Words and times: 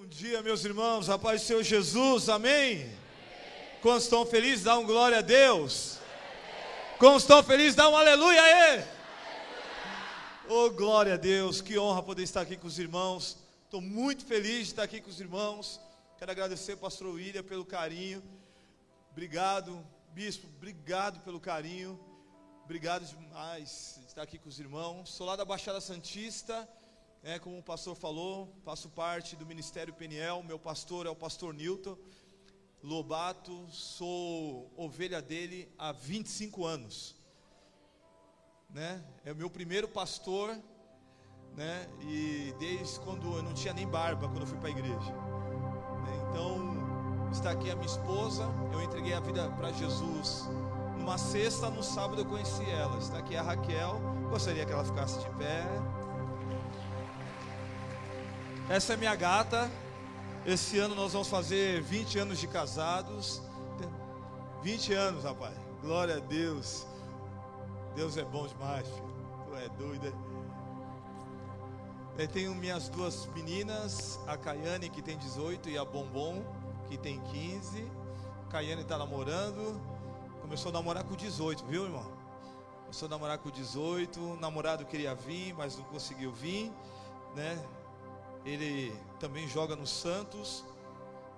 Bom 0.00 0.06
dia, 0.06 0.42
meus 0.42 0.64
irmãos, 0.64 1.10
a 1.10 1.18
paz 1.18 1.42
do 1.42 1.46
Senhor 1.46 1.62
Jesus, 1.62 2.30
amém? 2.30 2.90
Quantos 3.82 4.04
estão 4.04 4.24
felizes, 4.24 4.64
dá 4.64 4.78
um 4.78 4.86
glória 4.86 5.18
a 5.18 5.20
Deus. 5.20 5.98
Quantos 6.98 7.24
estão 7.24 7.42
felizes, 7.42 7.74
dá 7.74 7.86
um 7.86 7.94
aleluia 7.94 8.40
aí. 8.40 8.84
Oh, 10.48 10.70
glória 10.70 11.12
a 11.12 11.16
Deus, 11.18 11.60
que 11.60 11.78
honra 11.78 12.02
poder 12.02 12.22
estar 12.22 12.40
aqui 12.40 12.56
com 12.56 12.66
os 12.66 12.78
irmãos. 12.78 13.36
Estou 13.66 13.82
muito 13.82 14.24
feliz 14.24 14.68
de 14.68 14.72
estar 14.72 14.84
aqui 14.84 15.02
com 15.02 15.10
os 15.10 15.20
irmãos. 15.20 15.78
Quero 16.16 16.30
agradecer 16.30 16.72
ao 16.72 16.78
pastor 16.78 17.08
William 17.08 17.42
pelo 17.42 17.66
carinho. 17.66 18.22
Obrigado, 19.12 19.86
bispo, 20.14 20.46
obrigado 20.56 21.20
pelo 21.20 21.38
carinho. 21.38 22.00
Obrigado 22.64 23.04
demais 23.04 23.96
de 24.00 24.06
estar 24.06 24.22
aqui 24.22 24.38
com 24.38 24.48
os 24.48 24.58
irmãos. 24.58 25.10
Sou 25.10 25.26
lá 25.26 25.36
da 25.36 25.44
Baixada 25.44 25.78
Santista. 25.78 26.66
É, 27.22 27.38
como 27.38 27.58
o 27.58 27.62
pastor 27.62 27.94
falou, 27.94 28.50
faço 28.64 28.88
parte 28.88 29.36
do 29.36 29.44
Ministério 29.44 29.92
Peniel, 29.92 30.42
meu 30.42 30.58
pastor 30.58 31.06
é 31.06 31.10
o 31.10 31.14
pastor 31.14 31.52
Newton 31.52 31.96
Lobato, 32.82 33.66
sou 33.68 34.72
ovelha 34.74 35.20
dele 35.20 35.70
há 35.78 35.92
25 35.92 36.64
anos. 36.64 37.14
Né? 38.70 39.04
É 39.22 39.32
o 39.32 39.36
meu 39.36 39.50
primeiro 39.50 39.86
pastor, 39.86 40.58
né? 41.54 41.86
E 42.00 42.54
desde 42.58 42.98
quando 43.00 43.36
eu 43.36 43.42
não 43.42 43.52
tinha 43.52 43.74
nem 43.74 43.86
barba, 43.86 44.26
quando 44.26 44.40
eu 44.40 44.46
fui 44.46 44.56
para 44.56 44.68
a 44.68 44.70
igreja. 44.70 45.12
Né? 45.12 46.26
Então, 46.30 47.30
está 47.30 47.50
aqui 47.50 47.70
a 47.70 47.74
minha 47.74 47.86
esposa, 47.86 48.48
eu 48.72 48.82
entreguei 48.82 49.12
a 49.12 49.20
vida 49.20 49.50
para 49.50 49.72
Jesus 49.72 50.48
numa 50.96 51.18
sexta, 51.18 51.68
no 51.68 51.82
sábado 51.82 52.22
eu 52.22 52.26
conheci 52.26 52.64
ela. 52.70 52.96
Está 52.96 53.18
aqui 53.18 53.36
a 53.36 53.42
Raquel, 53.42 54.00
gostaria 54.30 54.64
que 54.64 54.72
ela 54.72 54.84
ficasse 54.84 55.18
de 55.18 55.28
pé. 55.36 55.66
Essa 58.70 58.92
é 58.92 58.96
minha 58.96 59.16
gata. 59.16 59.68
Esse 60.46 60.78
ano 60.78 60.94
nós 60.94 61.12
vamos 61.12 61.26
fazer 61.26 61.82
20 61.82 62.20
anos 62.20 62.38
de 62.38 62.46
casados. 62.46 63.42
20 64.62 64.92
anos, 64.92 65.24
rapaz. 65.24 65.56
Glória 65.82 66.18
a 66.18 66.20
Deus. 66.20 66.86
Deus 67.96 68.16
é 68.16 68.22
bom 68.22 68.46
demais, 68.46 68.86
filho. 68.86 69.12
Tu 69.48 69.56
é 69.56 69.68
doida. 69.70 70.12
Eu 72.16 72.28
tenho 72.28 72.54
minhas 72.54 72.88
duas 72.88 73.26
meninas, 73.34 74.20
a 74.24 74.36
Caiane 74.36 74.88
que 74.88 75.02
tem 75.02 75.18
18 75.18 75.68
e 75.68 75.76
a 75.76 75.84
Bombom 75.84 76.44
que 76.88 76.96
tem 76.96 77.18
15. 77.22 77.84
A 78.46 78.52
Caiane 78.52 78.82
está 78.82 78.96
namorando. 78.96 79.80
Começou 80.42 80.68
a 80.68 80.74
namorar 80.74 81.02
com 81.02 81.16
18, 81.16 81.64
viu, 81.64 81.86
irmão? 81.86 82.06
Começou 82.82 83.06
a 83.06 83.08
namorar 83.08 83.38
com 83.38 83.50
18. 83.50 84.20
O 84.20 84.36
namorado 84.36 84.84
queria 84.84 85.12
vir, 85.12 85.54
mas 85.54 85.76
não 85.76 85.84
conseguiu 85.86 86.30
vir, 86.30 86.72
né? 87.34 87.58
Ele 88.44 88.94
também 89.18 89.46
joga 89.46 89.76
no 89.76 89.86
Santos 89.86 90.64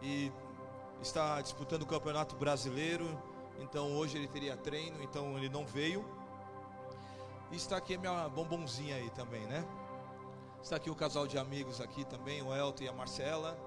e 0.01 0.31
está 1.01 1.41
disputando 1.41 1.83
o 1.83 1.87
Campeonato 1.87 2.37
Brasileiro. 2.37 3.07
Então 3.59 3.93
hoje 3.97 4.17
ele 4.17 4.29
teria 4.29 4.57
treino, 4.57 5.03
então 5.03 5.37
ele 5.37 5.49
não 5.49 5.67
veio. 5.67 6.05
E 7.51 7.57
está 7.57 7.77
aqui 7.77 7.95
a 7.95 7.99
minha 7.99 8.29
bombonzinha 8.29 8.97
aí 8.97 9.11
também, 9.11 9.43
né? 9.47 9.65
Está 10.63 10.77
aqui 10.77 10.89
o 10.89 10.95
casal 10.95 11.27
de 11.27 11.37
amigos 11.37 11.81
aqui 11.81 12.05
também, 12.05 12.41
o 12.41 12.55
Elton 12.55 12.85
e 12.85 12.89
a 12.89 12.93
Marcela, 12.93 13.59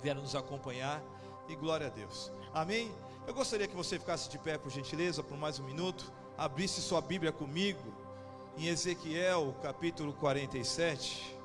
vieram 0.00 0.22
nos 0.22 0.36
acompanhar 0.36 1.02
e 1.48 1.56
glória 1.56 1.88
a 1.88 1.90
Deus. 1.90 2.30
Amém? 2.54 2.94
Eu 3.26 3.34
gostaria 3.34 3.66
que 3.66 3.76
você 3.76 3.98
ficasse 3.98 4.30
de 4.30 4.38
pé, 4.38 4.56
por 4.56 4.70
gentileza, 4.70 5.22
por 5.22 5.36
mais 5.36 5.58
um 5.58 5.64
minuto, 5.64 6.10
abrisse 6.36 6.80
sua 6.80 7.00
Bíblia 7.00 7.32
comigo 7.32 7.92
em 8.56 8.66
Ezequiel, 8.68 9.54
capítulo 9.62 10.12
47. 10.14 11.37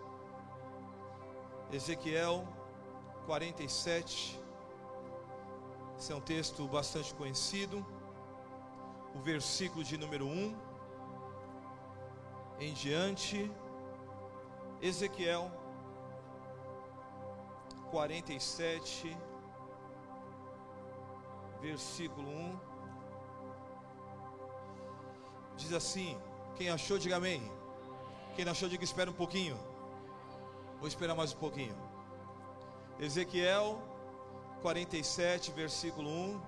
Ezequiel 1.74 2.48
47. 3.26 4.40
Esse 5.98 6.14
é 6.14 6.16
um 6.16 6.22
texto 6.22 6.68
bastante 6.68 7.12
conhecido. 7.16 7.84
O 9.16 9.20
versículo 9.20 9.84
de 9.84 9.98
número 9.98 10.28
1 10.28 10.56
em 12.60 12.74
diante. 12.74 13.52
Ezequiel 14.84 15.52
47, 17.90 19.18
versículo 21.60 22.30
1. 22.30 22.60
Diz 25.58 25.74
assim: 25.74 26.16
Quem 26.56 26.70
achou, 26.70 27.00
diga 27.00 27.16
amém. 27.16 27.52
Quem 28.36 28.46
não 28.46 28.52
achou, 28.52 28.70
diga 28.70 28.84
espera 28.84 29.10
um 29.10 29.14
pouquinho. 29.14 29.73
Vou 30.84 30.90
esperar 30.90 31.16
mais 31.16 31.32
um 31.32 31.38
pouquinho. 31.38 31.74
Ezequiel 33.00 33.82
47, 34.62 35.50
versículo 35.54 36.10
1. 36.10 36.42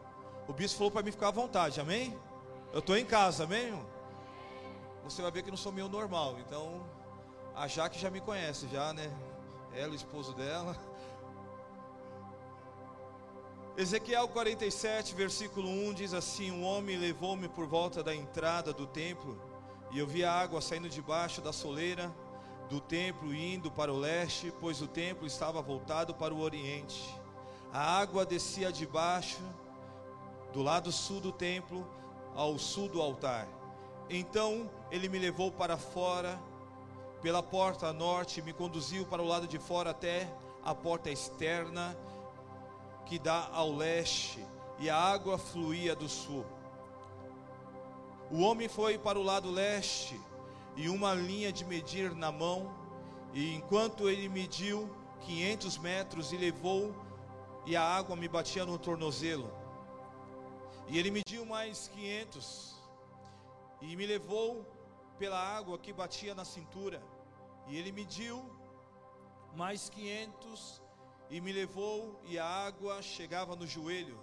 O 0.49 0.51
bispo 0.51 0.79
falou 0.79 0.91
para 0.91 1.03
mim 1.03 1.11
ficar 1.13 1.29
à 1.29 1.31
vontade, 1.31 1.79
amém? 1.79 2.19
Eu 2.73 2.79
estou 2.79 2.97
em 2.97 3.05
casa, 3.05 3.45
amém? 3.45 3.73
Você 5.05 5.21
vai 5.21 5.31
ver 5.31 5.41
que 5.41 5.49
não 5.49 5.55
sou 5.55 5.71
meio 5.71 5.87
normal, 5.87 6.37
então 6.37 6.85
a 7.55 7.65
Jaque 7.65 7.97
já 7.97 8.11
me 8.11 8.19
conhece, 8.19 8.67
já, 8.67 8.91
né? 8.91 9.09
Ela, 9.73 9.93
o 9.93 9.95
esposo 9.95 10.33
dela. 10.33 10.75
Ezequiel 13.77 14.27
47, 14.27 15.15
versículo 15.15 15.69
1 15.69 15.93
diz 15.93 16.13
assim: 16.13 16.51
Um 16.51 16.65
homem 16.65 16.97
levou-me 16.97 17.47
por 17.47 17.67
volta 17.67 18.03
da 18.03 18.13
entrada 18.13 18.73
do 18.73 18.85
templo, 18.85 19.41
e 19.91 19.99
eu 19.99 20.05
vi 20.05 20.25
a 20.25 20.33
água 20.33 20.59
saindo 20.59 20.89
debaixo 20.89 21.39
da 21.39 21.53
soleira 21.53 22.13
do 22.69 22.79
templo 22.79 23.33
indo 23.33 23.69
para 23.69 23.93
o 23.93 23.97
leste, 23.97 24.51
pois 24.59 24.81
o 24.81 24.87
templo 24.87 25.27
estava 25.27 25.61
voltado 25.61 26.13
para 26.13 26.33
o 26.33 26.39
oriente. 26.39 27.15
A 27.71 27.99
água 27.99 28.25
descia 28.25 28.71
de 28.71 28.85
baixo, 28.85 29.41
do 30.53 30.61
lado 30.61 30.91
sul 30.91 31.19
do 31.19 31.31
templo, 31.31 31.85
ao 32.33 32.57
sul 32.57 32.89
do 32.89 33.01
altar. 33.01 33.47
Então 34.09 34.69
ele 34.91 35.09
me 35.09 35.19
levou 35.19 35.51
para 35.51 35.77
fora, 35.77 36.39
pela 37.21 37.43
porta 37.43 37.91
norte, 37.91 38.41
me 38.41 38.53
conduziu 38.53 39.05
para 39.05 39.21
o 39.21 39.25
lado 39.25 39.47
de 39.47 39.57
fora 39.57 39.91
até 39.91 40.31
a 40.63 40.73
porta 40.73 41.09
externa, 41.09 41.97
que 43.05 43.19
dá 43.19 43.49
ao 43.51 43.71
leste, 43.71 44.43
e 44.79 44.89
a 44.89 44.97
água 44.97 45.37
fluía 45.37 45.95
do 45.95 46.09
sul. 46.09 46.45
O 48.31 48.41
homem 48.41 48.67
foi 48.67 48.97
para 48.97 49.19
o 49.19 49.23
lado 49.23 49.51
leste, 49.51 50.19
e 50.75 50.89
uma 50.89 51.13
linha 51.13 51.51
de 51.51 51.63
medir 51.63 52.13
na 52.13 52.31
mão, 52.31 52.73
e 53.33 53.53
enquanto 53.55 54.09
ele 54.09 54.27
mediu 54.27 54.89
500 55.21 55.77
metros 55.77 56.31
e 56.33 56.37
levou, 56.37 56.93
e 57.65 57.75
a 57.75 57.81
água 57.81 58.15
me 58.15 58.27
batia 58.27 58.65
no 58.65 58.77
tornozelo. 58.77 59.51
E 60.87 60.99
ele 60.99 61.09
mediu 61.09 61.45
mais 61.45 61.87
500 61.87 62.75
e 63.81 63.95
me 63.95 64.05
levou 64.05 64.65
pela 65.17 65.39
água 65.39 65.79
que 65.79 65.91
batia 65.91 66.35
na 66.35 66.45
cintura. 66.45 67.01
E 67.67 67.75
ele 67.77 67.91
mediu 67.91 68.45
mais 69.55 69.89
500 69.89 70.81
e 71.29 71.41
me 71.41 71.51
levou 71.51 72.19
e 72.25 72.37
a 72.37 72.45
água 72.45 73.01
chegava 73.01 73.55
no 73.55 73.65
joelho. 73.65 74.19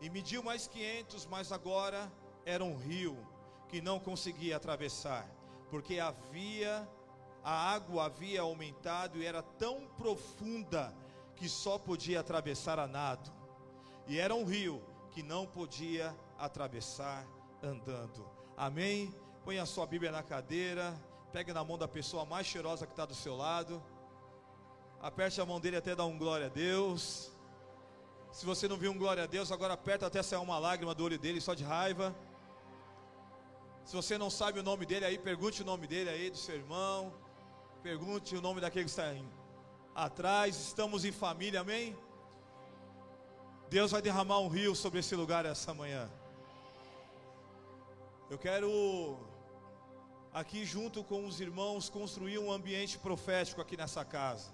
E 0.00 0.08
mediu 0.08 0.42
mais 0.42 0.66
500, 0.66 1.26
mas 1.26 1.52
agora 1.52 2.10
era 2.46 2.64
um 2.64 2.76
rio 2.76 3.18
que 3.68 3.82
não 3.82 4.00
conseguia 4.00 4.56
atravessar 4.56 5.28
porque 5.70 5.98
havia 5.98 6.88
a 7.44 7.72
água 7.72 8.06
havia 8.06 8.42
aumentado 8.42 9.22
e 9.22 9.24
era 9.24 9.42
tão 9.42 9.86
profunda 9.96 10.94
que 11.34 11.48
só 11.48 11.78
podia 11.78 12.20
atravessar 12.20 12.78
a 12.78 12.86
nado. 12.86 13.32
E 14.06 14.18
era 14.18 14.34
um 14.34 14.44
rio 14.44 14.82
que 15.12 15.22
não 15.22 15.46
podia 15.46 16.14
atravessar 16.38 17.26
andando. 17.62 18.28
Amém? 18.56 19.14
Põe 19.44 19.58
a 19.58 19.66
sua 19.66 19.86
Bíblia 19.86 20.10
na 20.10 20.22
cadeira, 20.22 20.94
pegue 21.32 21.52
na 21.52 21.64
mão 21.64 21.78
da 21.78 21.88
pessoa 21.88 22.24
mais 22.24 22.46
cheirosa 22.46 22.86
que 22.86 22.92
está 22.92 23.06
do 23.06 23.14
seu 23.14 23.36
lado. 23.36 23.82
Aperte 25.00 25.40
a 25.40 25.46
mão 25.46 25.60
dele 25.60 25.76
até 25.76 25.94
dar 25.94 26.06
um 26.06 26.18
glória 26.18 26.46
a 26.46 26.50
Deus. 26.50 27.30
Se 28.32 28.44
você 28.44 28.68
não 28.68 28.76
viu 28.76 28.90
um 28.92 28.98
glória 28.98 29.22
a 29.22 29.26
Deus, 29.26 29.50
agora 29.50 29.74
aperta 29.74 30.06
até 30.06 30.22
sair 30.22 30.40
uma 30.40 30.58
lágrima 30.58 30.94
do 30.94 31.04
olho 31.04 31.18
dele 31.18 31.40
só 31.40 31.54
de 31.54 31.64
raiva. 31.64 32.14
Se 33.88 33.96
você 33.96 34.18
não 34.18 34.28
sabe 34.28 34.60
o 34.60 34.62
nome 34.62 34.84
dele 34.84 35.06
aí, 35.06 35.16
pergunte 35.16 35.62
o 35.62 35.64
nome 35.64 35.86
dele 35.86 36.10
aí, 36.10 36.28
do 36.28 36.36
seu 36.36 36.54
irmão. 36.54 37.10
Pergunte 37.82 38.36
o 38.36 38.42
nome 38.42 38.60
daquele 38.60 38.84
que 38.84 38.90
está 38.90 39.04
aí 39.04 39.24
atrás. 39.94 40.60
Estamos 40.60 41.06
em 41.06 41.10
família, 41.10 41.62
amém? 41.62 41.96
Deus 43.70 43.92
vai 43.92 44.02
derramar 44.02 44.40
um 44.40 44.48
rio 44.48 44.74
sobre 44.74 44.98
esse 44.98 45.16
lugar 45.16 45.46
essa 45.46 45.72
manhã. 45.72 46.06
Eu 48.28 48.36
quero, 48.36 49.16
aqui 50.34 50.66
junto 50.66 51.02
com 51.02 51.24
os 51.24 51.40
irmãos, 51.40 51.88
construir 51.88 52.38
um 52.38 52.52
ambiente 52.52 52.98
profético 52.98 53.62
aqui 53.62 53.74
nessa 53.74 54.04
casa. 54.04 54.52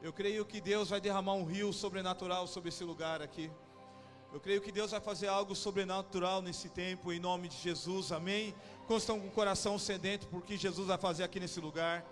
Eu 0.00 0.12
creio 0.12 0.44
que 0.44 0.60
Deus 0.60 0.90
vai 0.90 1.00
derramar 1.00 1.34
um 1.34 1.44
rio 1.44 1.72
sobrenatural 1.72 2.46
sobre 2.46 2.68
esse 2.68 2.84
lugar 2.84 3.20
aqui. 3.20 3.50
Eu 4.32 4.38
creio 4.38 4.60
que 4.60 4.70
Deus 4.70 4.92
vai 4.92 5.00
fazer 5.00 5.26
algo 5.26 5.56
sobrenatural 5.56 6.40
nesse 6.40 6.68
tempo, 6.68 7.12
em 7.12 7.18
nome 7.18 7.48
de 7.48 7.56
Jesus, 7.56 8.12
amém? 8.12 8.54
Quantos 8.86 9.02
estão 9.02 9.18
com 9.18 9.26
o 9.26 9.30
coração 9.30 9.76
sedento 9.76 10.28
por 10.28 10.42
que 10.42 10.56
Jesus 10.56 10.86
vai 10.86 10.98
fazer 10.98 11.24
aqui 11.24 11.40
nesse 11.40 11.58
lugar, 11.58 12.04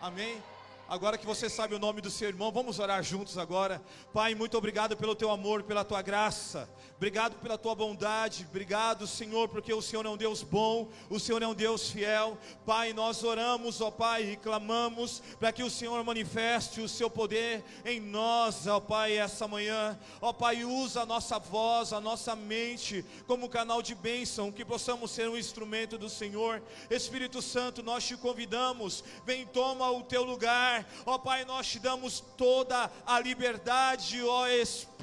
amém? 0.00 0.42
Agora 0.88 1.18
que 1.18 1.26
você 1.26 1.50
sabe 1.50 1.74
o 1.74 1.80
nome 1.80 2.00
do 2.00 2.12
seu 2.12 2.28
irmão, 2.28 2.52
vamos 2.52 2.78
orar 2.78 3.02
juntos 3.02 3.36
agora. 3.36 3.82
Pai, 4.12 4.36
muito 4.36 4.56
obrigado 4.56 4.96
pelo 4.96 5.16
teu 5.16 5.32
amor, 5.32 5.64
pela 5.64 5.84
tua 5.84 6.00
graça. 6.00 6.70
Obrigado 6.96 7.34
pela 7.40 7.58
tua 7.58 7.74
bondade. 7.74 8.46
Obrigado, 8.48 9.04
Senhor, 9.04 9.48
porque 9.48 9.74
o 9.74 9.82
Senhor 9.82 10.06
é 10.06 10.08
um 10.08 10.16
Deus 10.16 10.44
bom, 10.44 10.88
o 11.10 11.18
Senhor 11.18 11.42
é 11.42 11.46
um 11.46 11.54
Deus 11.54 11.90
fiel. 11.90 12.38
Pai, 12.64 12.92
nós 12.92 13.24
oramos, 13.24 13.80
ó 13.80 13.90
Pai, 13.90 14.30
e 14.30 14.36
clamamos 14.36 15.20
para 15.40 15.50
que 15.50 15.64
o 15.64 15.70
Senhor 15.70 16.02
manifeste 16.04 16.80
o 16.80 16.88
seu 16.88 17.10
poder 17.10 17.64
em 17.84 18.00
nós, 18.00 18.68
ó 18.68 18.78
Pai, 18.78 19.18
essa 19.18 19.48
manhã. 19.48 19.98
Ó 20.20 20.32
Pai, 20.32 20.62
usa 20.64 21.02
a 21.02 21.06
nossa 21.06 21.36
voz, 21.36 21.92
a 21.92 22.00
nossa 22.00 22.36
mente 22.36 23.04
como 23.26 23.48
canal 23.48 23.82
de 23.82 23.94
bênção, 23.94 24.52
que 24.52 24.64
possamos 24.64 25.10
ser 25.10 25.28
um 25.28 25.36
instrumento 25.36 25.98
do 25.98 26.08
Senhor. 26.08 26.62
Espírito 26.88 27.42
Santo, 27.42 27.82
nós 27.82 28.06
te 28.06 28.16
convidamos, 28.16 29.02
vem 29.24 29.44
toma 29.44 29.90
o 29.90 30.04
teu 30.04 30.22
lugar. 30.22 30.75
Ó 31.04 31.18
Pai, 31.18 31.44
nós 31.44 31.66
te 31.66 31.78
damos 31.78 32.20
toda 32.36 32.90
a 33.06 33.20
liberdade, 33.20 34.22
ó 34.22 34.46
Espírito, 34.48 34.95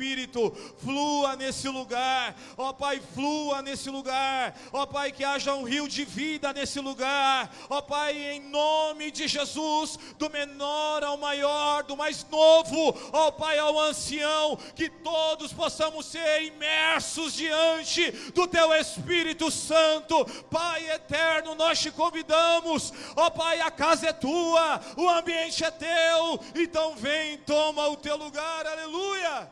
flua 0.78 1.36
nesse 1.36 1.68
lugar. 1.70 2.36
Ó 2.58 2.74
Pai, 2.74 3.02
flua 3.14 3.62
nesse 3.62 3.90
lugar. 3.90 4.56
Ó 4.72 4.86
Pai, 4.86 5.12
que 5.12 5.24
haja 5.24 5.54
um 5.56 5.64
rio 5.64 5.88
de 5.88 6.06
vida 6.06 6.52
nesse 6.54 6.80
lugar. 6.80 7.54
Ó 7.70 7.82
Pai, 7.82 8.18
em 8.18 8.40
nome 8.42 9.12
de 9.12 9.28
Jesus, 9.28 9.98
do 10.18 10.30
menor 10.30 11.04
ao 11.04 11.18
maior, 11.18 11.84
do 11.84 11.96
mais 11.96 12.26
novo, 12.30 12.96
ó 13.12 13.32
Pai, 13.32 13.58
ao 13.58 13.80
ancião, 13.80 14.58
que 14.76 14.90
todos 14.90 15.54
possamos 15.54 16.06
ser 16.06 16.44
imersos 16.44 17.34
diante 17.34 18.12
do 18.32 18.48
Teu 18.48 18.74
Espírito 18.74 19.50
Santo. 19.52 20.26
Pai 20.50 20.90
eterno, 20.92 21.56
nós 21.56 21.80
te 21.80 21.92
convidamos. 21.92 22.94
Ó 23.16 23.30
Pai, 23.30 23.62
a 23.62 23.72
casa 23.72 24.08
é 24.08 24.14
tua, 24.14 24.82
o 24.98 25.10
ambiente 25.10 25.64
é 25.64 25.72
teu, 25.72 26.40
então 26.56 26.96
vem, 26.96 27.38
toma 27.40 27.88
o 27.88 27.98
teu 27.98 28.16
lugar, 28.16 28.66
aleluia. 28.66 29.52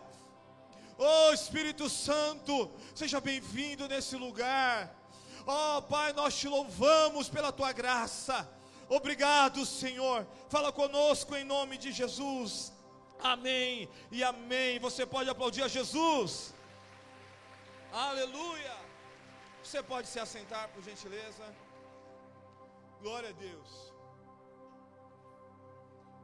Oh 1.04 1.34
Espírito 1.34 1.90
Santo, 1.90 2.54
seja 2.94 3.20
bem-vindo 3.20 3.88
nesse 3.88 4.16
lugar. 4.16 4.96
Oh 5.48 5.82
Pai, 5.82 6.14
nós 6.14 6.38
te 6.40 6.48
louvamos 6.48 7.28
pela 7.28 7.52
tua 7.52 7.72
graça. 7.72 8.48
Obrigado, 8.88 9.66
Senhor. 9.66 10.28
Fala 10.48 10.72
conosco 10.72 11.36
em 11.36 11.44
nome 11.44 11.80
de 11.80 11.92
Jesus. 11.92 12.72
Amém 13.34 13.90
e 14.12 14.24
amém. 14.24 14.78
Você 14.78 15.04
pode 15.04 15.28
aplaudir 15.32 15.64
a 15.64 15.68
Jesus. 15.68 16.54
Aleluia. 17.92 18.78
Você 19.64 19.82
pode 19.82 20.08
se 20.08 20.20
assentar, 20.20 20.70
por 20.70 20.84
gentileza. 20.84 21.46
Glória 23.02 23.30
a 23.30 23.38
Deus. 23.48 23.70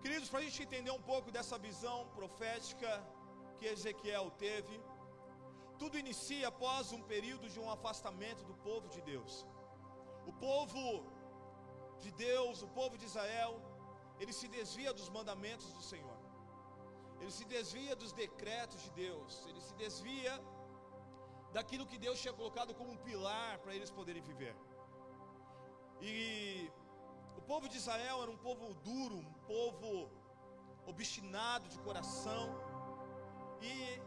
Queridos, 0.04 0.30
para 0.30 0.42
a 0.42 0.44
gente 0.44 0.62
entender 0.62 0.92
um 0.92 1.06
pouco 1.12 1.32
dessa 1.32 1.58
visão 1.58 2.00
profética 2.20 2.92
que 3.58 3.66
Ezequiel 3.76 4.28
teve, 4.46 4.76
tudo 5.82 6.02
inicia 6.04 6.48
após 6.54 6.92
um 6.98 7.02
período 7.14 7.48
de 7.54 7.60
um 7.64 7.70
afastamento 7.76 8.44
do 8.50 8.56
povo 8.68 8.88
de 8.96 9.02
Deus. 9.12 9.34
O 10.32 10.34
povo 10.48 10.84
de 12.04 12.12
Deus, 12.12 12.62
o 12.68 12.70
povo 12.80 12.98
de 13.02 13.06
Israel, 13.12 13.54
ele 14.20 14.34
se 14.40 14.48
desvia 14.58 14.94
dos 15.00 15.10
mandamentos 15.18 15.68
do 15.78 15.84
Senhor, 15.92 16.18
ele 17.22 17.34
se 17.40 17.46
desvia 17.56 17.96
dos 17.96 18.12
decretos 18.24 18.82
de 18.86 18.92
Deus, 19.06 19.46
ele 19.50 19.62
se 19.68 19.74
desvia 19.84 20.34
daquilo 21.58 21.86
que 21.92 21.98
Deus 22.06 22.20
tinha 22.22 22.34
colocado 22.34 22.74
como 22.80 22.92
um 22.92 23.04
pilar 23.10 23.54
para 23.60 23.74
eles 23.78 23.92
poderem 24.00 24.22
viver. 24.22 24.56
E 26.02 26.72
o 27.36 27.42
povo 27.42 27.68
de 27.68 27.78
Israel 27.78 28.22
era 28.24 28.32
um 28.32 28.38
povo 28.38 28.74
duro, 28.90 29.18
um 29.18 29.34
povo 29.56 30.12
obstinado 30.86 31.68
de 31.70 31.80
coração. 31.80 32.46
E 33.62 34.02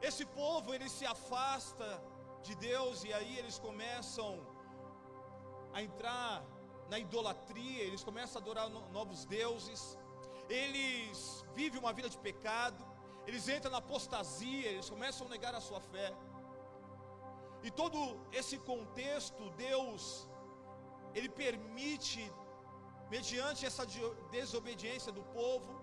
esse 0.00 0.24
povo 0.24 0.74
ele 0.74 0.88
se 0.88 1.04
afasta 1.06 2.02
de 2.42 2.54
Deus 2.54 3.04
e 3.04 3.12
aí 3.12 3.38
eles 3.38 3.58
começam 3.58 4.40
a 5.72 5.82
entrar 5.82 6.44
na 6.88 6.98
idolatria, 6.98 7.82
eles 7.82 8.02
começam 8.02 8.40
a 8.40 8.42
adorar 8.42 8.68
novos 8.68 9.24
deuses. 9.24 9.98
Eles 10.48 11.44
vivem 11.54 11.78
uma 11.78 11.92
vida 11.92 12.08
de 12.08 12.18
pecado, 12.18 12.82
eles 13.26 13.46
entram 13.48 13.70
na 13.70 13.78
apostasia, 13.78 14.68
eles 14.70 14.88
começam 14.88 15.26
a 15.26 15.30
negar 15.30 15.54
a 15.54 15.60
sua 15.60 15.80
fé. 15.80 16.14
E 17.62 17.70
todo 17.70 17.98
esse 18.32 18.56
contexto, 18.58 19.50
Deus, 19.50 20.28
Ele 21.14 21.28
permite 21.28 22.32
mediante 23.10 23.66
essa 23.66 23.84
desobediência 24.30 25.10
do 25.12 25.22
povo, 25.38 25.77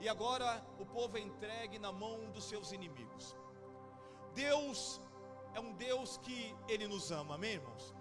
e 0.00 0.08
agora 0.08 0.64
o 0.78 0.86
povo 0.86 1.16
é 1.18 1.20
entregue 1.20 1.78
na 1.78 1.92
mão 1.92 2.30
dos 2.30 2.44
seus 2.44 2.72
inimigos. 2.72 3.34
Deus 4.34 5.00
é 5.54 5.60
um 5.60 5.72
Deus 5.72 6.18
que 6.18 6.54
Ele 6.68 6.86
nos 6.86 7.10
ama, 7.10 7.34
amém, 7.36 7.54
irmãos? 7.54 7.94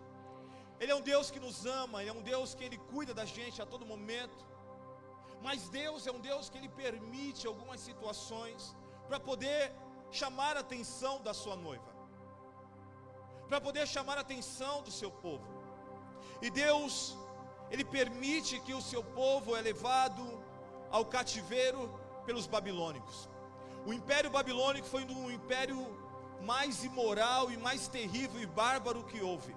Ele 0.80 0.92
é 0.92 0.96
um 0.96 1.02
Deus 1.02 1.32
que 1.32 1.40
nos 1.40 1.66
ama, 1.66 2.02
Ele 2.02 2.10
é 2.10 2.14
um 2.14 2.22
Deus 2.22 2.54
que 2.54 2.64
Ele 2.64 2.78
cuida 2.78 3.14
da 3.14 3.26
gente 3.26 3.62
a 3.62 3.66
todo 3.66 3.86
momento. 3.86 4.46
Mas 5.42 5.70
Deus 5.70 6.06
é 6.08 6.12
um 6.12 6.20
Deus 6.20 6.50
que 6.50 6.58
Ele 6.58 6.70
permite 6.70 7.48
algumas 7.48 7.80
situações 7.80 8.76
para 9.08 9.20
poder 9.20 9.72
chamar 10.12 10.58
a 10.58 10.62
atenção 10.62 11.22
da 11.22 11.34
sua 11.34 11.56
noiva, 11.56 11.92
para 13.48 13.60
poder 13.62 13.88
chamar 13.88 14.18
a 14.18 14.22
atenção 14.22 14.82
do 14.82 14.92
seu 14.92 15.12
povo. 15.12 15.48
E 16.42 16.50
Deus 16.50 17.18
ele 17.72 17.84
permite 17.84 18.60
que 18.60 18.74
o 18.74 18.82
seu 18.82 19.04
povo 19.04 19.56
é 19.56 19.62
levado 19.62 20.24
ao 20.96 21.04
cativeiro 21.04 21.82
pelos 22.26 22.48
babilônicos. 22.48 23.28
O 23.86 23.92
império 23.92 24.30
babilônico 24.30 24.88
foi 24.88 25.04
um 25.04 25.30
império 25.30 25.80
mais 26.42 26.86
imoral 26.86 27.52
e 27.52 27.58
mais 27.58 27.90
terrível 27.90 28.40
e 28.42 28.46
bárbaro 28.46 29.04
que 29.04 29.22
houve. 29.22 29.54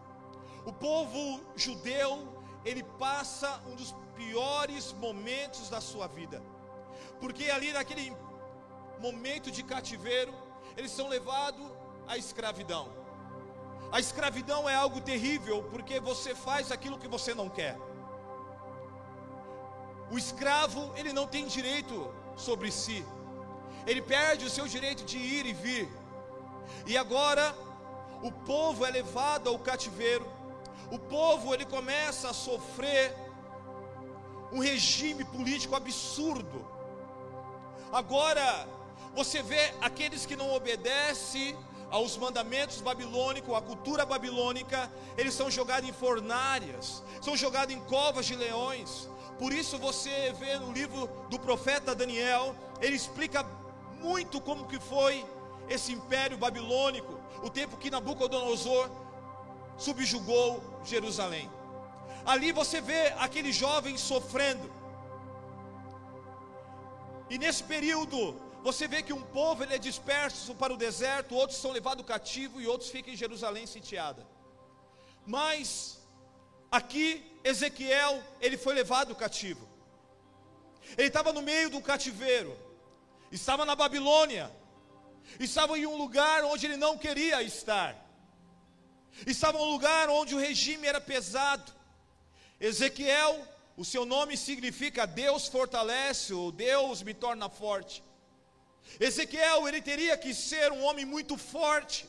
O 0.67 0.73
povo 0.73 1.41
judeu, 1.55 2.27
ele 2.65 2.83
passa 2.83 3.63
um 3.69 3.77
dos 3.77 3.95
piores 4.17 4.93
momentos 4.95 5.71
da 5.71 5.81
sua 5.81 6.09
vida. 6.09 6.43
Porque 7.21 7.45
ali 7.57 7.73
naquele 7.73 8.13
momento 8.99 9.49
de 9.49 9.63
cativeiro, 9.63 10.35
eles 10.77 10.91
são 10.91 11.09
levados 11.09 11.65
à 12.09 12.19
escravidão. 12.19 12.89
A 13.93 14.01
escravidão 14.01 14.69
é 14.69 14.75
algo 14.75 15.01
terrível, 15.01 15.63
porque 15.71 16.01
você 16.01 16.35
faz 16.35 16.73
aquilo 16.73 16.99
que 16.99 17.07
você 17.07 17.33
não 17.33 17.49
quer. 17.49 17.79
O 20.11 20.17
escravo, 20.17 20.93
ele 20.97 21.13
não 21.13 21.27
tem 21.27 21.47
direito 21.47 22.13
sobre 22.37 22.71
si. 22.71 23.05
Ele 23.87 24.03
perde 24.03 24.45
o 24.47 24.51
seu 24.51 24.67
direito 24.67 25.05
de 25.05 25.19
ir 25.19 25.47
e 25.47 25.53
vir. 25.53 25.89
E 26.87 26.97
agora, 26.97 27.55
o 28.23 28.33
povo 28.33 28.85
é 28.85 28.91
levado 28.91 29.49
ao 29.49 29.59
cativeiro. 29.59 30.27
O 30.91 30.99
povo, 30.99 31.55
ele 31.55 31.65
começa 31.65 32.31
a 32.31 32.35
sofrer 32.35 33.15
um 34.51 34.61
regime 34.61 35.25
político 35.25 35.77
absurdo. 35.77 36.67
Agora, 37.93 38.67
você 39.15 39.43
vê 39.43 39.75
aqueles 39.81 40.25
que 40.25 40.37
não 40.37 40.53
obedecem 40.53 41.57
aos 41.91 42.17
mandamentos 42.17 42.81
babilônicos, 42.81 43.55
à 43.55 43.61
cultura 43.61 44.05
babilônica, 44.05 44.91
eles 45.17 45.35
são 45.35 45.51
jogados 45.51 45.89
em 45.89 45.93
fornalhas, 45.93 47.03
são 47.21 47.37
jogados 47.37 47.75
em 47.75 47.81
covas 47.81 48.27
de 48.27 48.37
leões, 48.37 49.09
por 49.39 49.53
isso 49.53 49.79
você 49.79 50.33
vê 50.33 50.59
no 50.59 50.73
livro 50.73 51.09
do 51.31 51.39
profeta 51.39 51.95
Daniel, 51.95 52.55
ele 52.81 52.97
explica 52.97 53.45
muito 54.01 54.41
como 54.41 54.67
que 54.67 54.81
foi 54.81 55.25
esse 55.69 55.93
império 55.93 56.37
babilônico, 56.37 57.19
o 57.43 57.51
tempo 57.51 57.77
que 57.77 57.91
Nabucodonosor 57.91 58.91
subjugou 59.77 60.63
Jerusalém. 60.85 61.49
Ali 62.27 62.51
você 62.53 62.81
vê 62.81 63.09
aqueles 63.19 63.55
jovens 63.55 64.01
sofrendo. 64.01 64.71
E 67.31 67.39
nesse 67.39 67.63
período, 67.63 68.41
você 68.63 68.89
vê 68.89 69.03
que 69.03 69.13
um 69.13 69.23
povo 69.23 69.63
ele 69.63 69.75
é 69.75 69.79
disperso 69.79 70.55
para 70.55 70.73
o 70.73 70.77
deserto, 70.77 71.35
outros 71.35 71.59
são 71.59 71.71
levados 71.71 72.05
cativo 72.05 72.61
e 72.61 72.67
outros 72.67 72.91
ficam 72.91 73.13
em 73.13 73.17
Jerusalém 73.17 73.67
sitiada. 73.67 74.27
Mas 75.27 75.99
aqui 76.71 77.28
Ezequiel, 77.45 78.23
ele 78.41 78.57
foi 78.57 78.75
levado 78.75 79.15
cativo. 79.15 79.69
Ele 80.97 81.09
estava 81.09 81.33
no 81.33 81.43
meio 81.43 81.69
do 81.71 81.81
cativeiro, 81.81 82.57
estava 83.31 83.65
na 83.65 83.75
Babilônia, 83.75 84.51
estava 85.39 85.79
em 85.79 85.87
um 85.87 85.97
lugar 85.97 86.45
onde 86.45 86.67
ele 86.67 86.77
não 86.77 86.97
queria 86.97 87.43
estar, 87.43 87.95
estava 89.27 89.59
em 89.59 89.61
um 89.61 89.71
lugar 89.71 90.09
onde 90.09 90.35
o 90.35 90.39
regime 90.39 90.87
era 90.87 91.01
pesado. 91.01 91.73
Ezequiel, 92.61 93.47
o 93.77 93.85
seu 93.85 94.05
nome 94.05 94.37
significa 94.37 95.07
Deus 95.07 95.47
fortalece, 95.47 96.33
ou 96.33 96.51
Deus 96.51 97.03
me 97.03 97.15
torna 97.15 97.49
forte. 97.49 98.03
Ezequiel, 98.99 99.69
ele 99.69 99.83
teria 99.83 100.17
que 100.17 100.35
ser 100.35 100.73
um 100.73 100.83
homem 100.85 101.05
muito 101.05 101.37
forte, 101.37 102.09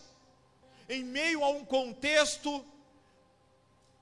em 0.87 1.03
meio 1.03 1.43
a 1.43 1.49
um 1.49 1.63
contexto 1.65 2.65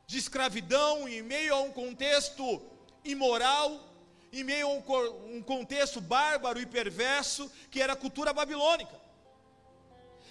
de 0.08 0.18
escravidão, 0.18 1.06
em 1.06 1.22
meio 1.22 1.54
a 1.54 1.60
um 1.60 1.72
contexto 1.72 2.62
imoral, 3.04 3.94
em 4.32 4.42
meio 4.42 4.68
a 4.68 4.72
um, 4.72 5.38
um 5.38 5.42
contexto 5.42 6.00
bárbaro 6.00 6.62
e 6.62 6.66
perverso 6.66 7.52
que 7.70 7.82
era 7.82 7.92
a 7.92 7.96
cultura 7.96 8.32
babilônica. 8.32 8.96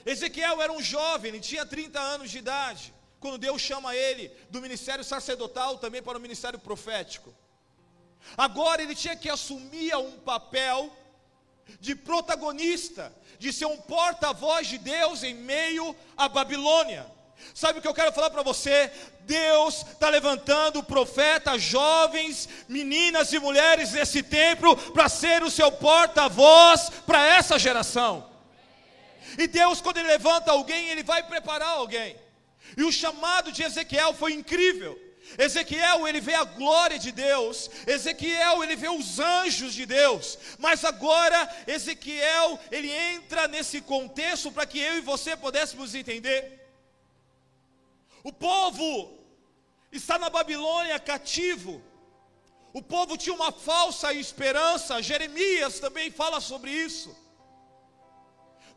Ezequiel 0.06 0.62
era 0.62 0.73
um 0.73 0.80
jovem, 0.80 1.28
ele 1.28 1.40
tinha 1.40 1.66
30 1.66 2.00
anos 2.00 2.30
de 2.30 2.38
idade, 2.38 2.95
quando 3.21 3.37
Deus 3.37 3.61
chama 3.61 3.95
ele 3.95 4.33
do 4.49 4.62
ministério 4.62 5.04
sacerdotal 5.04 5.76
também 5.76 6.02
para 6.02 6.16
o 6.16 6.21
ministério 6.21 6.59
profético. 6.59 7.35
Agora 8.35 8.80
ele 8.80 8.95
tinha 8.95 9.14
que 9.14 9.28
assumir 9.28 9.95
um 9.97 10.18
papel 10.21 10.90
de 11.80 11.95
protagonista, 11.95 13.14
de 13.38 13.52
ser 13.52 13.66
um 13.66 13.76
porta-voz 13.76 14.68
de 14.68 14.78
Deus 14.78 15.23
em 15.23 15.35
meio 15.35 15.95
à 16.16 16.30
Babilônia. 16.30 17.14
Sabe 17.55 17.78
o 17.78 17.83
que 17.83 17.88
eu 17.88 17.95
quero 17.95 18.12
falar 18.12 18.31
para 18.31 18.43
você? 18.43 18.90
Deus 19.21 19.85
está 19.87 20.09
levantando 20.09 20.83
profetas, 20.83 21.62
jovens, 21.62 22.49
meninas 22.69 23.33
e 23.33 23.38
mulheres 23.38 23.93
nesse 23.93 24.23
templo 24.23 24.76
para 24.93 25.09
ser 25.09 25.43
o 25.43 25.50
seu 25.50 25.73
porta-voz 25.73 26.90
para 27.07 27.26
essa 27.26 27.59
geração. 27.59 28.28
E 29.38 29.47
Deus, 29.47 29.81
quando 29.81 29.99
Ele 29.99 30.09
levanta 30.09 30.52
alguém, 30.52 30.88
Ele 30.88 31.02
vai 31.02 31.23
preparar 31.23 31.71
alguém. 31.71 32.16
E 32.76 32.83
o 32.83 32.93
chamado 32.93 33.50
de 33.52 33.62
Ezequiel 33.62 34.14
foi 34.14 34.33
incrível. 34.33 34.99
Ezequiel, 35.38 36.07
ele 36.07 36.21
vê 36.21 36.35
a 36.35 36.45
glória 36.45 36.99
de 36.99 37.11
Deus, 37.11 37.69
Ezequiel, 37.85 38.62
ele 38.62 38.76
vê 38.76 38.88
os 38.88 39.19
anjos 39.19 39.75
de 39.75 39.85
Deus, 39.85 40.38
mas 40.57 40.85
agora 40.85 41.49
Ezequiel, 41.66 42.61
ele 42.71 42.90
entra 42.90 43.49
nesse 43.49 43.81
contexto 43.81 44.52
para 44.52 44.64
que 44.64 44.78
eu 44.78 44.99
e 44.99 45.00
você 45.00 45.37
pudéssemos 45.37 45.97
entender. 45.97 46.56
O 48.28 48.33
povo 48.33 48.88
está 49.92 50.18
na 50.18 50.28
Babilônia 50.28 50.99
cativo. 50.99 51.80
O 52.73 52.83
povo 52.83 53.16
tinha 53.16 53.33
uma 53.33 53.52
falsa 53.52 54.12
esperança. 54.12 55.00
Jeremias 55.00 55.78
também 55.78 56.11
fala 56.11 56.40
sobre 56.40 56.73
isso. 56.73 57.16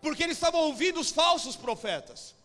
Porque 0.03 0.21
eles 0.21 0.37
estavam 0.37 0.61
ouvindo 0.61 0.99
os 0.99 1.09
falsos 1.09 1.55
profetas. 1.55 2.35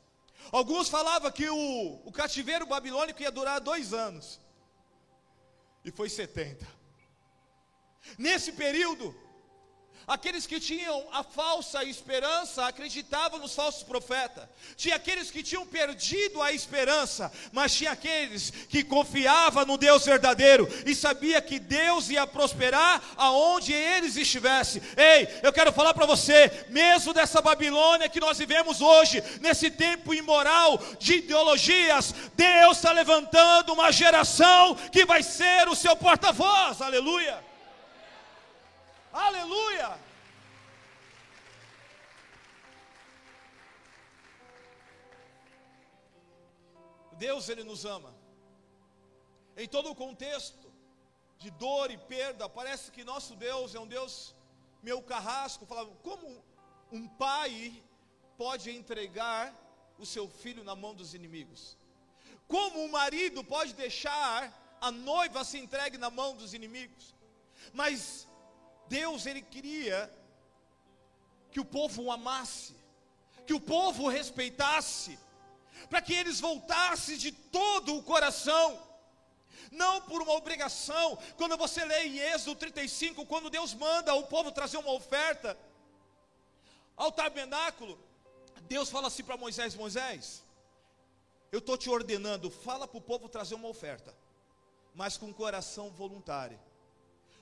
Alguns 0.50 0.88
falavam 0.88 1.30
que 1.30 1.46
o, 1.46 2.00
o 2.06 2.10
cativeiro 2.10 2.64
babilônico 2.64 3.20
ia 3.20 3.30
durar 3.30 3.60
dois 3.60 3.92
anos. 3.92 4.40
E 5.84 5.90
foi 5.90 6.08
70. 6.08 6.66
Nesse 8.16 8.50
período, 8.52 9.14
Aqueles 10.06 10.46
que 10.46 10.60
tinham 10.60 11.06
a 11.12 11.22
falsa 11.22 11.82
esperança 11.84 12.66
acreditavam 12.66 13.38
nos 13.38 13.54
falsos 13.54 13.82
profetas. 13.82 14.44
Tinha 14.76 14.96
aqueles 14.96 15.30
que 15.30 15.42
tinham 15.42 15.66
perdido 15.66 16.42
a 16.42 16.52
esperança, 16.52 17.32
mas 17.52 17.74
tinha 17.74 17.92
aqueles 17.92 18.50
que 18.50 18.84
confiavam 18.84 19.64
no 19.64 19.78
Deus 19.78 20.04
verdadeiro 20.04 20.68
e 20.84 20.94
sabia 20.94 21.40
que 21.40 21.58
Deus 21.58 22.10
ia 22.10 22.26
prosperar 22.26 23.02
aonde 23.16 23.72
eles 23.72 24.16
estivessem. 24.16 24.82
Ei, 24.96 25.28
eu 25.42 25.52
quero 25.52 25.72
falar 25.72 25.94
para 25.94 26.06
você, 26.06 26.66
mesmo 26.68 27.14
dessa 27.14 27.40
Babilônia 27.40 28.08
que 28.08 28.20
nós 28.20 28.36
vivemos 28.36 28.80
hoje, 28.80 29.22
nesse 29.40 29.70
tempo 29.70 30.12
imoral 30.12 30.78
de 30.98 31.14
ideologias, 31.14 32.14
Deus 32.34 32.76
está 32.76 32.92
levantando 32.92 33.72
uma 33.72 33.90
geração 33.90 34.74
que 34.92 35.04
vai 35.04 35.22
ser 35.22 35.68
o 35.68 35.74
seu 35.74 35.96
porta-voz. 35.96 36.82
Aleluia. 36.82 37.43
Aleluia! 39.14 39.96
Deus 47.12 47.48
ele 47.48 47.62
nos 47.62 47.84
ama. 47.84 48.12
Em 49.56 49.68
todo 49.68 49.88
o 49.90 49.94
contexto 49.94 50.68
de 51.38 51.48
dor 51.52 51.92
e 51.92 51.96
perda, 51.96 52.48
parece 52.48 52.90
que 52.90 53.04
nosso 53.04 53.36
Deus 53.36 53.72
é 53.76 53.78
um 53.78 53.86
Deus 53.86 54.34
meu 54.82 55.00
carrasco, 55.00 55.64
falava, 55.64 55.94
como 56.02 56.44
um 56.90 57.06
pai 57.06 57.84
pode 58.36 58.68
entregar 58.72 59.54
o 59.96 60.04
seu 60.04 60.28
filho 60.28 60.64
na 60.64 60.74
mão 60.74 60.92
dos 60.92 61.14
inimigos? 61.14 61.78
Como 62.48 62.82
um 62.82 62.90
marido 62.90 63.44
pode 63.44 63.74
deixar 63.74 64.52
a 64.80 64.90
noiva 64.90 65.44
se 65.44 65.56
entregue 65.56 65.98
na 65.98 66.10
mão 66.10 66.34
dos 66.34 66.52
inimigos? 66.52 67.14
Mas 67.72 68.26
Deus 68.88 69.26
ele 69.26 69.42
queria 69.42 70.10
que 71.50 71.60
o 71.60 71.64
povo 71.64 72.02
o 72.02 72.12
amasse, 72.12 72.74
que 73.46 73.54
o 73.54 73.60
povo 73.60 74.04
o 74.04 74.08
respeitasse, 74.08 75.18
para 75.88 76.02
que 76.02 76.12
eles 76.12 76.40
voltassem 76.40 77.16
de 77.16 77.30
todo 77.30 77.96
o 77.96 78.02
coração, 78.02 78.82
não 79.70 80.00
por 80.02 80.22
uma 80.22 80.32
obrigação. 80.32 81.16
Quando 81.36 81.56
você 81.56 81.84
lê 81.84 82.04
em 82.04 82.18
Êxodo 82.18 82.56
35, 82.56 83.26
quando 83.26 83.50
Deus 83.50 83.74
manda 83.74 84.14
o 84.14 84.24
povo 84.24 84.50
trazer 84.50 84.76
uma 84.78 84.92
oferta 84.92 85.56
ao 86.96 87.12
tabernáculo, 87.12 87.98
Deus 88.62 88.88
fala 88.90 89.08
assim 89.08 89.24
para 89.24 89.36
Moisés: 89.36 89.74
Moisés, 89.74 90.42
eu 91.52 91.58
estou 91.58 91.76
te 91.76 91.88
ordenando, 91.88 92.50
fala 92.50 92.88
para 92.88 92.98
o 92.98 93.00
povo 93.00 93.28
trazer 93.28 93.54
uma 93.54 93.68
oferta, 93.68 94.14
mas 94.94 95.16
com 95.16 95.32
coração 95.32 95.90
voluntário. 95.90 96.58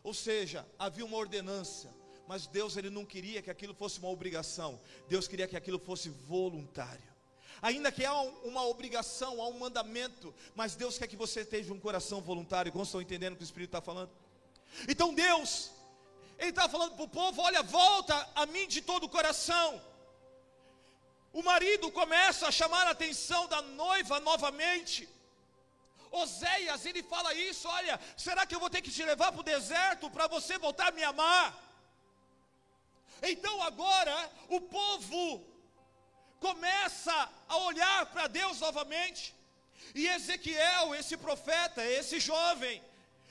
Ou 0.02 0.12
seja, 0.12 0.66
havia 0.78 1.04
uma 1.04 1.16
ordenança, 1.16 1.94
mas 2.26 2.47
Deus 2.47 2.76
ele 2.76 2.90
não 2.90 3.04
queria 3.04 3.42
que 3.42 3.50
aquilo 3.50 3.75
fosse 3.75 3.99
uma 3.99 4.09
obrigação. 4.09 4.80
Deus 5.09 5.28
queria 5.28 5.47
que 5.47 5.56
aquilo 5.56 5.78
fosse 5.78 6.09
voluntário. 6.09 7.12
Ainda 7.61 7.92
que 7.92 8.04
há 8.04 8.21
uma 8.21 8.66
obrigação, 8.66 9.40
há 9.40 9.47
um 9.47 9.59
mandamento, 9.59 10.35
mas 10.54 10.75
Deus 10.75 10.99
quer 10.99 11.06
que 11.06 11.16
você 11.16 11.42
esteja 11.42 11.73
um 11.73 11.78
coração 11.78 12.21
voluntário. 12.21 12.73
Como 12.73 12.85
estão 12.85 13.00
entendendo 13.00 13.35
o 13.35 13.37
que 13.37 13.44
o 13.44 13.50
Espírito 13.50 13.68
está 13.68 13.80
falando? 13.80 14.11
Então 14.88 15.14
Deus, 15.14 15.71
Ele 16.38 16.50
está 16.50 16.68
falando 16.68 16.97
para 16.97 17.04
o 17.04 17.09
povo: 17.09 17.40
olha, 17.40 17.62
volta 17.62 18.28
a 18.35 18.47
mim 18.47 18.66
de 18.66 18.80
todo 18.80 19.04
o 19.04 19.09
coração. 19.09 19.80
O 21.32 21.42
marido 21.42 21.90
começa 21.90 22.49
a 22.49 22.50
chamar 22.50 22.87
a 22.87 22.90
atenção 22.90 23.47
da 23.47 23.62
noiva 23.62 24.18
novamente. 24.21 25.09
Oséias, 26.12 26.85
ele 26.87 27.02
fala 27.02 27.35
isso: 27.35 27.66
olha, 27.69 27.99
será 28.16 28.47
que 28.47 28.54
eu 28.54 28.61
vou 28.61 28.71
ter 28.71 28.83
que 28.83 28.90
te 28.90 29.02
levar 29.02 29.33
para 29.33 29.40
o 29.40 29.50
deserto 29.54 30.11
para 30.11 30.26
você 30.26 30.59
voltar 30.59 30.88
a 30.88 30.97
me 30.99 31.02
amar? 31.02 31.47
Então 33.23 33.62
agora 33.62 34.31
o 34.49 34.61
povo 34.61 35.47
começa 36.38 37.31
a 37.49 37.57
olhar 37.57 38.07
para 38.07 38.26
Deus 38.26 38.61
novamente, 38.61 39.35
e 39.95 40.07
Ezequiel, 40.07 40.95
esse 40.95 41.16
profeta, 41.16 41.85
esse 41.85 42.19
jovem, 42.19 42.83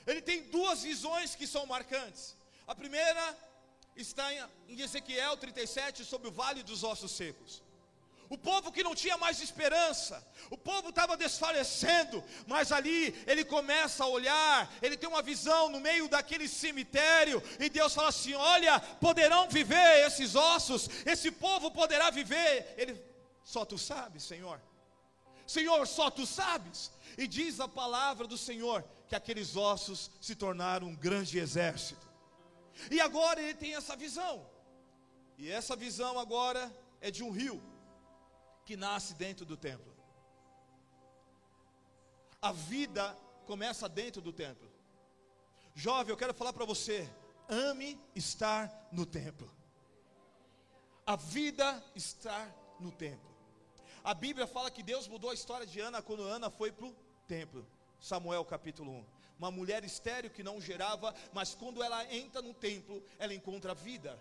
ele 0.06 0.22
tem 0.22 0.42
duas 0.44 0.82
visões 0.82 1.34
que 1.34 1.46
são 1.46 1.66
marcantes. 1.66 2.34
A 2.66 2.74
primeira 2.74 3.24
está 3.94 4.32
em 4.68 4.80
Ezequiel 4.80 5.36
37 5.36 6.04
sobre 6.04 6.28
o 6.28 6.32
vale 6.32 6.62
dos 6.62 6.82
ossos 6.82 7.12
secos. 7.12 7.62
O 8.32 8.38
povo 8.38 8.72
que 8.72 8.82
não 8.82 8.94
tinha 8.94 9.18
mais 9.18 9.42
esperança, 9.42 10.26
o 10.48 10.56
povo 10.56 10.88
estava 10.88 11.18
desfalecendo, 11.18 12.24
mas 12.46 12.72
ali 12.72 13.14
ele 13.26 13.44
começa 13.44 14.04
a 14.04 14.06
olhar, 14.06 14.72
ele 14.80 14.96
tem 14.96 15.06
uma 15.06 15.20
visão 15.20 15.68
no 15.68 15.78
meio 15.78 16.08
daquele 16.08 16.48
cemitério, 16.48 17.42
e 17.60 17.68
Deus 17.68 17.92
fala 17.92 18.08
assim: 18.08 18.32
Olha, 18.32 18.80
poderão 18.80 19.50
viver 19.50 20.06
esses 20.06 20.34
ossos, 20.34 20.88
esse 21.04 21.30
povo 21.30 21.70
poderá 21.70 22.08
viver. 22.08 22.74
Ele, 22.78 22.98
só 23.44 23.66
tu 23.66 23.76
sabes, 23.76 24.22
Senhor, 24.22 24.58
Senhor, 25.46 25.86
só 25.86 26.10
tu 26.10 26.24
sabes. 26.24 26.90
E 27.18 27.26
diz 27.26 27.60
a 27.60 27.68
palavra 27.68 28.26
do 28.26 28.38
Senhor 28.38 28.82
que 29.08 29.14
aqueles 29.14 29.56
ossos 29.56 30.10
se 30.22 30.34
tornaram 30.34 30.86
um 30.86 30.96
grande 30.96 31.38
exército. 31.38 32.08
E 32.90 32.98
agora 32.98 33.42
ele 33.42 33.52
tem 33.52 33.74
essa 33.74 33.94
visão, 33.94 34.46
e 35.36 35.50
essa 35.50 35.76
visão 35.76 36.18
agora 36.18 36.74
é 36.98 37.10
de 37.10 37.22
um 37.22 37.30
rio 37.30 37.62
que 38.64 38.76
nasce 38.76 39.14
dentro 39.14 39.44
do 39.44 39.56
templo. 39.56 39.92
A 42.40 42.52
vida 42.52 43.16
começa 43.46 43.88
dentro 43.88 44.20
do 44.20 44.32
templo. 44.32 44.70
Jovem, 45.74 46.10
eu 46.10 46.16
quero 46.16 46.34
falar 46.34 46.52
para 46.52 46.64
você: 46.64 47.08
ame 47.48 48.00
estar 48.14 48.88
no 48.92 49.06
templo. 49.06 49.50
A 51.06 51.16
vida 51.16 51.82
está 51.94 52.48
no 52.78 52.90
templo. 52.92 53.30
A 54.04 54.14
Bíblia 54.14 54.46
fala 54.46 54.70
que 54.70 54.82
Deus 54.82 55.06
mudou 55.06 55.30
a 55.30 55.34
história 55.34 55.66
de 55.66 55.78
Ana 55.80 56.02
quando 56.02 56.22
Ana 56.22 56.50
foi 56.50 56.72
para 56.72 56.86
o 56.86 56.96
templo. 57.26 57.66
Samuel 58.00 58.44
capítulo 58.44 58.90
1. 58.90 59.06
Uma 59.38 59.50
mulher 59.50 59.84
estéril 59.84 60.30
que 60.30 60.42
não 60.42 60.60
gerava, 60.60 61.14
mas 61.32 61.54
quando 61.54 61.82
ela 61.82 62.12
entra 62.12 62.42
no 62.42 62.54
templo, 62.54 63.02
ela 63.18 63.34
encontra 63.34 63.74
vida 63.74 64.18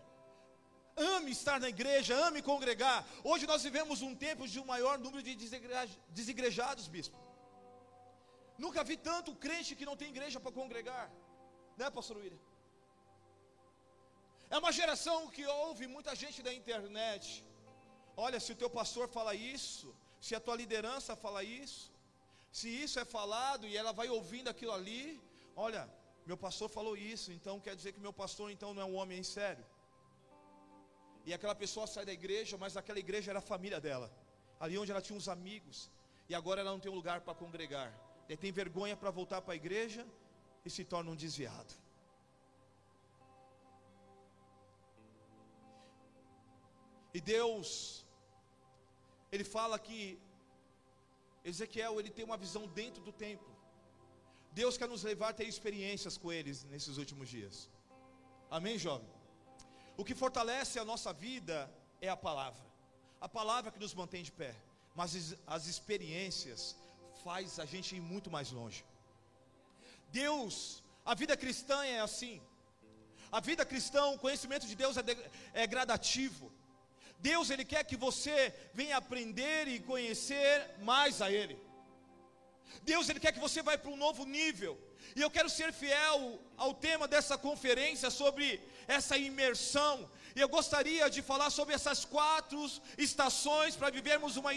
ame 1.15 1.31
estar 1.39 1.57
na 1.63 1.69
igreja, 1.75 2.15
ame 2.27 2.41
congregar. 2.51 2.99
Hoje 3.31 3.45
nós 3.51 3.61
vivemos 3.67 4.01
um 4.07 4.13
tempo 4.25 4.43
de 4.53 4.59
um 4.61 4.67
maior 4.73 4.95
número 5.05 5.23
de 5.27 5.33
desigrejados, 6.19 6.87
bispo. 6.95 7.17
Nunca 8.63 8.83
vi 8.89 8.95
tanto 9.09 9.35
crente 9.45 9.75
que 9.79 9.89
não 9.89 9.97
tem 9.99 10.09
igreja 10.15 10.39
para 10.39 10.57
congregar, 10.59 11.05
né, 11.79 11.89
pastor 11.99 12.17
William? 12.21 12.41
É 14.53 14.57
uma 14.63 14.71
geração 14.79 15.17
que 15.35 15.45
ouve 15.63 15.85
muita 15.95 16.13
gente 16.23 16.39
da 16.47 16.53
internet. 16.61 17.25
Olha, 18.25 18.39
se 18.45 18.51
o 18.53 18.59
teu 18.61 18.69
pastor 18.79 19.05
fala 19.17 19.33
isso, 19.55 19.87
se 20.25 20.33
a 20.37 20.41
tua 20.45 20.55
liderança 20.61 21.15
fala 21.25 21.41
isso, 21.43 21.83
se 22.59 22.67
isso 22.83 22.99
é 23.03 23.05
falado 23.17 23.65
e 23.65 23.75
ela 23.81 23.93
vai 23.99 24.07
ouvindo 24.17 24.49
aquilo 24.53 24.73
ali, 24.79 25.03
olha, 25.67 25.83
Meu 26.25 26.37
pastor 26.37 26.69
falou 26.69 26.95
isso, 26.95 27.31
então 27.31 27.59
quer 27.59 27.75
dizer 27.75 27.93
que 27.93 27.99
meu 27.99 28.13
pastor 28.13 28.51
então 28.51 28.73
não 28.73 28.81
é 28.81 28.85
um 28.85 28.95
homem 28.95 29.23
sério. 29.23 29.65
E 31.25 31.33
aquela 31.33 31.55
pessoa 31.63 31.85
sai 31.87 32.05
da 32.05 32.13
igreja, 32.13 32.57
mas 32.57 32.75
aquela 32.75 32.99
igreja 32.99 33.31
era 33.31 33.39
a 33.39 33.49
família 33.53 33.79
dela. 33.79 34.11
Ali 34.59 34.77
onde 34.77 34.91
ela 34.91 35.01
tinha 35.01 35.17
uns 35.17 35.27
amigos. 35.27 35.89
E 36.29 36.35
agora 36.35 36.61
ela 36.61 36.71
não 36.71 36.79
tem 36.79 36.91
um 36.91 36.95
lugar 36.95 37.21
para 37.21 37.35
congregar. 37.35 37.89
E 38.29 38.37
tem 38.37 38.51
vergonha 38.51 38.95
para 38.95 39.11
voltar 39.11 39.41
para 39.41 39.53
a 39.53 39.55
igreja 39.55 40.05
e 40.65 40.69
se 40.69 40.83
torna 40.83 41.11
um 41.11 41.15
desviado. 41.15 41.73
E 47.13 47.19
Deus, 47.19 48.05
Ele 49.31 49.43
fala 49.43 49.77
que 49.77 50.17
Ezequiel 51.43 51.99
ele 51.99 52.11
tem 52.11 52.23
uma 52.23 52.37
visão 52.37 52.67
dentro 52.67 53.01
do 53.03 53.11
templo. 53.11 53.51
Deus 54.51 54.77
quer 54.77 54.87
nos 54.87 55.03
levar 55.03 55.29
a 55.29 55.33
ter 55.33 55.45
experiências 55.45 56.17
com 56.17 56.31
eles 56.31 56.63
nesses 56.65 56.97
últimos 56.97 57.29
dias. 57.29 57.69
Amém, 58.49 58.77
jovem? 58.77 59.09
O 59.97 60.05
que 60.05 60.15
fortalece 60.15 60.79
a 60.79 60.85
nossa 60.85 61.11
vida 61.13 61.69
é 61.99 62.09
a 62.09 62.17
palavra. 62.17 62.65
A 63.19 63.29
palavra 63.29 63.71
que 63.71 63.79
nos 63.79 63.93
mantém 63.93 64.23
de 64.23 64.31
pé. 64.31 64.55
Mas 64.95 65.35
as 65.45 65.67
experiências 65.67 66.75
faz 67.23 67.59
a 67.59 67.65
gente 67.65 67.95
ir 67.95 68.01
muito 68.01 68.29
mais 68.29 68.51
longe. 68.51 68.83
Deus, 70.09 70.83
a 71.05 71.13
vida 71.15 71.37
cristã 71.37 71.85
é 71.85 71.99
assim. 71.99 72.41
A 73.31 73.39
vida 73.39 73.65
cristã, 73.65 74.07
o 74.07 74.19
conhecimento 74.19 74.67
de 74.67 74.75
Deus 74.75 74.97
é, 74.97 75.03
de, 75.03 75.17
é 75.53 75.65
gradativo. 75.65 76.51
Deus 77.19 77.49
ele 77.49 77.63
quer 77.63 77.83
que 77.83 77.95
você 77.95 78.53
venha 78.73 78.97
aprender 78.97 79.67
e 79.67 79.79
conhecer 79.79 80.75
mais 80.79 81.21
a 81.21 81.31
Ele. 81.31 81.57
Deus 82.83 83.09
ele 83.09 83.19
quer 83.19 83.31
que 83.31 83.39
você 83.39 83.61
vá 83.61 83.77
para 83.77 83.91
um 83.91 83.97
novo 83.97 84.25
nível. 84.25 84.77
E 85.15 85.21
eu 85.21 85.29
quero 85.29 85.49
ser 85.49 85.71
fiel 85.73 86.39
ao 86.57 86.73
tema 86.73 87.07
dessa 87.07 87.37
conferência 87.37 88.09
sobre 88.09 88.61
essa 88.87 89.17
imersão. 89.17 90.09
E 90.35 90.39
eu 90.39 90.49
gostaria 90.49 91.09
de 91.09 91.21
falar 91.21 91.49
sobre 91.49 91.75
essas 91.75 92.05
quatro 92.05 92.59
estações 92.97 93.75
para 93.75 93.89
vivermos 93.89 94.37
uma 94.37 94.53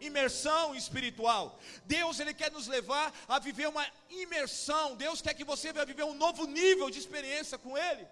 imersão 0.00 0.74
espiritual. 0.74 1.58
Deus 1.84 2.20
ele 2.20 2.34
quer 2.34 2.50
nos 2.52 2.66
levar 2.66 3.12
a 3.26 3.38
viver 3.38 3.68
uma 3.68 3.86
imersão. 4.10 4.96
Deus 4.96 5.22
quer 5.22 5.34
que 5.34 5.44
você 5.44 5.72
venha 5.72 5.86
viver 5.86 6.04
um 6.04 6.14
novo 6.14 6.46
nível 6.46 6.90
de 6.90 6.98
experiência 6.98 7.56
com 7.58 7.76
ele. 7.76 8.06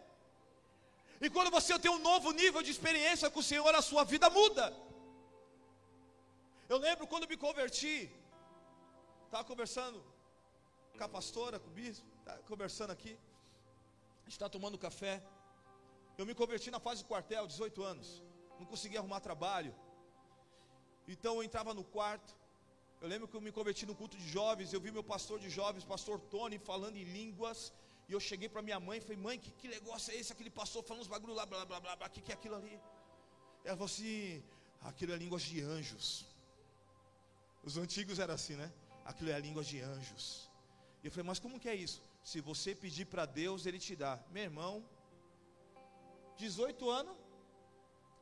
E 1.21 1.31
quando 1.31 1.51
você 1.51 1.79
tem 1.79 1.91
um 1.91 1.99
novo 1.99 2.33
nível 2.33 2.63
de 2.63 2.71
experiência 2.71 3.31
com 3.31 3.41
o 3.41 3.43
Senhor, 3.43 3.75
a 3.75 3.83
sua 3.83 4.05
vida 4.05 4.29
muda. 4.31 4.75
Eu 6.69 6.79
lembro 6.79 7.07
quando 7.07 7.29
me 7.29 7.37
converti, 7.37 8.11
estava 9.35 9.49
conversando 9.53 9.99
com 10.97 11.05
a 11.07 11.09
pastora, 11.09 11.59
com 11.63 11.69
o 11.69 11.77
bispo, 11.79 12.07
tá 12.27 12.35
conversando 12.51 12.93
aqui, 12.97 13.15
a 14.21 14.25
gente 14.27 14.37
está 14.39 14.49
tomando 14.57 14.79
café. 14.79 15.15
Eu 16.17 16.25
me 16.29 16.35
converti 16.41 16.69
na 16.71 16.79
fase 16.87 17.03
do 17.03 17.09
quartel, 17.13 17.45
18 17.55 17.83
anos, 17.93 18.09
não 18.61 18.67
conseguia 18.73 19.01
arrumar 19.01 19.19
trabalho. 19.29 19.73
Então 21.15 21.33
eu 21.39 21.43
entrava 21.49 21.75
no 21.75 21.85
quarto. 21.97 22.33
Eu 23.03 23.09
lembro 23.13 23.27
que 23.27 23.37
eu 23.39 23.41
me 23.47 23.51
converti 23.59 23.85
no 23.91 23.97
culto 24.01 24.17
de 24.17 24.29
jovens. 24.37 24.73
Eu 24.73 24.81
vi 24.85 24.93
meu 24.99 25.03
pastor 25.03 25.41
de 25.45 25.51
jovens, 25.51 25.85
pastor 25.95 26.21
Tony, 26.35 26.59
falando 26.71 26.97
em 26.97 27.07
línguas. 27.19 27.73
E 28.09 28.13
eu 28.13 28.21
cheguei 28.21 28.49
para 28.49 28.63
minha 28.63 28.79
mãe 28.79 28.99
e 28.99 29.01
falei: 29.01 29.21
Mãe, 29.27 29.37
que, 29.45 29.51
que 29.51 29.67
negócio 29.67 30.13
é 30.13 30.17
esse? 30.21 30.33
Aquele 30.33 30.53
pastor 30.61 30.85
falando 30.85 31.03
uns 31.03 31.13
bagulho 31.17 31.35
lá, 31.35 31.45
blá 31.45 31.67
blá 31.67 31.81
blá 31.81 31.97
blá. 31.97 32.07
O 32.07 32.11
que, 32.11 32.23
que 32.23 32.31
é 32.31 32.37
aquilo 32.37 32.55
ali? 32.61 32.81
Ela 33.65 33.77
falou 33.81 33.91
assim: 33.93 34.45
Aquilo 34.91 35.13
é 35.13 35.17
línguas 35.17 35.43
de 35.43 35.61
anjos. 35.61 36.07
Os 37.65 37.77
antigos 37.77 38.19
era 38.21 38.33
assim, 38.39 38.57
né? 38.63 38.73
Aquilo 39.05 39.31
é 39.31 39.35
a 39.35 39.39
língua 39.39 39.63
de 39.63 39.81
anjos. 39.81 40.51
E 41.03 41.07
eu 41.07 41.11
falei: 41.11 41.27
Mas 41.27 41.39
como 41.39 41.61
que 41.61 41.69
é 41.69 41.75
isso? 41.75 42.03
Se 42.23 42.41
você 42.41 42.75
pedir 42.75 43.07
para 43.07 43.27
Deus, 43.27 43.67
Ele 43.67 43.79
te 43.79 43.95
dá. 43.95 44.19
Meu 44.31 44.45
irmão, 44.45 44.85
18 46.37 46.91
anos, 46.91 47.17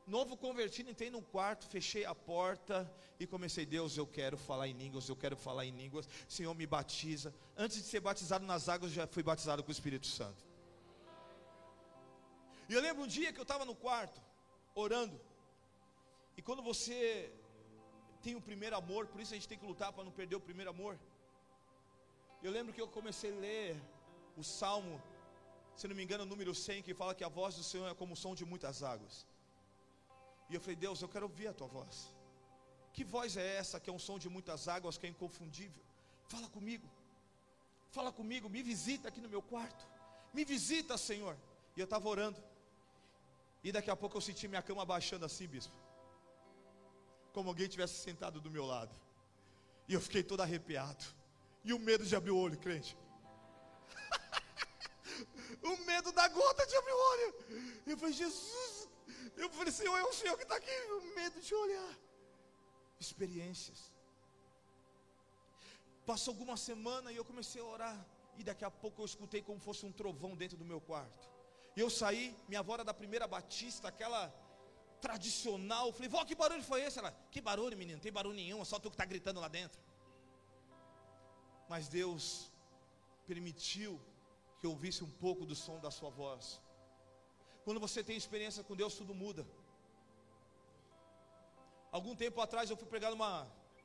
Novo 0.05 0.35
convertido, 0.35 0.89
entrei 0.89 1.09
num 1.09 1.21
quarto, 1.21 1.65
fechei 1.65 2.03
a 2.03 2.13
porta 2.13 2.91
e 3.17 3.25
comecei, 3.25 3.65
Deus, 3.65 3.95
eu 3.95 4.05
quero 4.05 4.37
falar 4.37 4.67
em 4.67 4.73
línguas, 4.73 5.07
eu 5.07 5.15
quero 5.15 5.37
falar 5.37 5.65
em 5.65 5.71
línguas, 5.71 6.09
Senhor 6.27 6.53
me 6.53 6.67
batiza. 6.67 7.33
Antes 7.55 7.77
de 7.77 7.83
ser 7.83 8.01
batizado 8.01 8.45
nas 8.45 8.67
águas, 8.67 8.91
já 8.91 9.07
fui 9.07 9.23
batizado 9.23 9.63
com 9.63 9.69
o 9.69 9.71
Espírito 9.71 10.07
Santo. 10.07 10.43
E 12.67 12.73
eu 12.73 12.81
lembro 12.81 13.03
um 13.03 13.07
dia 13.07 13.31
que 13.31 13.39
eu 13.39 13.43
estava 13.43 13.63
no 13.63 13.75
quarto, 13.75 14.21
orando, 14.75 15.19
e 16.35 16.41
quando 16.41 16.61
você 16.61 17.31
tem 18.25 18.35
o 18.39 18.43
primeiro 18.49 18.75
amor, 18.81 19.01
por 19.11 19.19
isso 19.21 19.33
a 19.33 19.37
gente 19.37 19.49
tem 19.51 19.59
que 19.61 19.69
lutar 19.71 19.89
para 19.95 20.05
não 20.07 20.13
perder 20.19 20.37
o 20.37 20.45
primeiro 20.49 20.71
amor. 20.75 20.93
Eu 22.45 22.51
lembro 22.57 22.73
que 22.75 22.81
eu 22.83 22.87
comecei 22.97 23.31
a 23.33 23.39
ler 23.45 23.81
o 24.41 24.43
Salmo, 24.59 24.95
se 25.75 25.87
não 25.89 25.95
me 25.97 26.03
engano, 26.05 26.25
número 26.33 26.53
100, 26.55 26.83
que 26.87 26.93
fala 27.01 27.15
que 27.19 27.25
a 27.29 27.31
voz 27.39 27.55
do 27.59 27.63
Senhor 27.71 27.87
é 27.91 27.95
como 28.01 28.13
o 28.13 28.21
som 28.23 28.33
de 28.41 28.45
muitas 28.53 28.81
águas. 28.93 29.15
E 30.49 30.55
eu 30.55 30.61
falei, 30.61 30.77
Deus, 30.85 31.01
eu 31.01 31.09
quero 31.13 31.25
ouvir 31.29 31.47
a 31.47 31.53
tua 31.53 31.67
voz. 31.67 31.95
Que 32.95 33.03
voz 33.03 33.35
é 33.43 33.47
essa 33.61 33.79
que 33.79 33.89
é 33.89 33.93
um 33.93 34.03
som 34.07 34.17
de 34.23 34.29
muitas 34.29 34.67
águas, 34.75 34.97
que 34.97 35.05
é 35.07 35.09
inconfundível? 35.09 35.83
Fala 36.33 36.47
comigo. 36.57 36.87
Fala 37.91 38.11
comigo, 38.19 38.49
me 38.49 38.61
visita 38.71 39.07
aqui 39.09 39.21
no 39.25 39.29
meu 39.35 39.41
quarto. 39.41 39.85
Me 40.33 40.43
visita, 40.45 40.97
Senhor. 40.97 41.35
E 41.75 41.79
eu 41.79 41.85
estava 41.85 42.07
orando. 42.07 42.41
E 43.63 43.71
daqui 43.71 43.89
a 43.89 43.95
pouco 43.95 44.17
eu 44.17 44.21
senti 44.21 44.47
minha 44.47 44.61
cama 44.61 44.85
baixando 44.85 45.25
assim, 45.25 45.47
bispo. 45.47 45.82
Como 47.33 47.49
alguém 47.49 47.67
tivesse 47.67 47.95
sentado 48.07 48.39
do 48.39 48.49
meu 48.49 48.65
lado. 48.65 48.95
E 49.87 49.93
eu 49.93 50.01
fiquei 50.01 50.23
todo 50.23 50.41
arrepiado. 50.41 51.03
E 51.63 51.73
o 51.73 51.79
medo 51.79 52.05
de 52.05 52.15
abrir 52.15 52.31
o 52.31 52.37
olho, 52.37 52.57
crente. 52.57 52.97
o 55.71 55.77
medo 55.85 56.11
da 56.11 56.27
gota 56.27 56.65
de 56.65 56.75
abrir 56.75 56.93
o 56.93 57.03
olho. 57.11 57.29
Eu 57.87 57.97
falei, 57.97 58.13
Jesus, 58.13 58.87
eu 59.35 59.49
falei, 59.49 59.73
Senhor, 59.73 59.97
é 59.97 60.03
o 60.03 60.13
Senhor 60.13 60.37
que 60.37 60.43
está 60.43 60.55
aqui, 60.55 60.77
medo 61.15 61.41
de 61.41 61.53
olhar. 61.55 61.93
Experiências. 62.99 63.91
Passou 66.05 66.33
alguma 66.33 66.57
semana 66.57 67.11
e 67.11 67.15
eu 67.15 67.25
comecei 67.25 67.61
a 67.61 67.65
orar. 67.65 68.07
E 68.37 68.43
daqui 68.43 68.65
a 68.65 68.71
pouco 68.71 69.01
eu 69.01 69.05
escutei 69.05 69.41
como 69.41 69.59
fosse 69.59 69.85
um 69.85 69.91
trovão 69.91 70.35
dentro 70.35 70.57
do 70.57 70.65
meu 70.65 70.81
quarto. 70.81 71.29
Eu 71.75 71.89
saí, 71.89 72.35
minha 72.47 72.59
avó 72.59 72.75
era 72.75 72.83
da 72.83 72.93
primeira 72.93 73.27
batista, 73.27 73.87
aquela 73.87 74.33
tradicional. 75.05 75.85
Eu 75.87 75.95
falei, 75.97 76.09
vó, 76.15 76.21
que 76.29 76.35
barulho 76.41 76.65
foi 76.71 76.79
esse? 76.85 76.97
Ela, 77.01 77.11
que 77.33 77.41
barulho, 77.49 77.77
menino? 77.81 77.97
Não 77.97 78.05
tem 78.07 78.17
barulho 78.19 78.39
nenhum, 78.41 78.61
é 78.63 78.67
só 78.71 78.77
tu 78.79 78.89
que 78.91 78.97
está 78.99 79.07
gritando 79.13 79.39
lá 79.45 79.49
dentro. 79.59 79.79
Mas 81.71 81.87
Deus 81.99 82.23
permitiu 83.31 83.91
que 84.59 84.65
eu 84.67 84.71
ouvisse 84.75 85.01
um 85.07 85.13
pouco 85.23 85.43
do 85.49 85.55
som 85.63 85.77
da 85.85 85.91
sua 85.97 86.11
voz. 86.21 86.45
Quando 87.65 87.81
você 87.85 87.99
tem 88.07 88.17
experiência 88.23 88.63
com 88.67 88.75
Deus, 88.81 88.95
tudo 89.01 89.13
muda. 89.23 89.43
Algum 91.97 92.15
tempo 92.23 92.39
atrás 92.45 92.69
eu 92.69 92.77
fui 92.81 92.89
pregar 92.93 93.11
numa, 93.15 93.31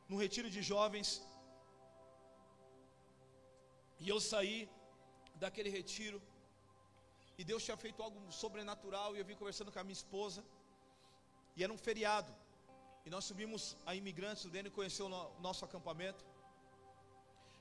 num 0.09 0.21
retiro 0.25 0.49
de 0.57 0.63
jovens. 0.73 1.09
E 4.05 4.09
eu 4.15 4.21
saí 4.31 4.59
daquele 5.43 5.71
retiro. 5.79 6.21
E 7.41 7.45
Deus 7.51 7.65
tinha 7.67 7.79
feito 7.85 8.03
algo 8.07 8.21
sobrenatural. 8.43 9.11
E 9.15 9.21
eu 9.21 9.27
vim 9.31 9.41
conversando 9.43 9.73
com 9.73 9.81
a 9.83 9.87
minha 9.89 10.01
esposa. 10.03 10.43
E 11.59 11.65
era 11.65 11.73
um 11.77 11.81
feriado. 11.87 12.33
E 13.07 13.11
nós 13.15 13.25
subimos 13.31 13.63
a 13.85 13.95
imigrantes. 14.01 14.45
O 14.49 14.51
Dênio 14.57 14.73
conheceu 14.79 15.07
o 15.07 15.41
nosso 15.47 15.65
acampamento. 15.69 16.25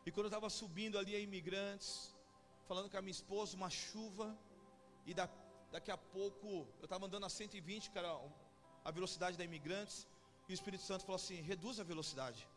E 0.06 0.12
quando 0.12 0.28
eu 0.28 0.34
estava 0.34 0.50
subindo 0.62 0.98
ali 1.02 1.14
a 1.16 1.20
imigrantes, 1.28 1.90
falando 2.70 2.90
com 2.92 2.98
a 2.98 3.02
minha 3.02 3.18
esposa, 3.20 3.58
uma 3.62 3.72
chuva. 3.84 4.28
E 5.10 5.14
da 5.20 5.28
Daqui 5.72 5.92
a 5.92 5.98
pouco, 5.98 6.48
eu 6.80 6.86
estava 6.86 7.06
andando 7.06 7.26
a 7.26 7.30
120, 7.30 7.92
que 7.92 7.98
era 7.98 8.12
a 8.84 8.92
velocidade 8.92 9.38
da 9.38 9.44
imigrantes, 9.44 10.08
e 10.48 10.54
o 10.54 10.56
Espírito 10.56 10.84
Santo 10.84 11.04
falou 11.06 11.18
assim: 11.18 11.42
reduz 11.42 11.80
a 11.80 11.84
velocidade. 11.84 12.48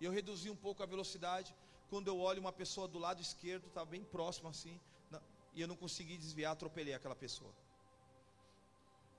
E 0.00 0.04
eu 0.04 0.12
reduzi 0.12 0.50
um 0.50 0.56
pouco 0.56 0.82
a 0.82 0.86
velocidade. 0.86 1.54
Quando 1.88 2.08
eu 2.08 2.18
olho 2.18 2.40
uma 2.40 2.52
pessoa 2.52 2.86
do 2.86 2.98
lado 2.98 3.22
esquerdo, 3.22 3.68
estava 3.68 3.86
bem 3.86 4.04
próximo 4.04 4.48
assim, 4.48 4.78
e 5.54 5.60
eu 5.60 5.68
não 5.68 5.76
consegui 5.76 6.18
desviar, 6.18 6.52
atropelei 6.52 6.92
aquela 6.92 7.14
pessoa. 7.14 7.52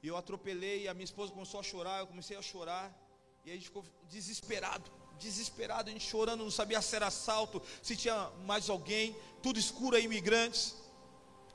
E 0.01 0.07
eu 0.07 0.15
atropelei, 0.15 0.87
a 0.87 0.93
minha 0.93 1.05
esposa 1.05 1.31
começou 1.31 1.59
a 1.59 1.63
chorar, 1.63 1.99
eu 1.99 2.07
comecei 2.07 2.37
a 2.37 2.41
chorar, 2.41 2.95
e 3.43 3.51
a 3.51 3.53
gente 3.53 3.65
ficou 3.65 3.83
desesperado, 4.09 4.91
desesperado, 5.17 5.89
a 5.89 5.93
gente 5.93 6.07
chorando, 6.07 6.43
não 6.43 6.51
sabia 6.51 6.81
se 6.81 6.95
era 6.95 7.07
assalto, 7.07 7.61
se 7.81 7.95
tinha 7.95 8.29
mais 8.45 8.69
alguém, 8.69 9.15
tudo 9.41 9.57
escuro 9.57 9.95
aí, 9.95 10.03
imigrantes. 10.03 10.75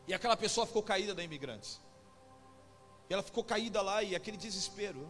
E 0.09 0.13
aquela 0.15 0.37
pessoa 0.37 0.67
ficou 0.67 0.83
caída 0.83 1.15
da 1.15 1.23
imigrantes. 1.23 1.81
E 3.09 3.13
ela 3.13 3.23
ficou 3.23 3.45
caída 3.45 3.81
lá 3.81 4.03
e 4.03 4.17
aquele 4.17 4.37
desespero. 4.37 5.09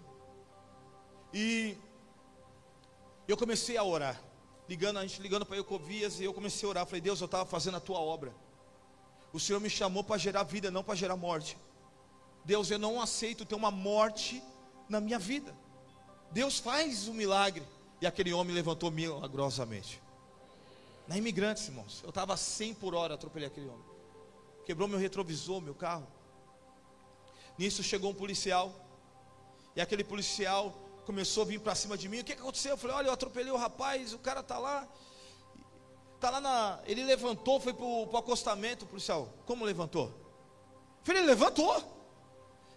E 1.33 1.77
eu 3.27 3.37
comecei 3.37 3.77
a 3.77 3.85
orar, 3.85 4.21
ligando, 4.69 4.99
a 4.99 5.07
gente 5.07 5.23
ligando 5.23 5.47
para 5.47 5.57
Eucovias, 5.57 6.21
e 6.21 6.25
eu 6.25 6.35
comecei 6.35 6.67
a 6.67 6.71
orar. 6.71 6.87
Falei, 6.87 7.01
Deus, 7.01 7.21
eu 7.21 7.27
estava 7.27 7.47
fazendo 7.47 7.79
a 7.79 7.81
tua 7.81 7.99
obra. 7.99 8.35
O 9.33 9.41
Senhor 9.41 9.61
me 9.61 9.71
chamou 9.71 10.05
para 10.05 10.19
gerar 10.19 10.43
vida, 10.43 10.71
não 10.71 10.85
para 10.85 10.95
gerar 10.95 11.17
morte. 11.17 11.57
Deus, 12.45 12.71
eu 12.71 12.79
não 12.79 13.01
aceito 13.01 13.45
ter 13.45 13.55
uma 13.55 13.71
morte 13.71 14.43
na 14.89 15.01
minha 15.01 15.19
vida. 15.19 15.55
Deus 16.31 16.59
faz 16.59 17.09
um 17.09 17.15
milagre. 17.15 17.63
E 18.01 18.07
aquele 18.07 18.33
homem 18.33 18.55
levantou 18.55 18.91
milagrosamente. 18.91 20.03
Na 21.07 21.17
Imigrantes, 21.17 21.69
irmãos. 21.69 22.01
Eu 22.03 22.09
estava 22.09 22.37
100 22.37 22.75
por 22.75 22.95
hora, 22.95 23.15
atropelei 23.15 23.47
aquele 23.47 23.69
homem. 23.69 23.85
Quebrou 24.67 24.89
meu 24.89 24.99
retrovisor, 24.99 25.61
meu 25.61 25.75
carro. 25.75 26.07
Nisso 27.57 27.83
chegou 27.83 28.11
um 28.11 28.15
policial. 28.15 28.75
E 29.77 29.81
aquele 29.81 30.03
policial 30.03 30.75
começou 31.05 31.45
a 31.45 31.47
vir 31.47 31.61
para 31.61 31.75
cima 31.75 31.97
de 31.97 32.09
mim. 32.09 32.21
O 32.21 32.25
que, 32.25 32.35
que 32.35 32.41
aconteceu? 32.41 32.73
Eu 32.73 32.77
falei: 32.77 32.97
Olha, 32.97 33.07
eu 33.09 33.13
atropelei 33.13 33.53
o 33.53 33.57
rapaz. 33.57 34.13
O 34.13 34.19
cara 34.19 34.41
está 34.41 34.59
lá. 34.59 34.89
Tá 36.19 36.31
lá 36.31 36.41
na. 36.41 36.81
Ele 36.87 37.05
levantou, 37.05 37.61
foi 37.61 37.73
para 37.73 37.85
o 37.85 38.17
acostamento. 38.17 38.85
O 38.85 38.89
policial, 38.89 39.29
como 39.47 39.65
levantou? 39.65 40.07
Eu 40.07 41.05
falei: 41.05 41.23
levantou. 41.23 42.02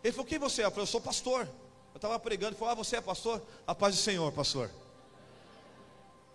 Ele 0.05 0.11
falou: 0.11 0.27
Quem 0.27 0.37
você 0.37 0.61
é? 0.61 0.65
Eu 0.65 0.69
falei: 0.69 0.83
Eu 0.83 0.87
sou 0.87 1.01
pastor. 1.01 1.49
Eu 1.91 1.97
estava 1.97 2.19
pregando. 2.19 2.51
Ele 2.51 2.59
falou: 2.59 2.71
Ah, 2.71 2.75
você 2.75 2.97
é 2.97 3.01
pastor? 3.01 3.41
A 3.65 3.73
paz 3.73 3.95
do 3.95 4.01
Senhor, 4.01 4.31
pastor. 4.31 4.69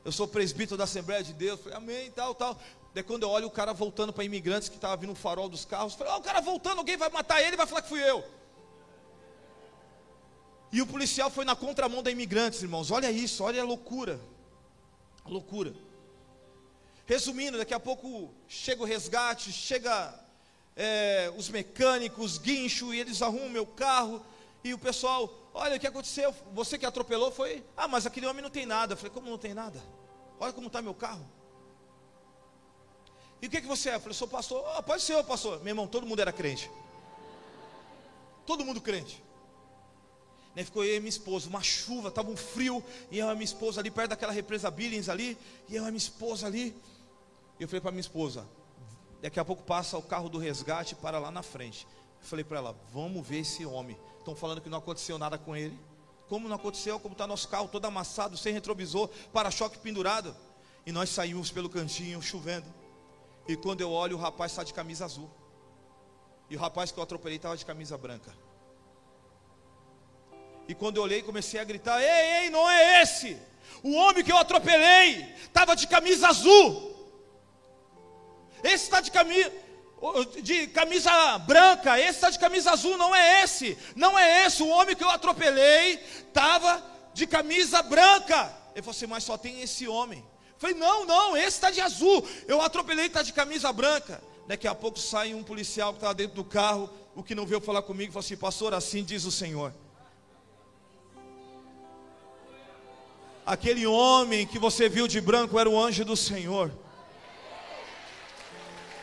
Eu 0.05 0.11
sou 0.11 0.27
presbítero 0.27 0.77
da 0.77 0.85
Assembleia 0.85 1.23
de 1.23 1.33
Deus. 1.33 1.59
Eu 1.59 1.63
falei: 1.63 1.79
Amém, 1.79 2.11
tal, 2.11 2.35
tal. 2.35 2.59
Daí 2.93 3.05
quando 3.05 3.23
eu 3.23 3.31
olho 3.31 3.47
o 3.47 3.51
cara 3.51 3.73
voltando 3.73 4.13
para 4.13 4.25
imigrantes 4.25 4.69
que 4.69 4.75
estava 4.75 4.97
vindo 4.97 5.11
no 5.11 5.15
farol 5.15 5.49
dos 5.49 5.65
carros, 5.65 5.95
falei: 5.95 6.13
oh, 6.13 6.17
o 6.17 6.21
cara 6.23 6.41
voltando, 6.41 6.79
alguém 6.79 6.97
vai 6.97 7.09
matar 7.11 7.41
ele, 7.41 7.57
vai 7.57 7.65
falar 7.65 7.83
que 7.83 7.89
fui 7.89 8.03
eu. 8.03 8.25
E 10.73 10.83
o 10.83 10.87
policial 10.87 11.31
foi 11.31 11.45
na 11.45 11.55
contramão 11.55 12.03
da 12.03 12.11
imigrantes, 12.11 12.61
irmãos. 12.63 12.91
Olha 12.91 13.09
isso, 13.09 13.45
olha 13.45 13.63
a 13.63 13.65
loucura. 13.65 14.21
A 15.25 15.29
loucura. 15.29 15.73
Resumindo, 17.07 17.57
daqui 17.57 17.75
a 17.75 17.79
pouco 17.79 18.35
chega 18.49 18.83
o 18.83 18.85
resgate, 18.85 19.53
chega 19.53 20.13
é, 20.83 21.31
os 21.37 21.51
mecânicos, 21.51 22.39
guincho, 22.39 22.95
e 22.95 23.01
eles 23.01 23.21
arrumam 23.21 23.51
meu 23.51 23.67
carro. 23.67 24.25
E 24.65 24.73
o 24.73 24.79
pessoal, 24.79 25.31
olha 25.53 25.77
o 25.77 25.81
que 25.81 25.87
aconteceu, 25.87 26.35
você 26.55 26.79
que 26.79 26.87
atropelou 26.87 27.31
foi, 27.31 27.63
ah, 27.77 27.87
mas 27.87 28.07
aquele 28.07 28.27
homem 28.27 28.43
não 28.43 28.49
tem 28.49 28.65
nada. 28.65 28.95
Eu 28.95 28.97
falei, 28.97 29.13
como 29.13 29.29
não 29.29 29.37
tem 29.37 29.53
nada? 29.53 29.79
Olha 30.39 30.55
como 30.55 30.69
está 30.69 30.81
meu 30.81 30.95
carro. 30.95 31.27
E 33.43 33.47
o 33.47 33.51
que, 33.51 33.61
que 33.61 33.67
você 33.67 33.91
é? 33.91 33.97
Eu 33.97 34.01
falei, 34.01 34.15
sou 34.15 34.27
pastor. 34.27 34.65
Oh, 34.79 34.83
pode 34.83 35.03
ser, 35.03 35.23
pastor. 35.25 35.59
Meu 35.59 35.73
irmão, 35.73 35.87
todo 35.87 36.07
mundo 36.07 36.21
era 36.21 36.33
crente. 36.33 36.71
Todo 38.47 38.65
mundo 38.65 38.81
crente. 38.81 39.23
Né, 40.57 40.65
ficou 40.65 40.83
eu 40.83 40.97
e 40.97 41.01
minha 41.01 41.11
esposa, 41.11 41.49
uma 41.49 41.63
chuva, 41.63 42.09
estava 42.09 42.31
um 42.31 42.37
frio, 42.37 42.83
e 43.11 43.19
eu 43.19 43.31
e 43.31 43.35
minha 43.35 43.45
esposa 43.45 43.81
ali 43.81 43.91
perto 43.91 44.11
daquela 44.11 44.33
represa 44.33 44.71
Billings 44.71 45.11
ali, 45.11 45.37
e 45.69 45.77
eu 45.77 45.83
e 45.83 45.87
minha 45.87 45.99
esposa 45.99 46.47
ali. 46.47 46.75
Eu 47.59 47.69
falei 47.69 47.83
para 47.83 47.91
minha 47.91 48.01
esposa, 48.01 48.49
daqui 49.21 49.39
a 49.39 49.45
pouco 49.45 49.63
passa 49.63 49.97
o 49.99 50.03
carro 50.03 50.29
do 50.29 50.39
resgate 50.39 50.95
para 50.95 51.19
lá 51.19 51.31
na 51.31 51.43
frente. 51.43 51.87
Eu 52.21 52.27
falei 52.27 52.45
para 52.45 52.59
ela, 52.59 52.77
vamos 52.93 53.27
ver 53.27 53.41
esse 53.41 53.65
homem. 53.65 53.99
Estão 54.19 54.35
falando 54.35 54.61
que 54.61 54.69
não 54.69 54.79
aconteceu 54.79 55.19
nada 55.19 55.39
com 55.39 55.57
ele. 55.57 55.79
Como 56.29 56.49
não 56.49 56.57
aconteceu? 56.57 57.01
Como 57.01 57.13
está 57.13 57.27
nosso 57.27 57.49
carro 57.49 57.69
todo 57.69 57.85
amassado, 57.87 58.37
sem 58.37 58.53
retrovisor, 58.53 59.09
para-choque 59.33 59.79
pendurado. 59.79 60.37
E 60.87 60.93
nós 60.93 61.11
saímos 61.11 61.51
pelo 61.51 61.69
cantinho, 61.69 62.23
chovendo. 62.23 62.67
E 63.49 63.57
quando 63.57 63.81
eu 63.81 63.91
olho, 63.91 64.17
o 64.17 64.21
rapaz 64.21 64.53
está 64.53 64.63
de 64.63 64.73
camisa 64.73 65.05
azul. 65.05 65.31
E 66.49 66.57
o 66.57 66.59
rapaz 66.59 66.93
que 66.93 66.99
eu 66.99 67.03
atropelei 67.03 67.37
estava 67.37 67.57
de 67.57 67.65
camisa 67.65 67.97
branca. 67.99 68.33
E 70.69 70.75
quando 70.75 70.99
eu 70.99 71.03
olhei, 71.03 71.23
comecei 71.23 71.59
a 71.59 71.65
gritar: 71.65 72.01
Ei, 72.01 72.45
ei, 72.45 72.51
não 72.51 72.69
é 72.71 73.03
esse! 73.03 73.37
O 73.83 73.93
homem 73.95 74.23
que 74.23 74.31
eu 74.31 74.37
atropelei 74.37 75.35
estava 75.43 75.75
de 75.75 75.87
camisa 75.87 76.29
azul. 76.29 76.90
Esse 78.63 78.85
está 78.85 79.01
de 79.01 79.11
camisa 79.11 79.51
de 80.43 80.67
camisa 80.69 81.39
branca, 81.41 82.01
esse 82.01 82.11
está 82.13 82.31
de 82.31 82.39
camisa 82.39 82.71
azul, 82.71 82.97
não 82.97 83.15
é 83.15 83.43
esse, 83.43 83.77
não 83.95 84.19
é 84.19 84.47
esse, 84.47 84.63
o 84.63 84.69
homem 84.69 84.97
que 84.97 85.05
eu 85.05 85.11
atropelei 85.11 86.03
estava 86.27 86.83
de 87.13 87.27
camisa 87.27 87.83
branca. 87.83 88.51
Ele 88.75 88.83
falou 88.83 88.97
assim, 88.97 89.07
mas 89.07 89.25
só 89.25 89.37
tem 89.37 89.61
esse 89.61 89.87
homem. 89.87 90.21
Eu 90.21 90.59
falei, 90.59 90.77
não, 90.77 91.05
não, 91.05 91.37
esse 91.37 91.49
está 91.49 91.71
de 91.71 91.83
azul, 91.83 92.27
eu 92.49 92.63
atropelei, 92.63 93.07
está 93.07 93.23
de 93.23 93.33
camisa 93.33 93.71
branca. 93.73 94.23
Daqui 94.47 94.67
a 94.67 94.75
pouco 94.75 94.99
sai 94.99 95.35
um 95.35 95.43
policial 95.43 95.93
que 95.93 95.99
estava 95.99 96.15
dentro 96.15 96.35
do 96.35 96.45
carro, 96.45 96.89
o 97.15 97.23
que 97.23 97.35
não 97.35 97.45
veio 97.45 97.61
falar 97.61 97.83
comigo, 97.83 98.13
falou 98.13 98.25
assim, 98.25 98.37
pastor, 98.37 98.73
assim 98.73 99.05
diz 99.05 99.25
o 99.25 99.31
Senhor. 99.31 99.75
Aquele 103.45 103.87
homem 103.87 104.47
que 104.47 104.59
você 104.59 104.89
viu 104.89 105.07
de 105.07 105.21
branco 105.21 105.59
era 105.59 105.69
o 105.69 105.79
anjo 105.79 106.05
do 106.05 106.17
Senhor. 106.17 106.73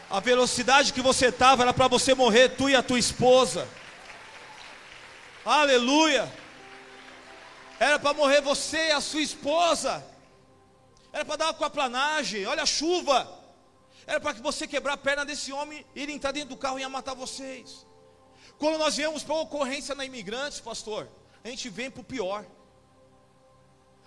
A 0.10 0.20
velocidade 0.22 0.94
que 0.94 1.02
você 1.02 1.28
estava 1.28 1.64
era 1.64 1.74
para 1.74 1.88
você 1.88 2.14
morrer, 2.16 2.50
tu 2.50 2.70
e 2.70 2.76
a 2.76 2.82
tua 2.82 2.98
esposa. 2.98 3.68
Aleluia. 5.44 6.32
Era 7.80 8.00
para 8.00 8.14
morrer 8.14 8.42
você 8.42 8.88
e 8.88 8.92
a 8.92 9.02
sua 9.02 9.22
esposa. 9.22 10.04
Era 11.12 11.26
para 11.26 11.36
dar 11.36 11.46
uma 11.46 11.52
aquaplanagem. 11.52 12.46
Olha 12.46 12.64
a 12.64 12.66
chuva. 12.66 13.38
Era 14.06 14.22
para 14.22 14.34
que 14.34 14.42
você 14.42 14.66
quebrar 14.66 14.94
a 14.94 14.98
perna 14.98 15.26
desse 15.26 15.52
homem 15.52 15.86
e 15.94 16.02
ele 16.02 16.14
entrar 16.14 16.32
dentro 16.32 16.50
do 16.50 16.58
carro 16.58 16.80
e 16.80 16.82
ia 16.82 16.90
matar 16.90 17.14
vocês. 17.14 17.86
Quando 18.58 18.78
nós 18.78 18.96
viemos 18.96 19.24
para 19.24 19.36
ocorrência 19.36 19.94
na 19.94 20.06
imigrantes, 20.06 20.62
pastor, 20.62 21.10
a 21.44 21.50
gente 21.50 21.68
vem 21.70 21.92
para 21.92 22.02
o 22.02 22.06
pior. 22.06 22.46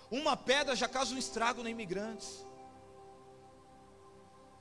Uma 0.09 0.35
pedra 0.35 0.75
já 0.75 0.87
causa 0.87 1.13
um 1.13 1.17
estrago 1.17 1.61
na 1.61 1.69
imigrantes. 1.69 2.43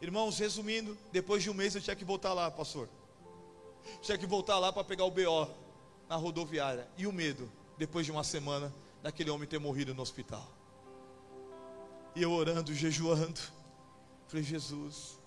Irmãos, 0.01 0.39
resumindo, 0.39 0.97
depois 1.13 1.43
de 1.43 1.51
um 1.51 1.55
mês 1.55 1.75
eu 1.75 1.81
tinha 1.81 1.95
que 1.95 2.05
voltar 2.05 2.33
lá, 2.33 2.51
pastor. 2.51 2.89
Tinha 4.01 4.17
que 4.17 4.27
voltar 4.27 4.59
lá 4.59 4.73
para 4.73 4.83
pegar 4.83 5.05
o 5.05 5.11
BO 5.11 5.49
na 6.09 6.17
rodoviária. 6.17 6.89
E 6.97 7.07
o 7.07 7.13
medo, 7.13 7.51
depois 7.77 8.07
de 8.07 8.13
uma 8.13 8.25
semana, 8.25 8.73
daquele 9.03 9.31
homem 9.31 9.47
ter 9.47 9.59
morrido 9.59 9.95
no 9.95 10.03
hospital. 10.03 10.47
E 12.15 12.23
eu 12.23 12.33
orando, 12.33 12.75
jejuando. 12.75 13.41
Falei, 14.27 14.45
Jesus. 14.45 15.19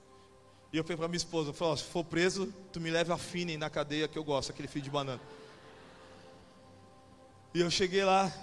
E 0.72 0.78
eu 0.78 0.84
falei 0.84 0.98
para 0.98 1.08
minha 1.08 1.18
esposa, 1.18 1.54
falei, 1.54 1.74
oh, 1.76 1.78
se 1.78 1.84
for 1.84 2.04
preso, 2.04 2.52
tu 2.72 2.82
me 2.82 2.90
leva 2.90 3.14
a 3.14 3.18
Fine 3.18 3.58
na 3.58 3.70
cadeia 3.70 4.08
que 4.08 4.18
eu 4.18 4.24
gosto, 4.24 4.52
aquele 4.52 4.68
filho 4.68 4.86
de 4.86 4.90
banana. 4.90 5.22
E 7.54 7.62
eu 7.62 7.70
cheguei 7.70 8.04
lá, 8.04 8.34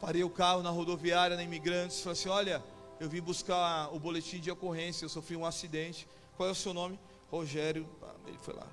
parei 0.00 0.24
o 0.24 0.30
carro 0.30 0.62
na 0.62 0.70
rodoviária, 0.70 1.36
na 1.36 1.42
Imigrantes, 1.42 2.00
falei 2.00 2.18
assim, 2.18 2.30
olha, 2.30 2.62
eu 3.00 3.08
vim 3.08 3.20
buscar 3.20 3.94
o 3.94 3.98
boletim 3.98 4.40
de 4.40 4.50
ocorrência, 4.50 5.04
eu 5.04 5.08
sofri 5.08 5.36
um 5.36 5.46
acidente. 5.46 6.08
Qual 6.36 6.48
é 6.48 6.52
o 6.52 6.54
seu 6.54 6.74
nome? 6.74 6.98
Rogério. 7.30 7.88
Ah, 8.02 8.14
ele 8.26 8.38
foi 8.40 8.54
lá. 8.54 8.66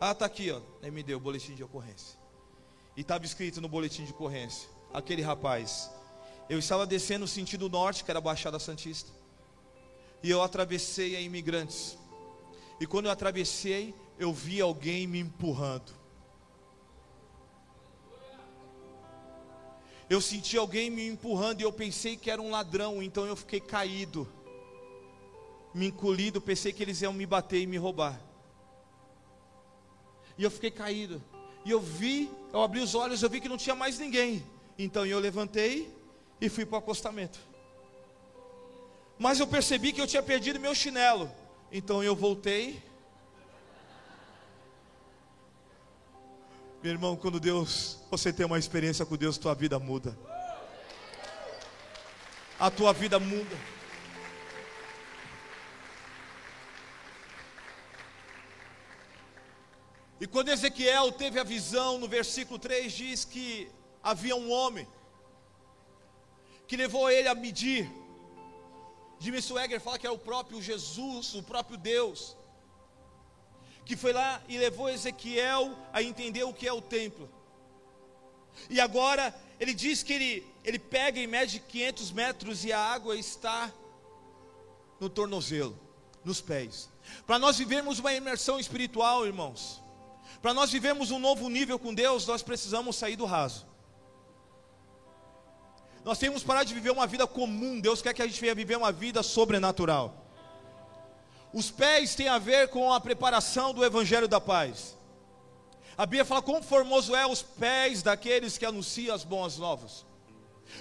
Ah, 0.00 0.14
tá 0.14 0.24
aqui, 0.26 0.50
ó. 0.50 0.60
Ele 0.82 0.90
me 0.90 1.02
deu 1.02 1.18
o 1.18 1.20
boletim 1.20 1.54
de 1.54 1.62
ocorrência. 1.62 2.18
E 2.96 3.02
estava 3.02 3.24
escrito 3.24 3.60
no 3.60 3.68
boletim 3.68 4.04
de 4.04 4.12
ocorrência: 4.12 4.68
aquele 4.92 5.22
rapaz. 5.22 5.90
Eu 6.48 6.58
estava 6.58 6.86
descendo 6.86 7.20
no 7.20 7.28
sentido 7.28 7.68
norte, 7.68 8.02
que 8.02 8.10
era 8.10 8.18
a 8.18 8.22
Baixada 8.22 8.58
Santista. 8.58 9.12
E 10.22 10.30
eu 10.30 10.42
atravessei 10.42 11.16
a 11.16 11.20
imigrantes. 11.20 11.96
E 12.80 12.86
quando 12.86 13.06
eu 13.06 13.12
atravessei, 13.12 13.94
eu 14.18 14.32
vi 14.32 14.60
alguém 14.60 15.06
me 15.06 15.20
empurrando. 15.20 15.99
Eu 20.10 20.20
senti 20.20 20.56
alguém 20.56 20.90
me 20.90 21.06
empurrando 21.06 21.60
e 21.60 21.62
eu 21.62 21.72
pensei 21.72 22.16
que 22.16 22.32
era 22.32 22.42
um 22.42 22.50
ladrão, 22.50 23.00
então 23.00 23.24
eu 23.26 23.36
fiquei 23.36 23.60
caído, 23.60 24.26
me 25.72 25.86
encolhido, 25.86 26.40
pensei 26.40 26.72
que 26.72 26.82
eles 26.82 27.00
iam 27.00 27.12
me 27.12 27.24
bater 27.24 27.60
e 27.60 27.66
me 27.66 27.76
roubar. 27.76 28.20
E 30.36 30.42
eu 30.42 30.50
fiquei 30.50 30.72
caído. 30.72 31.22
E 31.64 31.70
eu 31.70 31.78
vi, 31.78 32.28
eu 32.52 32.60
abri 32.60 32.80
os 32.80 32.92
olhos, 32.96 33.22
eu 33.22 33.30
vi 33.30 33.40
que 33.40 33.48
não 33.48 33.56
tinha 33.56 33.76
mais 33.76 34.00
ninguém. 34.00 34.44
Então 34.76 35.06
eu 35.06 35.20
levantei 35.20 35.94
e 36.40 36.48
fui 36.48 36.66
para 36.66 36.74
o 36.74 36.78
acostamento. 36.80 37.38
Mas 39.16 39.38
eu 39.38 39.46
percebi 39.46 39.92
que 39.92 40.00
eu 40.00 40.08
tinha 40.08 40.24
perdido 40.24 40.58
meu 40.58 40.74
chinelo. 40.74 41.30
Então 41.70 42.02
eu 42.02 42.16
voltei 42.16 42.82
Meu 46.82 46.92
irmão, 46.92 47.14
quando 47.14 47.38
Deus, 47.38 47.98
você 48.10 48.32
tem 48.32 48.46
uma 48.46 48.58
experiência 48.58 49.04
com 49.04 49.14
Deus, 49.14 49.36
tua 49.36 49.54
vida 49.54 49.78
muda. 49.78 50.18
A 52.58 52.70
tua 52.70 52.90
vida 52.94 53.20
muda. 53.20 53.54
E 60.18 60.26
quando 60.26 60.48
Ezequiel 60.48 61.12
teve 61.12 61.38
a 61.38 61.44
visão, 61.44 61.98
no 61.98 62.08
versículo 62.08 62.58
3 62.58 62.90
diz 62.90 63.24
que 63.26 63.70
havia 64.02 64.34
um 64.34 64.50
homem 64.50 64.88
que 66.66 66.78
levou 66.78 67.10
ele 67.10 67.28
a 67.28 67.34
medir. 67.34 67.90
Jimmy 69.18 69.42
Swagger 69.42 69.80
fala 69.82 69.98
que 69.98 70.06
é 70.06 70.10
o 70.10 70.16
próprio 70.16 70.62
Jesus, 70.62 71.34
o 71.34 71.42
próprio 71.42 71.76
Deus 71.76 72.39
que 73.84 73.96
foi 73.96 74.12
lá 74.12 74.42
e 74.48 74.58
levou 74.58 74.88
Ezequiel 74.88 75.76
a 75.92 76.02
entender 76.02 76.44
o 76.44 76.52
que 76.52 76.66
é 76.66 76.72
o 76.72 76.80
templo. 76.80 77.28
E 78.68 78.80
agora 78.80 79.34
ele 79.58 79.72
diz 79.72 80.02
que 80.02 80.12
ele, 80.12 80.46
ele 80.64 80.78
pega 80.78 81.20
e 81.20 81.26
mede 81.26 81.60
500 81.60 82.12
metros 82.12 82.64
e 82.64 82.72
a 82.72 82.78
água 82.78 83.16
está 83.16 83.72
no 84.98 85.08
tornozelo, 85.08 85.78
nos 86.24 86.40
pés. 86.40 86.88
Para 87.26 87.38
nós 87.38 87.58
vivermos 87.58 87.98
uma 87.98 88.12
imersão 88.12 88.60
espiritual, 88.60 89.26
irmãos, 89.26 89.80
para 90.40 90.54
nós 90.54 90.70
vivermos 90.70 91.10
um 91.10 91.18
novo 91.18 91.48
nível 91.48 91.78
com 91.78 91.92
Deus, 91.92 92.26
nós 92.26 92.42
precisamos 92.42 92.96
sair 92.96 93.16
do 93.16 93.24
raso. 93.24 93.66
Nós 96.04 96.18
temos 96.18 96.42
que 96.42 96.46
parar 96.46 96.64
de 96.64 96.72
viver 96.72 96.90
uma 96.90 97.06
vida 97.06 97.26
comum. 97.26 97.78
Deus 97.78 98.00
quer 98.00 98.14
que 98.14 98.22
a 98.22 98.26
gente 98.26 98.40
venha 98.40 98.54
viver 98.54 98.76
uma 98.76 98.90
vida 98.90 99.22
sobrenatural. 99.22 100.19
Os 101.52 101.70
pés 101.70 102.14
têm 102.14 102.28
a 102.28 102.38
ver 102.38 102.68
com 102.68 102.92
a 102.92 103.00
preparação 103.00 103.74
do 103.74 103.84
Evangelho 103.84 104.28
da 104.28 104.40
Paz. 104.40 104.96
A 105.98 106.06
Bíblia 106.06 106.24
fala 106.24 106.40
quão 106.40 106.62
formoso 106.62 107.14
é 107.14 107.26
os 107.26 107.42
pés 107.42 108.02
daqueles 108.02 108.56
que 108.56 108.64
anunciam 108.64 109.14
as 109.14 109.24
boas 109.24 109.58
novas. 109.58 110.06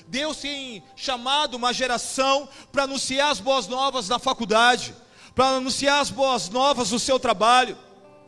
Deus 0.08 0.38
tem 0.38 0.84
chamado 0.96 1.56
uma 1.56 1.74
geração 1.74 2.48
para 2.72 2.84
anunciar 2.84 3.32
as 3.32 3.40
boas 3.40 3.68
novas 3.68 4.08
na 4.08 4.20
faculdade, 4.20 4.96
para 5.34 5.58
anunciar 5.58 6.00
as 6.00 6.12
boas 6.12 6.50
novas 6.50 6.92
no 6.92 7.00
seu 7.00 7.20
trabalho, 7.20 7.78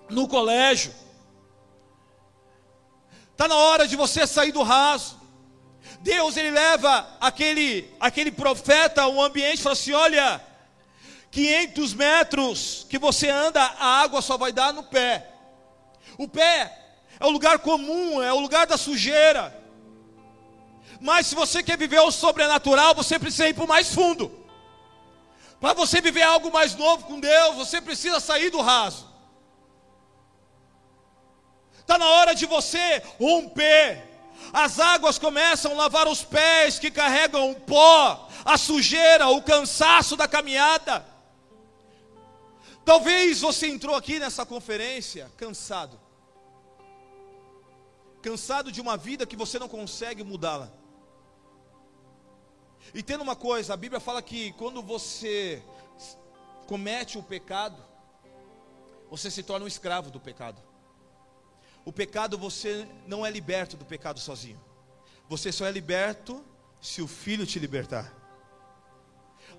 no 0.09 0.27
colégio. 0.27 0.93
Está 3.31 3.47
na 3.47 3.55
hora 3.55 3.87
de 3.87 3.95
você 3.95 4.25
sair 4.25 4.51
do 4.51 4.63
raso. 4.63 5.19
Deus 6.01 6.35
ele 6.35 6.51
leva 6.51 7.07
aquele, 7.19 7.89
aquele 7.99 8.31
profeta 8.31 9.03
a 9.03 9.07
um 9.07 9.21
ambiente 9.21 9.59
e 9.59 9.63
fala 9.63 9.73
assim: 9.73 9.93
olha, 9.93 10.41
500 11.31 11.93
metros 11.93 12.85
que 12.89 12.99
você 12.99 13.29
anda, 13.29 13.61
a 13.61 14.01
água 14.01 14.21
só 14.21 14.37
vai 14.37 14.51
dar 14.51 14.73
no 14.73 14.83
pé. 14.83 15.29
O 16.17 16.27
pé 16.27 16.77
é 17.19 17.25
o 17.25 17.29
lugar 17.29 17.59
comum, 17.59 18.21
é 18.21 18.33
o 18.33 18.39
lugar 18.39 18.67
da 18.67 18.77
sujeira. 18.77 19.57
Mas 20.99 21.27
se 21.27 21.35
você 21.35 21.63
quer 21.63 21.77
viver 21.77 21.99
o 22.01 22.11
sobrenatural, 22.11 22.93
você 22.93 23.17
precisa 23.17 23.47
ir 23.47 23.53
para 23.53 23.63
o 23.63 23.67
mais 23.67 23.93
fundo. 23.93 24.45
Para 25.59 25.73
você 25.73 26.01
viver 26.01 26.23
algo 26.23 26.51
mais 26.51 26.75
novo 26.75 27.05
com 27.05 27.19
Deus, 27.19 27.55
você 27.55 27.79
precisa 27.79 28.19
sair 28.19 28.49
do 28.49 28.61
raso. 28.61 29.09
Está 31.79 31.97
na 31.97 32.07
hora 32.07 32.35
de 32.35 32.45
você 32.45 33.01
romper. 33.19 34.09
As 34.51 34.79
águas 34.79 35.17
começam 35.17 35.71
a 35.71 35.75
lavar 35.75 36.07
os 36.07 36.23
pés 36.23 36.77
que 36.77 36.91
carregam 36.91 37.51
o 37.51 37.55
pó, 37.55 38.27
a 38.43 38.57
sujeira, 38.57 39.27
o 39.29 39.41
cansaço 39.41 40.17
da 40.17 40.27
caminhada. 40.27 41.10
Talvez 42.83 43.41
você 43.41 43.67
entrou 43.67 43.95
aqui 43.95 44.19
nessa 44.19 44.45
conferência 44.45 45.31
cansado. 45.37 45.99
Cansado 48.21 48.71
de 48.71 48.81
uma 48.81 48.97
vida 48.97 49.25
que 49.25 49.35
você 49.35 49.59
não 49.59 49.67
consegue 49.67 50.23
mudá-la. 50.23 50.71
E 52.93 53.03
tendo 53.03 53.21
uma 53.21 53.35
coisa, 53.35 53.73
a 53.73 53.77
Bíblia 53.77 53.99
fala 53.99 54.21
que 54.21 54.51
quando 54.53 54.81
você 54.81 55.63
comete 56.67 57.17
o 57.17 57.23
pecado, 57.23 57.81
você 59.09 59.29
se 59.29 59.43
torna 59.43 59.65
um 59.65 59.67
escravo 59.67 60.09
do 60.09 60.19
pecado. 60.19 60.61
O 61.85 61.91
pecado 61.91 62.37
você 62.37 62.87
não 63.07 63.25
é 63.25 63.31
liberto 63.31 63.77
do 63.77 63.85
pecado 63.85 64.19
sozinho. 64.19 64.59
Você 65.29 65.51
só 65.51 65.65
é 65.65 65.71
liberto 65.71 66.43
se 66.81 67.01
o 67.01 67.07
filho 67.07 67.45
te 67.45 67.59
libertar. 67.59 68.13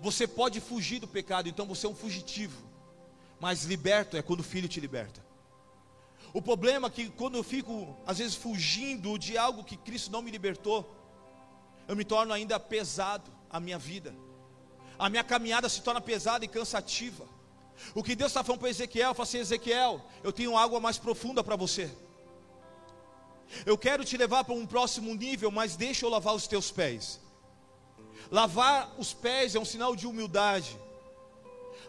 Você 0.00 0.26
pode 0.26 0.60
fugir 0.60 0.98
do 0.98 1.08
pecado, 1.08 1.48
então 1.48 1.66
você 1.66 1.86
é 1.86 1.88
um 1.88 1.94
fugitivo. 1.94 2.71
Mas 3.42 3.64
liberto 3.64 4.16
é 4.16 4.22
quando 4.22 4.38
o 4.38 4.44
filho 4.44 4.68
te 4.68 4.78
liberta. 4.78 5.20
O 6.32 6.40
problema 6.40 6.86
é 6.86 6.90
que 6.90 7.10
quando 7.10 7.36
eu 7.36 7.42
fico, 7.42 7.96
às 8.06 8.18
vezes, 8.18 8.36
fugindo 8.36 9.18
de 9.18 9.36
algo 9.36 9.64
que 9.64 9.76
Cristo 9.76 10.12
não 10.12 10.22
me 10.22 10.30
libertou, 10.30 10.88
eu 11.88 11.96
me 11.96 12.04
torno 12.04 12.32
ainda 12.32 12.60
pesado 12.60 13.28
a 13.50 13.58
minha 13.58 13.80
vida. 13.80 14.14
A 14.96 15.10
minha 15.10 15.24
caminhada 15.24 15.68
se 15.68 15.82
torna 15.82 16.00
pesada 16.00 16.44
e 16.44 16.48
cansativa. 16.48 17.26
O 17.96 18.00
que 18.00 18.14
Deus 18.14 18.30
está 18.30 18.44
falando 18.44 18.60
para 18.60 18.70
Ezequiel, 18.70 19.12
fala 19.12 19.24
assim, 19.24 19.38
Ezequiel, 19.38 20.00
eu 20.22 20.32
tenho 20.32 20.56
água 20.56 20.78
mais 20.78 20.96
profunda 20.96 21.42
para 21.42 21.56
você. 21.56 21.90
Eu 23.66 23.76
quero 23.76 24.04
te 24.04 24.16
levar 24.16 24.44
para 24.44 24.54
um 24.54 24.64
próximo 24.64 25.12
nível, 25.16 25.50
mas 25.50 25.74
deixa 25.74 26.06
eu 26.06 26.10
lavar 26.10 26.32
os 26.32 26.46
teus 26.46 26.70
pés. 26.70 27.20
Lavar 28.30 28.94
os 28.98 29.12
pés 29.12 29.56
é 29.56 29.58
um 29.58 29.64
sinal 29.64 29.96
de 29.96 30.06
humildade. 30.06 30.78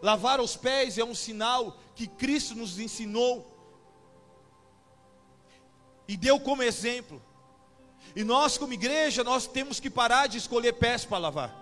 Lavar 0.03 0.41
os 0.41 0.57
pés 0.57 0.97
é 0.97 1.03
um 1.05 1.15
sinal 1.15 1.77
que 1.95 2.07
Cristo 2.07 2.53
nos 2.55 2.77
ensinou 2.77 3.49
e 6.05 6.17
deu 6.17 6.41
como 6.41 6.61
exemplo. 6.61 7.21
E 8.13 8.21
nós, 8.21 8.57
como 8.57 8.73
igreja, 8.73 9.23
nós 9.23 9.47
temos 9.47 9.79
que 9.79 9.89
parar 9.89 10.27
de 10.27 10.37
escolher 10.37 10.73
pés 10.73 11.05
para 11.05 11.19
lavar. 11.19 11.55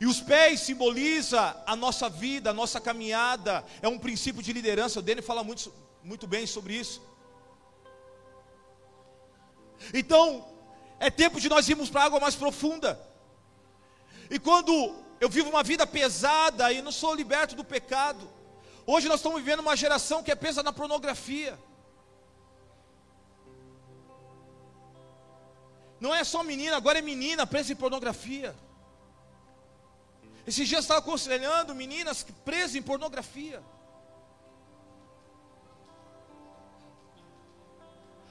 E 0.00 0.06
os 0.06 0.20
pés 0.20 0.58
simboliza 0.62 1.62
a 1.64 1.76
nossa 1.76 2.08
vida, 2.08 2.50
a 2.50 2.54
nossa 2.54 2.80
caminhada, 2.80 3.64
é 3.80 3.86
um 3.86 3.96
princípio 3.96 4.42
de 4.42 4.52
liderança. 4.52 4.98
O 4.98 5.02
dele 5.02 5.22
fala 5.22 5.44
muito, 5.44 5.72
muito 6.02 6.26
bem 6.26 6.44
sobre 6.44 6.74
isso. 6.74 7.00
Então, 9.94 10.44
é 10.98 11.08
tempo 11.08 11.40
de 11.40 11.48
nós 11.48 11.68
irmos 11.68 11.88
para 11.88 12.00
a 12.00 12.04
água 12.06 12.18
mais 12.18 12.34
profunda. 12.34 13.00
E 14.28 14.40
quando 14.40 15.08
eu 15.20 15.28
vivo 15.28 15.50
uma 15.50 15.62
vida 15.62 15.86
pesada 15.86 16.72
e 16.72 16.80
não 16.80 16.90
sou 16.90 17.14
liberto 17.14 17.54
do 17.54 17.62
pecado. 17.62 18.28
Hoje 18.86 19.06
nós 19.06 19.20
estamos 19.20 19.38
vivendo 19.38 19.60
uma 19.60 19.76
geração 19.76 20.22
que 20.22 20.32
é 20.32 20.34
presa 20.34 20.62
na 20.62 20.72
pornografia. 20.72 21.58
Não 26.00 26.14
é 26.14 26.24
só 26.24 26.42
menina, 26.42 26.78
agora 26.78 26.98
é 26.98 27.02
menina 27.02 27.46
presa 27.46 27.72
em 27.72 27.76
pornografia. 27.76 28.56
Esses 30.46 30.66
dias 30.66 30.84
estava 30.84 31.00
aconselhando 31.00 31.74
meninas 31.74 32.26
presas 32.42 32.74
em 32.74 32.82
pornografia. 32.82 33.62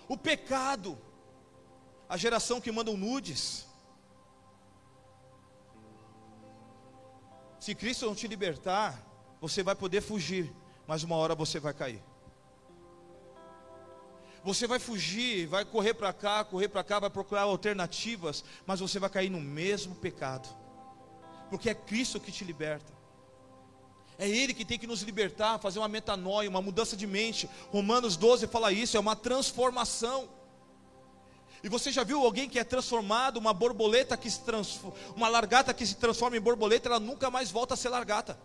O 0.08 0.18
pecado, 0.18 0.98
a 2.10 2.18
geração 2.18 2.60
que 2.60 2.72
mandam 2.72 2.98
nudes. 2.98 3.69
Se 7.70 7.76
Cristo 7.76 8.08
não 8.08 8.16
te 8.16 8.28
libertar, 8.28 9.00
você 9.40 9.62
vai 9.62 9.76
poder 9.76 10.02
fugir, 10.02 10.52
mas 10.88 11.04
uma 11.04 11.16
hora 11.16 11.36
você 11.36 11.60
vai 11.60 11.72
cair. 11.72 12.02
Você 14.44 14.66
vai 14.66 14.80
fugir, 14.80 15.46
vai 15.46 15.64
correr 15.64 15.94
para 15.94 16.12
cá, 16.12 16.44
correr 16.44 16.68
para 16.68 16.84
cá, 16.84 16.98
vai 16.98 17.12
procurar 17.12 17.44
alternativas, 17.44 18.44
mas 18.66 18.80
você 18.80 18.98
vai 18.98 19.08
cair 19.08 19.30
no 19.30 19.40
mesmo 19.40 19.94
pecado. 19.94 20.50
Porque 21.52 21.70
é 21.70 21.76
Cristo 21.76 22.20
que 22.20 22.32
te 22.32 22.44
liberta. 22.44 22.92
É 24.18 24.28
Ele 24.28 24.56
que 24.56 24.66
tem 24.66 24.80
que 24.80 24.88
nos 24.88 25.04
libertar, 25.04 25.60
fazer 25.60 25.78
uma 25.78 25.88
metanoia, 25.88 26.50
uma 26.50 26.64
mudança 26.64 26.98
de 26.98 27.06
mente. 27.06 27.48
Romanos 27.70 28.18
12 28.18 28.48
fala 28.48 28.72
isso, 28.72 28.98
é 28.98 29.00
uma 29.00 29.16
transformação. 29.16 30.28
E 31.64 31.70
você 31.70 31.92
já 31.92 32.04
viu 32.04 32.24
alguém 32.24 32.50
que 32.50 32.58
é 32.58 32.64
transformado, 32.64 33.38
uma 33.38 33.54
borboleta 33.54 34.16
que 34.16 34.30
se 34.30 34.42
transforma, 34.42 34.96
uma 35.16 35.28
largata 35.28 35.74
que 35.74 35.86
se 35.86 35.96
transforma 35.96 36.38
em 36.38 36.42
borboleta, 36.42 36.88
ela 36.88 37.00
nunca 37.00 37.30
mais 37.30 37.52
volta 37.52 37.74
a 37.74 37.78
ser 37.78 37.90
largata. 37.90 38.40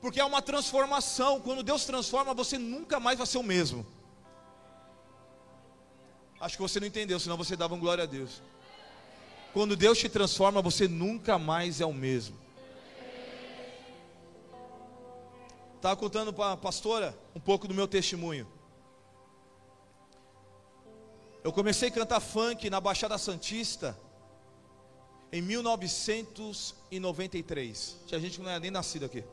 Porque 0.00 0.20
é 0.20 0.24
uma 0.24 0.40
transformação. 0.40 1.40
Quando 1.40 1.62
Deus 1.62 1.84
transforma, 1.84 2.32
você 2.32 2.56
nunca 2.56 3.00
mais 3.00 3.18
vai 3.18 3.26
ser 3.26 3.38
o 3.38 3.42
mesmo. 3.42 3.86
Acho 6.40 6.56
que 6.56 6.62
você 6.62 6.80
não 6.80 6.86
entendeu, 6.86 7.20
senão 7.20 7.36
você 7.36 7.54
dava 7.56 7.74
um 7.74 7.80
glória 7.80 8.04
a 8.04 8.06
Deus. 8.06 8.40
Quando 9.52 9.76
Deus 9.76 9.98
te 9.98 10.08
transforma, 10.08 10.62
você 10.62 10.86
nunca 10.86 11.38
mais 11.38 11.80
é 11.80 11.86
o 11.86 11.92
mesmo. 11.92 12.38
Estava 15.76 15.96
contando 15.96 16.32
para 16.32 16.52
a 16.52 16.56
pastora 16.56 17.18
um 17.34 17.40
pouco 17.40 17.66
do 17.66 17.74
meu 17.74 17.88
testemunho. 17.88 18.46
Eu 21.42 21.52
comecei 21.52 21.88
a 21.88 21.90
cantar 21.90 22.20
funk 22.20 22.68
na 22.68 22.78
Baixada 22.80 23.16
Santista 23.16 23.98
em 25.32 25.40
1993. 25.40 27.96
Tinha 28.06 28.20
gente 28.20 28.36
que 28.36 28.42
não 28.42 28.50
era 28.50 28.60
nem 28.60 28.70
nascido 28.70 29.06
aqui. 29.06 29.24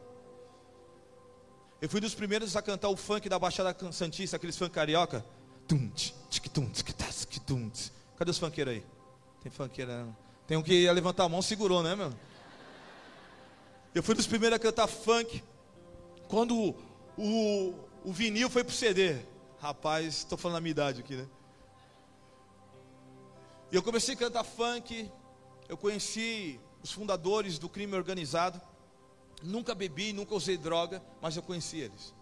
Eu 1.82 1.90
fui 1.90 2.00
dos 2.00 2.16
primeiros 2.16 2.56
a 2.56 2.62
cantar 2.62 2.88
o 2.90 2.96
funk 2.96 3.28
da 3.28 3.38
Baixada 3.38 3.76
Santista, 3.92 4.38
aqueles 4.38 4.58
funk 4.58 4.72
carioca. 4.72 5.26
Cadê 8.16 8.32
os 8.32 8.38
funkeiros 8.38 8.74
aí? 8.74 8.86
Tem 9.44 9.52
funkeira. 9.52 10.08
Tem 10.48 10.56
um 10.58 10.64
que 10.64 10.74
ia 10.74 10.94
levantar 10.94 11.26
a 11.26 11.30
mão, 11.30 11.42
segurou, 11.42 11.84
né, 11.84 11.94
meu? 11.96 12.14
Eu 13.94 14.02
fui 14.02 14.16
dos 14.16 14.26
primeiros 14.26 14.56
a 14.56 14.60
cantar 14.60 14.88
funk. 14.88 15.44
Quando 16.30 16.56
o, 16.56 16.74
o, 17.18 17.74
o 18.06 18.14
vinil 18.14 18.50
foi 18.50 18.64
pro 18.64 18.74
CD. 18.74 19.18
Rapaz, 19.60 20.20
estou 20.20 20.38
falando 20.38 20.58
a 20.58 20.62
minha 20.62 20.72
idade 20.72 21.02
aqui, 21.02 21.16
né? 21.16 21.28
E 23.72 23.76
eu 23.76 23.84
comecei 23.84 24.16
a 24.16 24.18
cantar 24.18 24.44
funk, 24.44 25.12
eu 25.68 25.78
conheci 25.78 26.60
os 26.82 26.92
fundadores 26.92 27.60
do 27.60 27.68
crime 27.68 27.96
organizado. 27.96 28.62
Nunca 29.44 29.76
bebi, 29.76 30.14
nunca 30.14 30.34
usei 30.34 30.58
droga, 30.58 31.04
mas 31.22 31.36
eu 31.36 31.44
conheci 31.44 31.80
eles. 31.80 32.14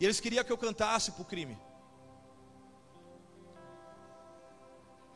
E 0.00 0.04
eles 0.04 0.18
queriam 0.18 0.44
que 0.44 0.52
eu 0.52 0.58
cantasse 0.58 1.12
para 1.12 1.22
o 1.22 1.24
crime. 1.24 1.56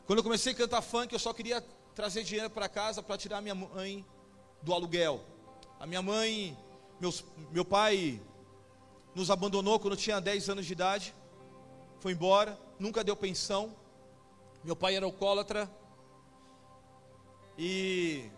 Quando 0.05 0.19
eu 0.19 0.23
comecei 0.23 0.53
a 0.53 0.55
cantar 0.55 0.81
funk, 0.81 1.11
eu 1.11 1.19
só 1.19 1.33
queria 1.33 1.61
trazer 1.93 2.23
dinheiro 2.23 2.49
para 2.49 2.69
casa 2.69 3.03
para 3.03 3.17
tirar 3.17 3.41
minha 3.41 3.55
mãe 3.55 4.05
do 4.61 4.73
aluguel. 4.73 5.21
A 5.79 5.85
minha 5.85 6.01
mãe, 6.01 6.57
meus, 6.99 7.25
meu 7.51 7.65
pai 7.65 8.21
nos 9.13 9.29
abandonou 9.29 9.79
quando 9.79 9.93
eu 9.93 9.99
tinha 9.99 10.21
10 10.21 10.49
anos 10.49 10.65
de 10.65 10.71
idade, 10.71 11.13
foi 11.99 12.13
embora, 12.13 12.57
nunca 12.79 13.03
deu 13.03 13.15
pensão. 13.15 13.75
Meu 14.67 14.75
pai 14.75 14.97
era 14.97 15.05
alcoólatra 15.05 15.71
e 17.57 18.29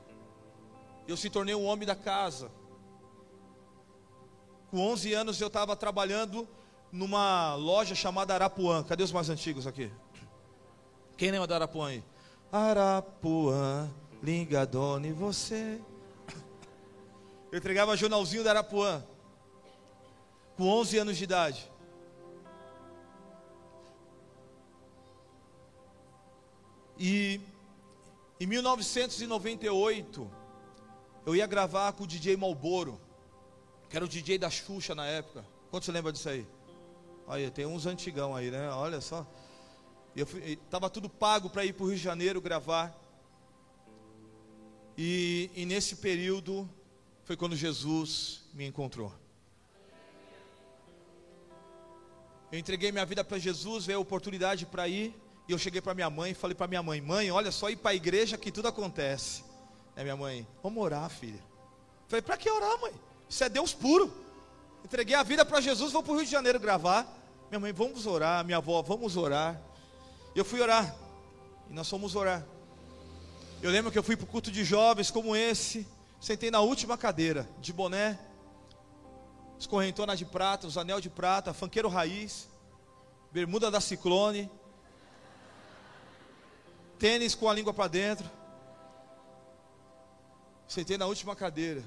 eu 1.07 1.17
se 1.17 1.27
tornei 1.27 1.55
um 1.55 1.65
homem 1.65 1.87
da 1.87 1.95
casa. 1.95 2.51
Com 4.69 4.79
11 4.91 5.11
anos 5.11 5.41
eu 5.41 5.47
estava 5.47 5.75
trabalhando 5.75 6.47
numa 6.91 7.55
loja 7.55 7.95
chamada 7.95 8.35
Arapuã. 8.35 8.83
Cadê 8.83 9.01
os 9.01 9.11
mais 9.11 9.27
antigos 9.27 9.65
aqui? 9.65 9.91
Quem 11.17 11.31
lembra 11.31 11.47
da 11.47 11.55
Arapuã 11.55 11.87
aí? 11.87 12.03
Arapuã, 12.51 13.89
ligadona 14.21 15.07
e 15.07 15.11
você. 15.11 15.81
Eu 17.51 17.57
entregava 17.57 17.97
jornalzinho 17.97 18.43
da 18.43 18.51
Arapuã. 18.51 19.03
Com 20.55 20.67
11 20.67 20.97
anos 20.99 21.17
de 21.17 21.23
idade. 21.23 21.71
E 26.99 27.39
em 28.41 28.45
1998, 28.45 30.29
eu 31.25 31.35
ia 31.35 31.47
gravar 31.47 31.93
com 31.93 32.03
o 32.03 32.07
DJ 32.07 32.35
Malboro, 32.35 32.99
que 33.89 33.95
era 33.95 34.03
o 34.03 34.07
DJ 34.07 34.37
da 34.37 34.49
Xuxa 34.49 34.93
na 34.93 35.05
época. 35.05 35.45
Quanto 35.71 35.85
você 35.85 35.93
lembra 35.93 36.11
disso 36.11 36.27
aí? 36.27 36.45
Aí, 37.25 37.49
tem 37.51 37.65
uns 37.65 37.85
antigão 37.85 38.35
aí, 38.35 38.51
né? 38.51 38.69
Olha 38.71 38.99
só. 38.99 39.25
Eu 40.15 40.27
fui, 40.27 40.57
tava 40.69 40.89
tudo 40.89 41.09
pago 41.09 41.49
para 41.49 41.63
ir 41.63 41.73
para 41.73 41.83
o 41.85 41.87
Rio 41.87 41.95
de 41.95 42.03
Janeiro 42.03 42.41
gravar. 42.41 42.93
E, 44.97 45.49
e 45.55 45.65
nesse 45.65 45.95
período 45.95 46.69
foi 47.23 47.37
quando 47.37 47.55
Jesus 47.55 48.43
me 48.53 48.65
encontrou. 48.65 49.13
Eu 52.51 52.59
entreguei 52.59 52.91
minha 52.91 53.05
vida 53.05 53.23
para 53.23 53.37
Jesus, 53.37 53.85
veio 53.85 53.99
a 53.99 54.01
oportunidade 54.01 54.65
para 54.65 54.87
ir. 54.87 55.15
E 55.49 55.51
eu 55.51 55.57
cheguei 55.57 55.81
para 55.81 55.95
minha 55.95 56.11
mãe 56.11 56.29
e 56.29 56.35
falei 56.35 56.53
para 56.53 56.67
minha 56.67 56.83
mãe: 56.83 57.01
Mãe, 57.01 57.31
olha 57.31 57.51
só 57.51 57.71
ir 57.71 57.75
para 57.75 57.89
a 57.89 57.95
igreja 57.95 58.37
que 58.37 58.51
tudo 58.51 58.67
acontece. 58.67 59.43
É 59.95 60.03
minha 60.03 60.15
mãe: 60.15 60.47
Vamos 60.61 60.83
orar, 60.83 61.09
filha. 61.09 61.43
falei: 62.07 62.21
Para 62.21 62.37
que 62.37 62.47
orar, 62.47 62.79
mãe? 62.79 62.93
Isso 63.27 63.43
é 63.43 63.49
Deus 63.49 63.73
puro. 63.73 64.13
Entreguei 64.85 65.15
a 65.15 65.23
vida 65.23 65.43
para 65.43 65.59
Jesus, 65.59 65.91
vou 65.91 66.03
para 66.03 66.13
o 66.13 66.17
Rio 66.17 66.25
de 66.25 66.31
Janeiro 66.31 66.59
gravar. 66.59 67.03
Minha 67.49 67.59
mãe: 67.59 67.73
Vamos 67.73 68.05
orar. 68.05 68.45
Minha 68.45 68.57
avó: 68.57 68.79
Vamos 68.83 69.17
orar. 69.17 69.59
Eu 70.35 70.45
fui 70.45 70.61
orar. 70.61 70.95
E 71.67 71.73
nós 71.73 71.89
fomos 71.89 72.15
orar. 72.15 72.45
Eu 73.59 73.71
lembro 73.71 73.91
que 73.91 73.97
eu 73.97 74.03
fui 74.03 74.15
para 74.15 74.25
o 74.25 74.27
culto 74.27 74.51
de 74.51 74.63
jovens 74.63 75.09
como 75.09 75.35
esse. 75.35 75.87
Sentei 76.21 76.51
na 76.51 76.59
última 76.59 76.95
cadeira, 76.95 77.49
de 77.59 77.73
boné, 77.73 78.19
escorrentona 79.57 80.15
de 80.15 80.25
prata, 80.25 80.67
os 80.67 80.77
anel 80.77 81.01
de 81.01 81.09
prata, 81.09 81.55
fanqueiro 81.55 81.89
raiz, 81.89 82.47
bermuda 83.31 83.71
da 83.71 83.81
ciclone, 83.81 84.47
tênis 86.99 87.33
com 87.33 87.49
a 87.49 87.53
língua 87.53 87.73
para 87.73 87.87
dentro. 87.87 88.29
Sentei 90.67 90.97
na 90.97 91.07
última 91.07 91.35
cadeira. 91.35 91.83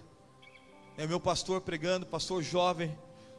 É 0.96 1.06
meu 1.06 1.20
pastor 1.20 1.60
pregando, 1.60 2.06
pastor 2.06 2.42
jovem, 2.42 2.98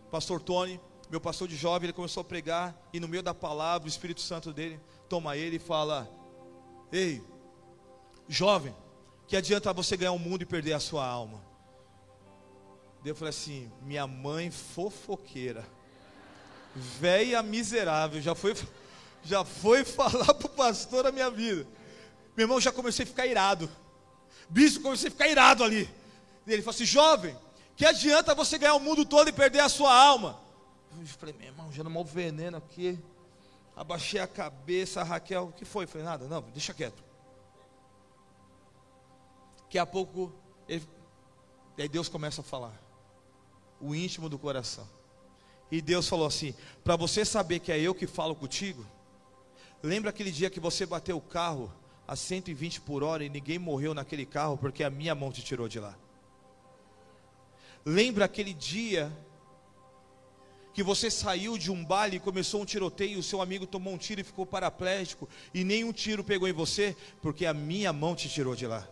pastor 0.09 0.39
Tony, 0.39 0.79
meu 1.09 1.19
pastor 1.19 1.47
de 1.47 1.55
jovem, 1.55 1.87
ele 1.87 1.93
começou 1.93 2.21
a 2.21 2.23
pregar 2.23 2.75
e 2.93 2.99
no 2.99 3.07
meio 3.07 3.21
da 3.21 3.33
palavra, 3.33 3.85
o 3.85 3.89
Espírito 3.89 4.21
Santo 4.21 4.53
dele 4.53 4.79
toma 5.09 5.35
ele 5.35 5.57
e 5.57 5.59
fala: 5.59 6.09
"Ei, 6.91 7.21
jovem, 8.27 8.75
que 9.27 9.35
adianta 9.35 9.73
você 9.73 9.97
ganhar 9.97 10.11
o 10.11 10.19
mundo 10.19 10.43
e 10.43 10.45
perder 10.45 10.73
a 10.73 10.79
sua 10.79 11.05
alma?" 11.05 11.43
Daí 13.01 13.11
eu 13.11 13.15
falei 13.15 13.29
assim: 13.29 13.71
"Minha 13.81 14.07
mãe 14.07 14.49
fofoqueira, 14.49 15.67
velha 16.75 17.43
miserável, 17.43 18.21
já 18.21 18.33
foi 18.33 18.55
já 19.23 19.43
foi 19.43 19.83
falar 19.85 20.33
para 20.33 20.47
o 20.47 20.49
pastor 20.49 21.05
a 21.05 21.11
minha 21.11 21.29
vida. 21.29 21.67
Meu 22.35 22.45
irmão, 22.45 22.59
já 22.59 22.71
comecei 22.71 23.03
a 23.03 23.07
ficar 23.07 23.25
irado. 23.25 23.69
Bispo, 24.49 24.81
comecei 24.81 25.07
a 25.07 25.11
ficar 25.11 25.27
irado 25.27 25.63
ali. 25.63 25.89
Ele 26.45 26.61
falou 26.61 26.75
assim: 26.75 26.85
jovem, 26.85 27.35
que 27.75 27.85
adianta 27.85 28.35
você 28.35 28.57
ganhar 28.57 28.75
o 28.75 28.79
mundo 28.79 29.05
todo 29.05 29.29
e 29.29 29.33
perder 29.33 29.59
a 29.59 29.69
sua 29.69 29.93
alma? 29.93 30.39
Eu 30.99 31.05
falei, 31.07 31.33
meu 31.37 31.47
irmão, 31.47 31.71
já 31.71 31.83
não 31.83 31.91
mal 31.91 32.05
veneno 32.05 32.57
aqui. 32.57 32.99
Abaixei 33.75 34.19
a 34.19 34.27
cabeça, 34.27 35.01
a 35.01 35.03
Raquel, 35.03 35.45
o 35.47 35.51
que 35.51 35.65
foi? 35.65 35.85
Eu 35.85 35.87
falei, 35.87 36.05
nada, 36.05 36.27
não, 36.27 36.41
deixa 36.41 36.73
quieto. 36.73 37.03
Daqui 39.63 39.79
a 39.79 39.85
pouco, 39.85 40.31
ele, 40.67 40.87
aí 41.77 41.89
Deus 41.89 42.07
começa 42.07 42.41
a 42.41 42.43
falar. 42.43 42.79
O 43.81 43.95
íntimo 43.95 44.29
do 44.29 44.37
coração. 44.37 44.87
E 45.71 45.81
Deus 45.81 46.07
falou 46.07 46.27
assim: 46.27 46.53
para 46.83 46.95
você 46.95 47.25
saber 47.25 47.59
que 47.59 47.71
é 47.71 47.79
eu 47.79 47.95
que 47.95 48.05
falo 48.05 48.35
contigo, 48.35 48.85
Lembra 49.83 50.11
aquele 50.11 50.31
dia 50.31 50.49
que 50.49 50.61
você 50.61 50.85
bateu 50.85 51.17
o 51.17 51.21
carro 51.21 51.69
a 52.07 52.15
120 52.15 52.79
por 52.79 53.03
hora 53.03 53.25
e 53.25 53.29
ninguém 53.29 53.59
morreu 53.59 53.93
naquele 53.93 54.25
carro 54.25 54.57
porque 54.57 54.81
a 54.81 54.89
minha 54.89 55.13
mão 55.13 55.29
te 55.29 55.43
tirou 55.43 55.67
de 55.67 55.77
lá? 55.77 55.93
Lembra 57.85 58.23
aquele 58.23 58.53
dia 58.53 59.11
que 60.73 60.81
você 60.81 61.11
saiu 61.11 61.57
de 61.57 61.69
um 61.69 61.83
baile 61.83 62.15
e 62.15 62.19
começou 62.21 62.61
um 62.61 62.65
tiroteio, 62.65 63.19
o 63.19 63.23
seu 63.23 63.41
amigo 63.41 63.67
tomou 63.67 63.93
um 63.93 63.97
tiro 63.97 64.21
e 64.21 64.23
ficou 64.23 64.45
paraplégico 64.45 65.27
e 65.53 65.65
nenhum 65.65 65.91
tiro 65.91 66.23
pegou 66.23 66.47
em 66.47 66.53
você 66.53 66.95
porque 67.21 67.45
a 67.45 67.53
minha 67.53 67.91
mão 67.91 68.15
te 68.15 68.29
tirou 68.29 68.55
de 68.55 68.65
lá? 68.65 68.87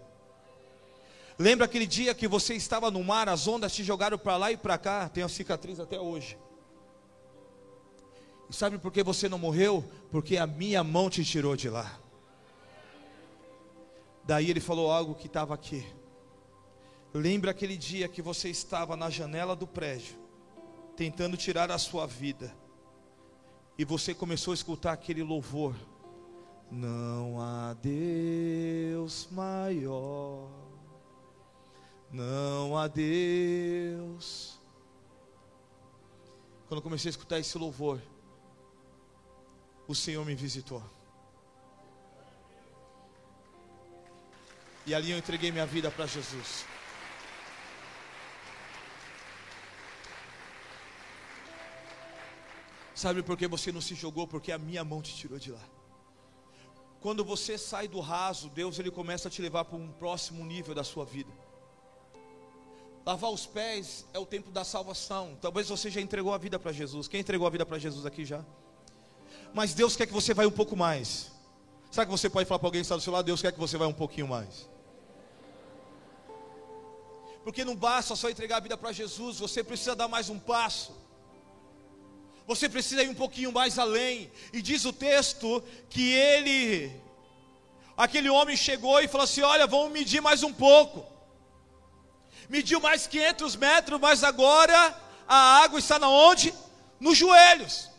Lembra 1.39 1.65
aquele 1.67 1.87
dia 1.87 2.13
que 2.13 2.27
você 2.27 2.53
estava 2.53 2.91
no 2.91 3.01
mar, 3.01 3.29
as 3.29 3.47
ondas 3.47 3.73
te 3.73 3.81
jogaram 3.81 4.17
para 4.17 4.35
lá 4.35 4.51
e 4.51 4.57
para 4.57 4.77
cá, 4.77 5.07
tem 5.07 5.23
a 5.23 5.29
cicatriz 5.29 5.79
até 5.79 5.97
hoje. 5.97 6.37
E 8.51 8.53
sabe 8.53 8.77
por 8.77 8.91
que 8.91 9.01
você 9.01 9.29
não 9.29 9.39
morreu? 9.39 9.81
Porque 10.11 10.35
a 10.35 10.45
minha 10.45 10.83
mão 10.83 11.09
te 11.09 11.23
tirou 11.23 11.55
de 11.55 11.69
lá. 11.69 11.97
Daí 14.25 14.49
ele 14.49 14.59
falou 14.59 14.91
algo 14.91 15.15
que 15.15 15.27
estava 15.27 15.53
aqui. 15.53 15.87
Lembra 17.13 17.51
aquele 17.51 17.77
dia 17.77 18.09
que 18.09 18.21
você 18.21 18.49
estava 18.49 18.97
na 18.97 19.09
janela 19.09 19.55
do 19.55 19.65
prédio, 19.65 20.17
tentando 20.97 21.37
tirar 21.37 21.71
a 21.71 21.77
sua 21.77 22.05
vida, 22.05 22.53
e 23.77 23.85
você 23.85 24.13
começou 24.13 24.51
a 24.51 24.55
escutar 24.55 24.91
aquele 24.91 25.23
louvor: 25.23 25.73
Não 26.69 27.39
há 27.39 27.73
Deus 27.75 29.29
maior, 29.31 30.49
não 32.11 32.77
há 32.77 32.89
Deus. 32.89 34.59
Quando 36.67 36.79
eu 36.79 36.83
comecei 36.83 37.07
a 37.07 37.11
escutar 37.11 37.39
esse 37.39 37.57
louvor, 37.57 38.01
o 39.91 39.95
Senhor 39.95 40.25
me 40.25 40.33
visitou. 40.33 40.81
E 44.85 44.95
ali 44.95 45.11
eu 45.11 45.17
entreguei 45.17 45.51
minha 45.51 45.65
vida 45.65 45.91
para 45.91 46.05
Jesus. 46.05 46.65
Sabe 52.95 53.21
por 53.21 53.37
que 53.37 53.47
você 53.47 53.71
não 53.71 53.81
se 53.81 53.95
jogou? 53.95 54.27
Porque 54.27 54.51
a 54.51 54.57
minha 54.57 54.83
mão 54.83 55.01
te 55.01 55.15
tirou 55.15 55.37
de 55.37 55.51
lá. 55.51 55.63
Quando 57.01 57.25
você 57.25 57.57
sai 57.57 57.87
do 57.87 57.99
raso, 57.99 58.47
Deus 58.49 58.79
ele 58.79 58.91
começa 58.91 59.27
a 59.27 59.31
te 59.31 59.41
levar 59.41 59.65
para 59.65 59.77
um 59.77 59.91
próximo 59.91 60.45
nível 60.45 60.73
da 60.73 60.83
sua 60.83 61.03
vida. 61.03 61.31
Lavar 63.05 63.31
os 63.31 63.45
pés 63.45 64.05
é 64.13 64.19
o 64.19 64.25
tempo 64.25 64.51
da 64.51 64.63
salvação. 64.63 65.37
Talvez 65.41 65.67
você 65.67 65.89
já 65.89 65.99
entregou 65.99 66.33
a 66.33 66.37
vida 66.37 66.59
para 66.59 66.71
Jesus. 66.71 67.07
Quem 67.07 67.19
entregou 67.19 67.47
a 67.47 67.49
vida 67.49 67.65
para 67.65 67.79
Jesus 67.79 68.05
aqui 68.05 68.23
já? 68.23 68.45
Mas 69.53 69.73
Deus 69.73 69.95
quer 69.95 70.05
que 70.05 70.13
você 70.13 70.33
vá 70.33 70.45
um 70.45 70.51
pouco 70.51 70.75
mais. 70.75 71.31
Sabe 71.91 72.05
que 72.05 72.17
você 72.17 72.29
pode 72.29 72.47
falar 72.47 72.59
para 72.59 72.67
alguém 72.67 72.81
que 72.81 72.85
está 72.85 72.95
do 72.95 73.01
seu 73.01 73.11
lado? 73.11 73.25
Deus 73.25 73.41
quer 73.41 73.51
que 73.51 73.59
você 73.59 73.77
vá 73.77 73.85
um 73.85 73.93
pouquinho 73.93 74.27
mais. 74.27 74.69
Porque 77.43 77.65
não 77.65 77.75
basta 77.75 78.15
só 78.15 78.29
entregar 78.29 78.57
a 78.57 78.61
vida 78.61 78.77
para 78.77 78.91
Jesus, 78.91 79.39
você 79.39 79.63
precisa 79.63 79.95
dar 79.95 80.07
mais 80.07 80.29
um 80.29 80.39
passo. 80.39 80.95
Você 82.47 82.69
precisa 82.69 83.03
ir 83.03 83.09
um 83.09 83.13
pouquinho 83.13 83.51
mais 83.51 83.77
além. 83.77 84.31
E 84.53 84.61
diz 84.61 84.85
o 84.85 84.93
texto 84.93 85.63
que 85.89 86.11
ele, 86.13 86.91
aquele 87.97 88.29
homem 88.29 88.55
chegou 88.55 88.99
e 89.01 89.07
falou 89.07 89.25
assim: 89.25 89.41
Olha, 89.41 89.67
vamos 89.67 89.91
medir 89.91 90.21
mais 90.21 90.43
um 90.43 90.53
pouco. 90.53 91.05
Mediu 92.49 92.79
mais 92.79 93.07
500 93.07 93.55
metros, 93.55 93.99
mas 93.99 94.23
agora 94.23 94.97
a 95.27 95.63
água 95.63 95.79
está 95.79 95.97
na 95.99 96.09
onde? 96.09 96.53
Nos 96.99 97.17
joelhos. 97.17 97.90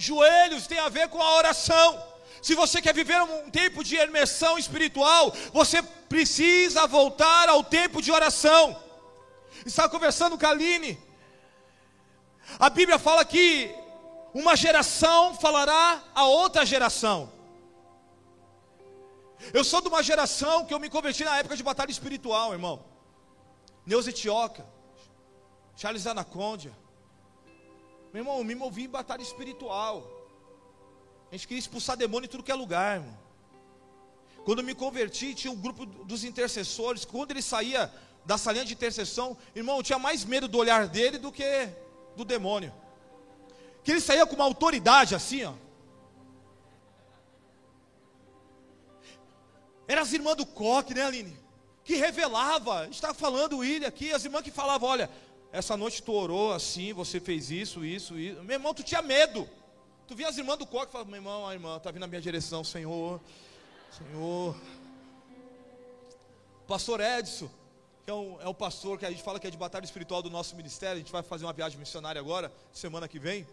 Joelhos 0.00 0.66
tem 0.66 0.78
a 0.78 0.88
ver 0.88 1.08
com 1.08 1.20
a 1.20 1.36
oração. 1.36 2.02
Se 2.40 2.54
você 2.54 2.80
quer 2.80 2.94
viver 2.94 3.20
um 3.22 3.50
tempo 3.50 3.84
de 3.84 3.96
imersão 3.96 4.58
espiritual, 4.58 5.32
você 5.52 5.82
precisa 5.82 6.86
voltar 6.86 7.48
ao 7.48 7.62
tempo 7.62 8.00
de 8.00 8.10
oração. 8.10 8.82
Estava 9.66 9.90
conversando 9.90 10.38
com 10.38 10.46
a 10.46 10.50
Aline. 10.50 10.98
A 12.58 12.70
Bíblia 12.70 12.98
fala 12.98 13.24
que 13.24 13.74
uma 14.32 14.56
geração 14.56 15.34
falará 15.34 16.02
a 16.14 16.24
outra 16.24 16.64
geração. 16.64 17.30
Eu 19.52 19.64
sou 19.64 19.82
de 19.82 19.88
uma 19.88 20.02
geração 20.02 20.64
que 20.64 20.72
eu 20.72 20.80
me 20.80 20.88
converti 20.88 21.24
na 21.24 21.38
época 21.38 21.56
de 21.56 21.62
batalha 21.62 21.90
espiritual, 21.90 22.52
irmão. 22.52 22.84
Neuza 23.84 24.10
Etioca, 24.10 24.66
Charles 25.76 26.06
Anacondia, 26.06 26.72
meu 28.12 28.22
irmão, 28.22 28.38
eu 28.38 28.44
me 28.44 28.54
movi 28.54 28.84
em 28.84 28.88
batalha 28.88 29.22
espiritual. 29.22 30.04
A 31.30 31.34
gente 31.34 31.46
queria 31.46 31.60
expulsar 31.60 31.96
demônio 31.96 32.26
em 32.26 32.30
tudo 32.30 32.42
que 32.42 32.50
é 32.50 32.54
lugar, 32.54 32.96
irmão. 32.96 33.18
Quando 34.44 34.64
me 34.64 34.74
converti, 34.74 35.34
tinha 35.34 35.52
um 35.52 35.56
grupo 35.56 35.86
dos 35.86 36.24
intercessores. 36.24 37.04
Quando 37.04 37.30
ele 37.30 37.42
saía 37.42 37.92
da 38.24 38.36
salinha 38.36 38.64
de 38.64 38.72
intercessão, 38.72 39.36
irmão, 39.54 39.76
eu 39.76 39.82
tinha 39.82 39.98
mais 39.98 40.24
medo 40.24 40.48
do 40.48 40.58
olhar 40.58 40.88
dele 40.88 41.18
do 41.18 41.30
que 41.30 41.68
do 42.16 42.24
demônio. 42.24 42.72
Que 43.84 43.92
ele 43.92 44.00
saía 44.00 44.26
com 44.26 44.34
uma 44.34 44.44
autoridade 44.44 45.14
assim, 45.14 45.44
ó. 45.44 45.52
Era 49.86 50.02
as 50.02 50.12
irmãs 50.12 50.36
do 50.36 50.46
coque, 50.46 50.94
né, 50.94 51.02
Aline? 51.02 51.36
Que 51.84 51.96
revelava, 51.96 52.80
a 52.80 52.84
gente 52.84 52.94
estava 52.94 53.14
falando 53.14 53.58
William 53.58 53.88
aqui, 53.88 54.12
as 54.12 54.24
irmãs 54.24 54.42
que 54.42 54.50
falavam, 54.50 54.88
olha, 54.88 55.10
essa 55.52 55.76
noite 55.76 56.02
tu 56.02 56.12
orou 56.12 56.52
assim, 56.52 56.92
você 56.92 57.18
fez 57.18 57.50
isso, 57.50 57.84
isso, 57.84 58.18
isso. 58.18 58.42
Meu 58.42 58.54
irmão, 58.54 58.72
tu 58.72 58.82
tinha 58.82 59.02
medo. 59.02 59.48
Tu 60.06 60.14
via 60.14 60.28
as 60.28 60.38
irmãs 60.38 60.56
do 60.56 60.66
coque 60.66 60.88
e 60.88 60.92
falava, 60.92 61.10
meu 61.10 61.18
irmão, 61.18 61.46
a 61.46 61.54
irmã 61.54 61.76
está 61.76 61.90
vindo 61.90 62.00
na 62.00 62.06
minha 62.06 62.20
direção, 62.20 62.64
Senhor, 62.64 63.20
Senhor. 63.96 64.56
Pastor 66.66 67.00
Edson, 67.00 67.48
que 68.04 68.10
é, 68.10 68.14
um, 68.14 68.40
é 68.40 68.48
o 68.48 68.54
pastor 68.54 68.98
que 68.98 69.06
a 69.06 69.10
gente 69.10 69.22
fala 69.22 69.40
que 69.40 69.46
é 69.46 69.50
de 69.50 69.56
batalha 69.56 69.84
espiritual 69.84 70.22
do 70.22 70.30
nosso 70.30 70.54
ministério, 70.56 70.96
a 70.96 70.98
gente 70.98 71.12
vai 71.12 71.22
fazer 71.22 71.44
uma 71.44 71.52
viagem 71.52 71.78
missionária 71.78 72.20
agora, 72.20 72.52
semana 72.72 73.08
que 73.08 73.18
vem. 73.18 73.46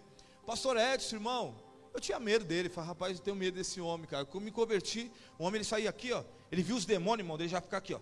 Pastor 0.46 0.78
Edson, 0.78 1.16
irmão, 1.16 1.56
eu 1.94 2.00
tinha 2.00 2.20
medo 2.20 2.46
dele, 2.46 2.70
falei, 2.70 2.90
rapaz, 2.90 3.18
eu 3.18 3.24
tenho 3.24 3.36
medo 3.36 3.56
desse 3.56 3.82
homem, 3.82 4.08
cara. 4.08 4.24
Quando 4.24 4.44
me 4.44 4.52
converti, 4.52 5.12
o 5.38 5.44
homem 5.44 5.58
ele 5.58 5.64
saía 5.64 5.90
aqui, 5.90 6.12
ó, 6.14 6.24
ele 6.52 6.62
viu 6.62 6.76
os 6.76 6.86
demônios, 6.86 7.26
irmão, 7.26 7.38
ele 7.38 7.50
já 7.50 7.60
ficar 7.60 7.78
aqui, 7.78 7.94
ó. 7.94 8.00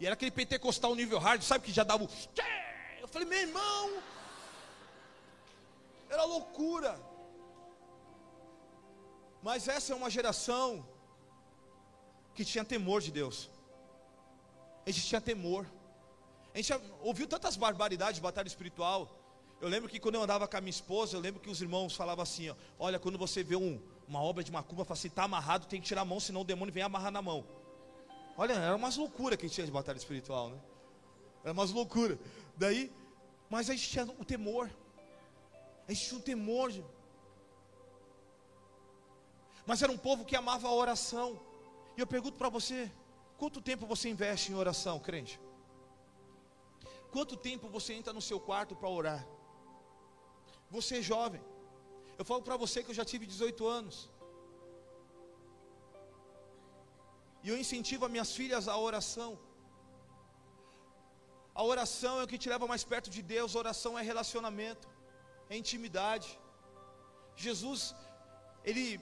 E 0.00 0.06
era 0.06 0.14
aquele 0.14 0.30
pentecostal 0.30 0.94
nível 0.94 1.18
hard, 1.18 1.42
sabe 1.42 1.64
que 1.64 1.72
já 1.72 1.84
dava 1.84 2.04
o. 2.04 2.08
Eu 3.00 3.08
falei, 3.08 3.28
meu 3.28 3.40
irmão, 3.40 4.02
era 6.08 6.24
loucura. 6.24 6.98
Mas 9.42 9.68
essa 9.68 9.92
é 9.92 9.96
uma 9.96 10.10
geração 10.10 10.86
que 12.34 12.44
tinha 12.44 12.64
temor 12.64 13.00
de 13.00 13.10
Deus. 13.10 13.50
A 14.86 14.90
gente 14.90 15.06
tinha 15.06 15.20
temor. 15.20 15.66
A 16.54 16.58
gente 16.58 16.72
ouviu 17.02 17.26
tantas 17.26 17.56
barbaridades 17.56 18.16
de 18.16 18.20
batalha 18.20 18.46
espiritual. 18.46 19.14
Eu 19.60 19.68
lembro 19.68 19.88
que 19.88 19.98
quando 19.98 20.14
eu 20.14 20.22
andava 20.22 20.46
com 20.46 20.56
a 20.56 20.60
minha 20.60 20.70
esposa, 20.70 21.16
eu 21.16 21.20
lembro 21.20 21.40
que 21.40 21.50
os 21.50 21.60
irmãos 21.60 21.94
falavam 21.94 22.22
assim: 22.22 22.48
ó, 22.50 22.54
olha, 22.78 22.98
quando 22.98 23.18
você 23.18 23.42
vê 23.42 23.56
um, 23.56 23.80
uma 24.06 24.22
obra 24.22 24.44
de 24.44 24.52
macumba, 24.52 24.84
fala 24.84 24.98
assim, 24.98 25.08
está 25.08 25.24
amarrado, 25.24 25.66
tem 25.66 25.80
que 25.80 25.86
tirar 25.88 26.02
a 26.02 26.04
mão, 26.04 26.20
senão 26.20 26.42
o 26.42 26.44
demônio 26.44 26.72
vem 26.72 26.82
amarrar 26.82 27.10
na 27.10 27.20
mão. 27.20 27.44
Olha, 28.40 28.52
era 28.52 28.76
umas 28.76 28.96
loucuras 28.96 29.36
que 29.36 29.46
a 29.46 29.48
gente 29.48 29.56
tinha 29.56 29.66
de 29.66 29.72
batalha 29.72 29.96
espiritual, 29.96 30.50
né? 30.50 30.60
Era 31.42 31.52
umas 31.52 31.72
loucuras. 31.72 32.16
Daí, 32.56 32.92
mas 33.50 33.68
a 33.68 33.74
gente 33.74 33.88
tinha 33.88 34.04
o 34.04 34.24
temor. 34.24 34.70
A 35.88 35.92
gente 35.92 36.06
tinha 36.06 36.18
um 36.20 36.22
temor. 36.22 36.72
Mas 39.66 39.82
era 39.82 39.90
um 39.90 39.98
povo 39.98 40.24
que 40.24 40.36
amava 40.36 40.68
a 40.68 40.72
oração. 40.72 41.40
E 41.96 42.00
eu 42.00 42.06
pergunto 42.06 42.38
para 42.38 42.48
você: 42.48 42.88
quanto 43.36 43.60
tempo 43.60 43.84
você 43.86 44.08
investe 44.08 44.52
em 44.52 44.54
oração, 44.54 45.00
crente? 45.00 45.40
Quanto 47.10 47.36
tempo 47.36 47.68
você 47.68 47.92
entra 47.92 48.12
no 48.12 48.22
seu 48.22 48.38
quarto 48.38 48.76
para 48.76 48.88
orar? 48.88 49.26
Você 50.70 50.98
é 50.98 51.02
jovem. 51.02 51.42
Eu 52.16 52.24
falo 52.24 52.42
para 52.42 52.56
você 52.56 52.84
que 52.84 52.90
eu 52.90 52.94
já 52.94 53.04
tive 53.04 53.26
18 53.26 53.66
anos. 53.66 54.08
E 57.42 57.48
eu 57.50 57.56
incentivo 57.62 58.04
as 58.06 58.10
minhas 58.10 58.32
filhas 58.38 58.66
à 58.68 58.76
oração. 58.88 59.30
A 61.60 61.62
oração 61.72 62.14
é 62.20 62.24
o 62.24 62.30
que 62.30 62.38
te 62.42 62.48
leva 62.48 62.66
mais 62.72 62.84
perto 62.92 63.10
de 63.16 63.22
Deus, 63.34 63.54
a 63.54 63.58
oração 63.64 63.98
é 63.98 64.02
relacionamento, 64.02 64.86
é 65.50 65.56
intimidade. 65.62 66.28
Jesus, 67.44 67.80
ele, 68.64 69.00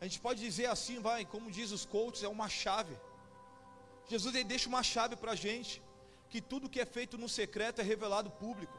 a 0.00 0.04
gente 0.06 0.20
pode 0.26 0.40
dizer 0.40 0.66
assim, 0.74 0.98
vai, 1.08 1.24
como 1.24 1.50
diz 1.58 1.70
os 1.70 1.84
coaches, 1.94 2.24
é 2.24 2.28
uma 2.28 2.48
chave. 2.48 2.94
Jesus 4.12 4.34
ele 4.34 4.44
deixa 4.44 4.68
uma 4.68 4.82
chave 4.82 5.16
para 5.16 5.32
a 5.32 5.40
gente, 5.46 5.82
que 6.28 6.40
tudo 6.40 6.68
que 6.68 6.80
é 6.80 6.86
feito 6.96 7.16
no 7.16 7.28
secreto 7.28 7.80
é 7.80 7.84
revelado 7.84 8.30
público. 8.30 8.78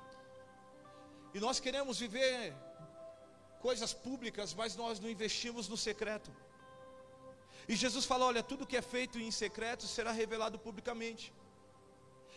E 1.34 1.40
nós 1.40 1.60
queremos 1.60 2.00
viver 2.00 2.54
coisas 3.60 3.92
públicas, 3.92 4.54
mas 4.54 4.76
nós 4.76 5.00
não 5.00 5.10
investimos 5.10 5.68
no 5.68 5.78
secreto. 5.78 6.32
E 7.68 7.76
Jesus 7.76 8.06
fala: 8.06 8.26
olha, 8.26 8.44
tudo 8.44 8.68
que 8.68 8.78
é 8.78 8.82
feito 8.82 9.20
em 9.20 9.32
secreto 9.32 9.88
será 9.88 10.12
revelado 10.12 10.58
publicamente. 10.60 11.34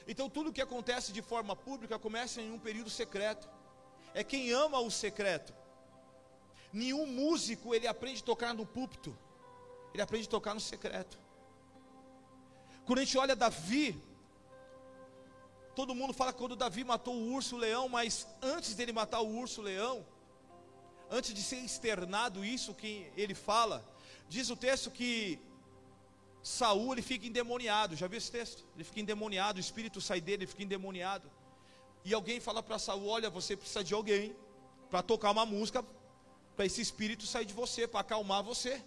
Então, 0.06 0.30
tudo 0.30 0.52
que 0.52 0.62
acontece 0.62 1.12
de 1.12 1.20
forma 1.20 1.54
pública 1.54 1.98
começa 1.98 2.40
em 2.40 2.50
um 2.50 2.58
período 2.58 2.88
secreto. 2.88 3.48
É 4.14 4.24
quem 4.24 4.50
ama 4.52 4.78
o 4.80 4.90
secreto. 4.90 5.52
Nenhum 6.72 7.06
músico 7.06 7.74
ele 7.74 7.86
aprende 7.86 8.22
a 8.22 8.24
tocar 8.24 8.54
no 8.54 8.64
púlpito, 8.66 9.16
ele 9.92 10.02
aprende 10.02 10.26
a 10.26 10.30
tocar 10.30 10.54
no 10.54 10.60
secreto. 10.60 11.18
Quando 12.86 13.00
a 13.00 13.04
gente 13.04 13.18
olha 13.18 13.36
Davi, 13.36 14.02
todo 15.74 15.94
mundo 15.94 16.12
fala 16.12 16.32
que 16.32 16.38
quando 16.38 16.56
Davi 16.56 16.84
matou 16.84 17.14
o 17.14 17.32
urso, 17.32 17.56
o 17.56 17.58
leão, 17.58 17.88
mas 17.88 18.26
antes 18.42 18.74
dele 18.74 18.92
matar 18.92 19.20
o 19.20 19.28
urso, 19.28 19.60
o 19.60 19.64
leão, 19.64 20.06
antes 21.10 21.34
de 21.34 21.42
ser 21.42 21.56
externado 21.56 22.44
isso 22.44 22.74
que 22.74 23.10
ele 23.16 23.34
fala, 23.34 23.84
Diz 24.28 24.50
o 24.50 24.56
texto 24.56 24.90
que 24.90 25.38
Saul 26.42 26.92
ele 26.92 27.02
fica 27.02 27.26
endemoniado. 27.26 27.96
Já 27.96 28.06
viu 28.06 28.18
esse 28.18 28.30
texto? 28.30 28.64
Ele 28.74 28.84
fica 28.84 29.00
endemoniado, 29.00 29.58
o 29.58 29.60
espírito 29.60 30.00
sai 30.00 30.20
dele, 30.20 30.44
ele 30.44 30.46
fica 30.46 30.62
endemoniado. 30.62 31.30
E 32.04 32.14
alguém 32.14 32.40
fala 32.40 32.62
para 32.62 32.78
Saul: 32.78 33.06
Olha, 33.06 33.30
você 33.30 33.56
precisa 33.56 33.82
de 33.82 33.94
alguém 33.94 34.34
para 34.90 35.02
tocar 35.02 35.30
uma 35.30 35.46
música 35.46 35.84
para 36.56 36.66
esse 36.66 36.80
espírito 36.80 37.26
sair 37.26 37.44
de 37.44 37.54
você, 37.54 37.86
para 37.86 38.00
acalmar 38.00 38.42
você. 38.42 38.82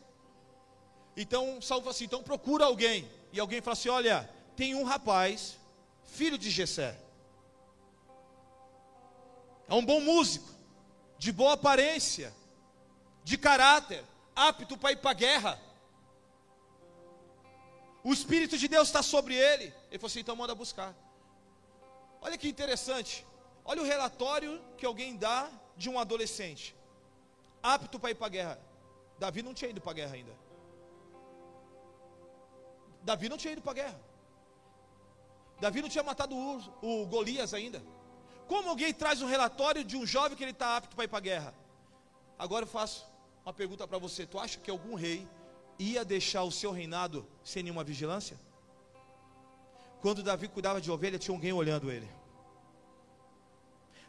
Então 1.16 1.62
Saul 1.62 1.82
fala 1.82 1.92
assim: 1.92 2.06
então 2.06 2.24
procura 2.24 2.66
alguém. 2.66 3.10
E 3.34 3.40
alguém 3.40 3.62
fala 3.62 3.74
assim: 3.74 3.90
Olha, 3.90 4.30
tem 4.56 4.76
um 4.76 4.84
rapaz, 4.84 5.58
filho 6.04 6.38
de 6.38 6.50
Jessé. 6.50 7.00
É 9.68 9.74
um 9.74 9.86
bom 9.86 10.02
músico, 10.02 10.50
de 11.18 11.32
boa 11.32 11.54
aparência, 11.54 12.34
de 13.24 13.38
caráter 13.38 14.04
apto 14.36 14.78
para 14.78 14.92
ir 14.92 14.98
para 14.98 15.12
a 15.12 15.14
guerra. 15.14 15.60
O 18.04 18.12
Espírito 18.14 18.58
de 18.58 18.68
Deus 18.68 18.88
está 18.88 19.04
sobre 19.04 19.36
ele. 19.36 19.66
Ele 19.90 20.00
falou 20.00 20.08
assim: 20.08 20.20
então 20.22 20.36
manda 20.36 20.56
buscar. 20.56 20.96
Olha 22.22 22.38
que 22.38 22.48
interessante. 22.48 23.26
Olha 23.64 23.82
o 23.82 23.86
relatório 23.86 24.62
que 24.78 24.86
alguém 24.86 25.16
dá 25.16 25.50
de 25.78 25.90
um 25.90 26.00
adolescente 26.00 26.76
apto 27.62 28.00
para 28.00 28.12
ir 28.12 28.16
para 28.16 28.28
a 28.28 28.30
guerra. 28.30 28.60
Davi 29.20 29.44
não 29.44 29.54
tinha 29.54 29.70
ido 29.70 29.82
para 29.82 29.92
a 29.92 29.96
guerra 29.96 30.16
ainda. 30.16 30.34
Davi 33.04 33.30
não 33.30 33.38
tinha 33.38 33.54
ido 33.54 33.62
para 33.62 33.72
a 33.72 33.76
guerra. 33.76 34.00
Davi 35.60 35.82
não 35.82 35.90
tinha 35.90 36.04
matado 36.04 36.36
o, 36.36 37.04
o 37.04 37.06
Golias 37.06 37.54
ainda. 37.54 37.84
Como 38.48 38.70
alguém 38.70 38.94
traz 38.94 39.22
um 39.22 39.28
relatório 39.28 39.84
de 39.84 39.96
um 39.96 40.06
jovem 40.06 40.36
que 40.36 40.44
ele 40.44 40.52
está 40.52 40.78
apto 40.78 40.96
para 40.96 41.06
ir 41.06 41.08
para 41.08 41.20
a 41.20 41.22
guerra? 41.22 41.54
Agora 42.38 42.64
eu 42.64 42.70
faço 42.70 43.06
uma 43.46 43.54
pergunta 43.54 43.88
para 43.88 43.98
você: 43.98 44.26
tu 44.26 44.40
acha 44.40 44.60
que 44.60 44.72
algum 44.72 44.96
rei 44.96 45.28
ia 45.78 46.06
deixar 46.06 46.44
o 46.44 46.52
seu 46.52 46.72
reinado 46.72 47.26
sem 47.44 47.64
nenhuma 47.64 47.84
vigilância? 47.84 48.40
Quando 50.02 50.24
Davi 50.24 50.48
cuidava 50.48 50.82
de 50.82 50.90
ovelha, 50.90 51.20
tinha 51.20 51.36
alguém 51.36 51.54
olhando 51.54 51.92
ele. 51.92 52.10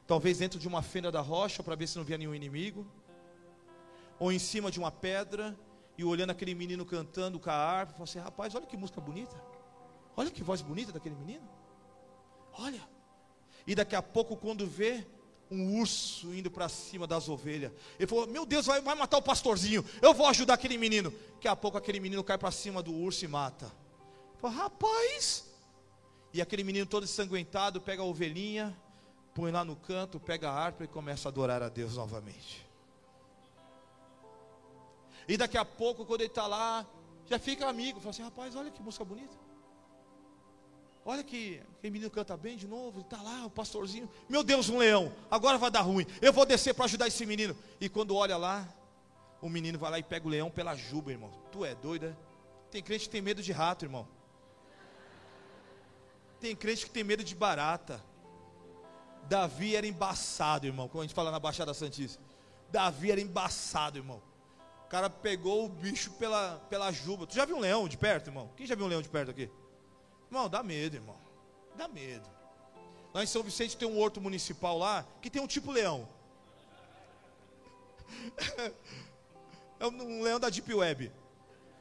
Talvez 0.06 0.38
dentro 0.38 0.58
de 0.58 0.66
uma 0.66 0.82
fenda 0.82 1.12
da 1.12 1.20
rocha 1.20 1.62
para 1.62 1.74
ver 1.74 1.86
se 1.86 1.96
não 1.96 2.04
via 2.04 2.18
nenhum 2.18 2.34
inimigo, 2.34 2.86
ou 4.18 4.32
em 4.32 4.38
cima 4.38 4.70
de 4.70 4.78
uma 4.78 4.90
pedra 4.90 5.56
e 5.96 6.04
olhando 6.04 6.30
aquele 6.30 6.54
menino 6.54 6.84
cantando 6.84 7.38
com 7.38 7.50
a 7.50 7.54
harpa, 7.54 7.92
falou 7.92 8.04
assim: 8.04 8.18
rapaz, 8.18 8.54
olha 8.54 8.66
que 8.66 8.76
música 8.76 9.00
bonita, 9.00 9.36
olha 10.16 10.30
que 10.30 10.42
voz 10.42 10.60
bonita 10.62 10.92
daquele 10.92 11.14
menino, 11.14 11.48
olha. 12.52 12.80
E 13.66 13.74
daqui 13.74 13.94
a 13.94 14.02
pouco, 14.02 14.36
quando 14.36 14.66
vê, 14.66 15.06
um 15.52 15.78
urso 15.78 16.34
indo 16.34 16.50
para 16.50 16.68
cima 16.68 17.06
das 17.06 17.28
ovelhas. 17.28 17.70
Ele 17.98 18.06
falou: 18.06 18.26
Meu 18.26 18.46
Deus, 18.46 18.66
vai, 18.66 18.80
vai 18.80 18.94
matar 18.94 19.18
o 19.18 19.22
pastorzinho. 19.22 19.84
Eu 20.00 20.14
vou 20.14 20.26
ajudar 20.26 20.54
aquele 20.54 20.78
menino. 20.78 21.12
Daqui 21.34 21.48
a 21.48 21.54
pouco 21.54 21.76
aquele 21.76 22.00
menino 22.00 22.24
cai 22.24 22.38
para 22.38 22.50
cima 22.50 22.82
do 22.82 22.92
urso 22.92 23.24
e 23.24 23.28
mata. 23.28 23.66
Ele 23.66 24.40
falou, 24.40 24.56
Rapaz. 24.56 25.50
E 26.32 26.40
aquele 26.40 26.64
menino 26.64 26.86
todo 26.86 27.04
ensanguentado 27.04 27.78
pega 27.80 28.00
a 28.00 28.06
ovelhinha, 28.06 28.74
põe 29.34 29.52
lá 29.52 29.62
no 29.64 29.76
canto, 29.76 30.18
pega 30.18 30.48
a 30.48 30.54
harpa 30.54 30.84
e 30.84 30.88
começa 30.88 31.28
a 31.28 31.30
adorar 31.30 31.62
a 31.62 31.68
Deus 31.68 31.96
novamente. 31.96 32.66
E 35.28 35.36
daqui 35.36 35.58
a 35.58 35.64
pouco, 35.64 36.06
quando 36.06 36.22
ele 36.22 36.30
está 36.30 36.46
lá, 36.46 36.86
já 37.26 37.38
fica 37.38 37.68
amigo. 37.68 38.00
Fala 38.00 38.10
assim: 38.10 38.22
Rapaz, 38.22 38.56
olha 38.56 38.70
que 38.70 38.82
música 38.82 39.04
bonita. 39.04 39.36
Olha 41.04 41.24
que 41.24 41.60
aquele 41.78 41.92
menino 41.92 42.10
canta 42.10 42.36
bem 42.36 42.56
de 42.56 42.68
novo, 42.68 43.00
está 43.00 43.20
lá, 43.20 43.44
o 43.44 43.50
pastorzinho. 43.50 44.08
Meu 44.28 44.44
Deus, 44.44 44.68
um 44.68 44.78
leão, 44.78 45.12
agora 45.30 45.58
vai 45.58 45.70
dar 45.70 45.80
ruim. 45.80 46.06
Eu 46.20 46.32
vou 46.32 46.46
descer 46.46 46.74
para 46.74 46.84
ajudar 46.84 47.08
esse 47.08 47.26
menino. 47.26 47.56
E 47.80 47.88
quando 47.88 48.14
olha 48.14 48.36
lá, 48.36 48.68
o 49.40 49.48
menino 49.48 49.78
vai 49.78 49.90
lá 49.90 49.98
e 49.98 50.02
pega 50.02 50.26
o 50.26 50.30
leão 50.30 50.48
pela 50.48 50.76
juba, 50.76 51.10
irmão. 51.10 51.30
Tu 51.50 51.64
é 51.64 51.74
doido, 51.74 52.06
é? 52.06 52.16
Tem 52.70 52.80
crente 52.82 53.04
que 53.04 53.10
tem 53.10 53.20
medo 53.20 53.42
de 53.42 53.50
rato, 53.50 53.84
irmão. 53.84 54.06
Tem 56.40 56.54
crente 56.54 56.86
que 56.86 56.90
tem 56.90 57.02
medo 57.02 57.24
de 57.24 57.34
barata. 57.34 58.02
Davi 59.28 59.74
era 59.74 59.86
embaçado, 59.86 60.66
irmão. 60.66 60.88
Como 60.88 61.02
a 61.02 61.04
gente 61.04 61.14
fala 61.14 61.32
na 61.32 61.40
Baixada 61.40 61.74
Santista. 61.74 62.22
Davi 62.70 63.10
era 63.10 63.20
embaçado, 63.20 63.98
irmão. 63.98 64.22
O 64.86 64.88
cara 64.88 65.10
pegou 65.10 65.64
o 65.64 65.68
bicho 65.68 66.12
pela, 66.12 66.64
pela 66.70 66.92
juba. 66.92 67.26
Tu 67.26 67.34
já 67.34 67.44
viu 67.44 67.56
um 67.56 67.60
leão 67.60 67.88
de 67.88 67.96
perto, 67.96 68.28
irmão? 68.28 68.50
Quem 68.56 68.66
já 68.66 68.74
viu 68.74 68.86
um 68.86 68.88
leão 68.88 69.02
de 69.02 69.08
perto 69.08 69.30
aqui? 69.30 69.50
Irmão, 70.32 70.48
dá 70.48 70.62
medo, 70.62 70.96
irmão. 70.96 71.16
Dá 71.76 71.86
medo. 71.86 72.26
Lá 73.12 73.22
em 73.22 73.26
São 73.26 73.42
Vicente 73.42 73.76
tem 73.76 73.86
um 73.86 73.98
horto 73.98 74.18
municipal 74.18 74.78
lá 74.78 75.06
que 75.20 75.28
tem 75.28 75.42
um 75.42 75.46
tipo 75.46 75.70
leão. 75.70 76.08
É 79.78 79.86
um 79.86 80.22
leão 80.22 80.38
da 80.38 80.48
Deep 80.48 80.72
Web. 80.72 81.12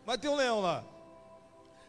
Mas 0.04 0.18
tem 0.18 0.28
um 0.28 0.36
leão 0.36 0.60
lá. 0.60 0.84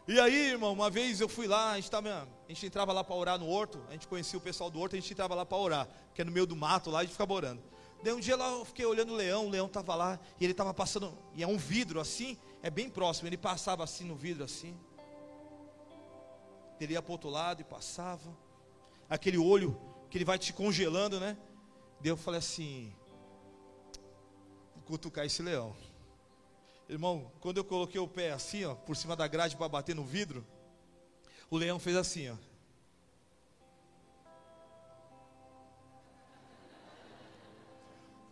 E 0.07 0.19
aí, 0.19 0.51
irmão, 0.51 0.71
uma 0.71 0.87
vez 0.87 1.19
eu 1.19 1.27
fui 1.27 1.47
lá, 1.47 1.71
a 1.71 1.75
gente, 1.77 1.89
tava, 1.89 2.27
a 2.47 2.47
gente 2.47 2.67
entrava 2.67 2.93
lá 2.93 3.03
para 3.03 3.15
orar 3.15 3.39
no 3.39 3.49
horto, 3.49 3.83
a 3.89 3.93
gente 3.93 4.07
conhecia 4.07 4.37
o 4.37 4.41
pessoal 4.41 4.69
do 4.69 4.79
horto, 4.79 4.95
a 4.95 4.99
gente 4.99 5.11
entrava 5.11 5.33
lá 5.33 5.43
para 5.43 5.57
orar, 5.57 5.87
que 6.13 6.21
é 6.21 6.23
no 6.23 6.31
meio 6.31 6.45
do 6.45 6.55
mato 6.55 6.91
lá, 6.91 6.99
a 6.99 7.01
gente 7.01 7.13
ficava 7.13 7.33
orando. 7.33 7.63
Daí 8.03 8.13
um 8.13 8.19
dia 8.19 8.35
lá 8.35 8.47
eu 8.47 8.63
fiquei 8.63 8.85
olhando 8.85 9.11
o 9.11 9.15
leão, 9.15 9.47
o 9.47 9.49
leão 9.49 9.65
estava 9.65 9.95
lá, 9.95 10.19
e 10.39 10.43
ele 10.43 10.51
estava 10.53 10.71
passando, 10.71 11.17
e 11.33 11.41
é 11.41 11.47
um 11.47 11.57
vidro 11.57 11.99
assim, 11.99 12.37
é 12.61 12.69
bem 12.69 12.91
próximo, 12.91 13.27
ele 13.27 13.37
passava 13.37 13.83
assim 13.83 14.03
no 14.03 14.15
vidro 14.15 14.43
assim. 14.43 14.77
Ele 16.83 16.93
ia 16.93 17.01
para 17.01 17.09
o 17.09 17.13
outro 17.13 17.29
lado 17.29 17.61
e 17.61 17.63
passava. 17.63 18.35
Aquele 19.09 19.37
olho 19.37 19.79
que 20.09 20.17
ele 20.17 20.25
vai 20.25 20.37
te 20.37 20.51
congelando, 20.51 21.19
né? 21.19 21.37
Daí 22.01 22.09
eu 22.09 22.17
falei 22.17 22.39
assim, 22.39 22.93
vou 24.75 24.83
cutucar 24.83 25.25
esse 25.25 25.41
leão. 25.41 25.73
Irmão, 26.89 27.31
quando 27.39 27.57
eu 27.57 27.63
coloquei 27.63 27.99
o 28.01 28.07
pé 28.07 28.31
assim, 28.31 28.65
ó, 28.65 28.75
por 28.75 28.97
cima 28.97 29.15
da 29.15 29.25
grade 29.27 29.55
para 29.55 29.69
bater 29.69 29.95
no 29.95 30.03
vidro, 30.03 30.45
o 31.49 31.57
leão 31.57 31.79
fez 31.79 31.95
assim, 31.95 32.29
ó. 32.29 32.35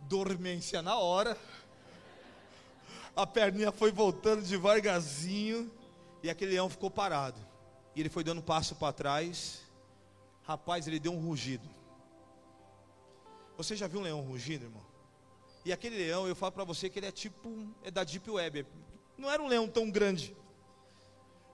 Dormência 0.02 0.82
na 0.82 0.98
hora. 0.98 1.38
A 3.16 3.26
perninha 3.26 3.72
foi 3.72 3.90
voltando 3.90 4.42
devagarzinho 4.42 5.72
e 6.22 6.28
aquele 6.28 6.52
leão 6.52 6.68
ficou 6.68 6.90
parado. 6.90 7.51
E 7.94 8.00
ele 8.00 8.08
foi 8.08 8.24
dando 8.24 8.38
um 8.38 8.42
passo 8.42 8.74
para 8.74 8.92
trás. 8.92 9.62
Rapaz, 10.42 10.86
ele 10.86 10.98
deu 10.98 11.12
um 11.12 11.20
rugido. 11.20 11.68
Você 13.56 13.76
já 13.76 13.86
viu 13.86 14.00
um 14.00 14.02
leão 14.02 14.20
rugindo, 14.20 14.64
irmão? 14.64 14.82
E 15.64 15.72
aquele 15.72 15.96
leão, 15.96 16.26
eu 16.26 16.34
falo 16.34 16.52
para 16.52 16.64
você 16.64 16.90
que 16.90 16.98
ele 16.98 17.06
é 17.06 17.12
tipo, 17.12 17.68
é 17.82 17.90
da 17.90 18.02
Deep 18.02 18.28
Web. 18.28 18.66
Não 19.16 19.30
era 19.30 19.42
um 19.42 19.46
leão 19.46 19.68
tão 19.68 19.90
grande. 19.90 20.36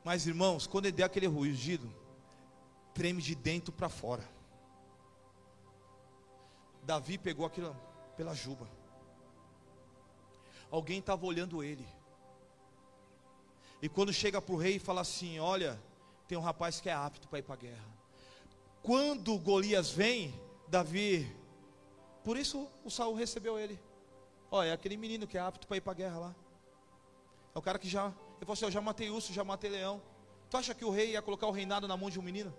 Mas 0.04 0.26
irmãos, 0.26 0.66
quando 0.66 0.86
ele 0.86 0.96
der 0.96 1.04
aquele 1.04 1.26
rugido, 1.26 1.92
treme 2.94 3.20
de 3.20 3.34
dentro 3.34 3.72
para 3.72 3.88
fora. 3.88 4.26
Davi 6.82 7.18
pegou 7.18 7.44
aquilo 7.44 7.76
pela 8.16 8.34
juba. 8.34 8.66
Alguém 10.70 10.98
estava 10.98 11.26
olhando 11.26 11.62
ele. 11.62 11.86
E 13.82 13.88
quando 13.88 14.12
chega 14.12 14.40
para 14.40 14.54
o 14.54 14.58
rei 14.58 14.76
e 14.76 14.78
fala 14.80 15.02
assim: 15.02 15.38
Olha, 15.38 15.78
tem 16.28 16.36
um 16.36 16.42
rapaz 16.42 16.78
que 16.80 16.90
é 16.90 16.92
apto 16.92 17.26
para 17.26 17.38
ir 17.38 17.42
para 17.42 17.54
a 17.54 17.58
guerra. 17.58 17.98
Quando 18.82 19.36
Golias 19.38 19.90
vem, 19.90 20.34
Davi, 20.68 21.34
por 22.22 22.36
isso 22.36 22.68
o 22.84 22.90
Saul 22.90 23.14
recebeu 23.14 23.58
ele. 23.58 23.80
Olha, 24.50 24.68
é 24.68 24.72
aquele 24.72 24.96
menino 24.96 25.26
que 25.26 25.38
é 25.38 25.40
apto 25.40 25.66
para 25.66 25.78
ir 25.78 25.80
para 25.80 25.92
a 25.92 25.96
guerra 25.96 26.18
lá. 26.18 26.36
É 27.54 27.58
o 27.58 27.62
cara 27.62 27.78
que 27.78 27.88
já. 27.88 28.12
Eu 28.40 28.46
falei 28.46 28.52
assim: 28.52 28.64
eu 28.66 28.70
já 28.70 28.80
matei 28.80 29.10
urso, 29.10 29.32
já 29.32 29.42
matei 29.42 29.70
leão. 29.70 30.02
Tu 30.50 30.56
acha 30.56 30.74
que 30.74 30.84
o 30.84 30.90
rei 30.90 31.12
ia 31.12 31.22
colocar 31.22 31.46
o 31.46 31.50
reinado 31.50 31.88
na 31.88 31.96
mão 31.96 32.10
de 32.10 32.18
um 32.18 32.22
menino? 32.22 32.54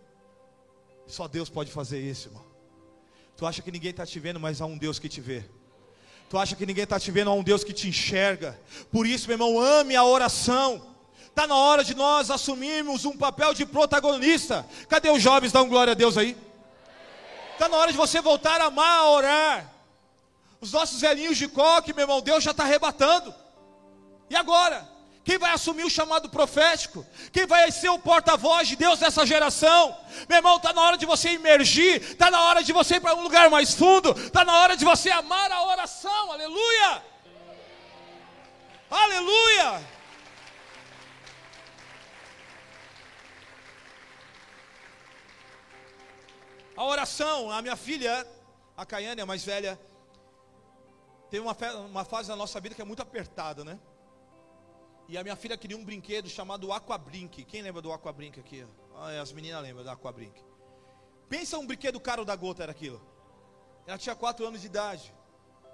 Só 1.05 1.27
Deus 1.27 1.49
pode 1.49 1.71
fazer 1.71 1.99
isso, 1.99 2.29
irmão. 2.29 2.45
Tu 3.37 3.45
acha 3.45 3.61
que 3.61 3.71
ninguém 3.71 3.91
está 3.91 4.05
te 4.05 4.19
vendo, 4.19 4.39
mas 4.39 4.61
há 4.61 4.65
um 4.65 4.77
Deus 4.77 4.99
que 4.99 5.07
te 5.07 5.21
vê. 5.21 5.45
Tu 6.29 6.37
acha 6.37 6.55
que 6.55 6.65
ninguém 6.65 6.83
está 6.83 6.99
te 6.99 7.09
vendo, 7.09 7.29
há 7.29 7.33
um 7.33 7.43
Deus 7.43 7.63
que 7.63 7.73
te 7.73 7.87
enxerga. 7.87 8.59
Por 8.91 9.07
isso, 9.07 9.27
meu 9.27 9.35
irmão, 9.35 9.59
ame 9.59 9.95
a 9.95 10.03
oração. 10.03 10.95
Está 11.29 11.47
na 11.47 11.55
hora 11.55 11.83
de 11.83 11.95
nós 11.95 12.29
assumirmos 12.29 13.05
um 13.05 13.17
papel 13.17 13.53
de 13.53 13.65
protagonista. 13.65 14.65
Cadê 14.87 15.09
os 15.09 15.21
jovens? 15.21 15.55
Um 15.55 15.69
glória 15.69 15.91
a 15.91 15.95
Deus 15.95 16.17
aí. 16.17 16.37
Está 17.53 17.69
na 17.69 17.77
hora 17.77 17.91
de 17.91 17.97
você 17.97 18.21
voltar 18.21 18.59
a 18.61 18.65
amar, 18.65 18.99
a 18.99 19.09
orar. 19.09 19.73
Os 20.61 20.71
nossos 20.71 20.99
velhinhos 20.99 21.37
de 21.37 21.47
coque, 21.47 21.93
meu 21.93 22.03
irmão, 22.03 22.21
Deus 22.21 22.43
já 22.43 22.51
está 22.51 22.63
arrebatando. 22.63 23.33
E 24.29 24.35
agora? 24.35 24.87
Quem 25.23 25.37
vai 25.37 25.51
assumir 25.51 25.83
o 25.83 25.89
chamado 25.89 26.29
profético? 26.29 27.05
Quem 27.31 27.45
vai 27.45 27.71
ser 27.71 27.89
o 27.89 27.99
porta-voz 27.99 28.67
de 28.67 28.75
Deus 28.75 28.99
nessa 28.99 29.25
geração? 29.25 29.95
Meu 30.27 30.37
irmão, 30.37 30.57
está 30.57 30.73
na 30.73 30.81
hora 30.81 30.97
de 30.97 31.05
você 31.05 31.29
emergir, 31.29 32.01
está 32.01 32.31
na 32.31 32.41
hora 32.43 32.63
de 32.63 32.73
você 32.73 32.95
ir 32.95 32.99
para 32.99 33.13
um 33.15 33.21
lugar 33.21 33.49
mais 33.49 33.73
fundo, 33.73 34.11
está 34.11 34.43
na 34.43 34.57
hora 34.59 34.75
de 34.75 34.83
você 34.83 35.11
amar 35.11 35.51
a 35.51 35.65
oração, 35.65 36.31
aleluia! 36.31 37.03
Aleluia! 38.89 39.98
A 46.79 46.85
oração, 46.85 47.51
a 47.51 47.61
minha 47.61 47.75
filha, 47.75 48.25
a 48.77 48.85
Caiane, 48.85 49.19
a 49.19 49.25
mais 49.25 49.43
velha, 49.43 49.77
Teve 51.29 51.45
uma, 51.45 51.53
uma 51.85 52.05
fase 52.05 52.29
na 52.29 52.37
nossa 52.37 52.57
vida 52.61 52.73
que 52.73 52.81
é 52.81 52.85
muito 52.85 53.01
apertada, 53.01 53.65
né? 53.65 53.77
E 55.09 55.17
a 55.17 55.21
minha 55.21 55.35
filha 55.35 55.57
queria 55.57 55.75
um 55.75 55.83
brinquedo 55.83 56.29
chamado 56.29 56.71
Aquabrink. 56.71 57.43
Quem 57.43 57.61
lembra 57.61 57.81
do 57.81 57.91
Aquabrink 57.91 58.39
aqui? 58.39 58.65
Ah, 58.95 59.19
as 59.21 59.33
meninas 59.33 59.61
lembram 59.61 59.83
do 59.83 59.89
Aquabrink. 59.89 60.41
Pensa 61.27 61.59
um 61.59 61.67
brinquedo 61.67 61.99
caro 61.99 62.23
da 62.23 62.33
gota 62.33 62.63
era 62.63 62.71
aquilo. 62.71 63.01
Ela 63.85 63.97
tinha 63.97 64.15
4 64.15 64.47
anos 64.47 64.61
de 64.61 64.67
idade. 64.67 65.13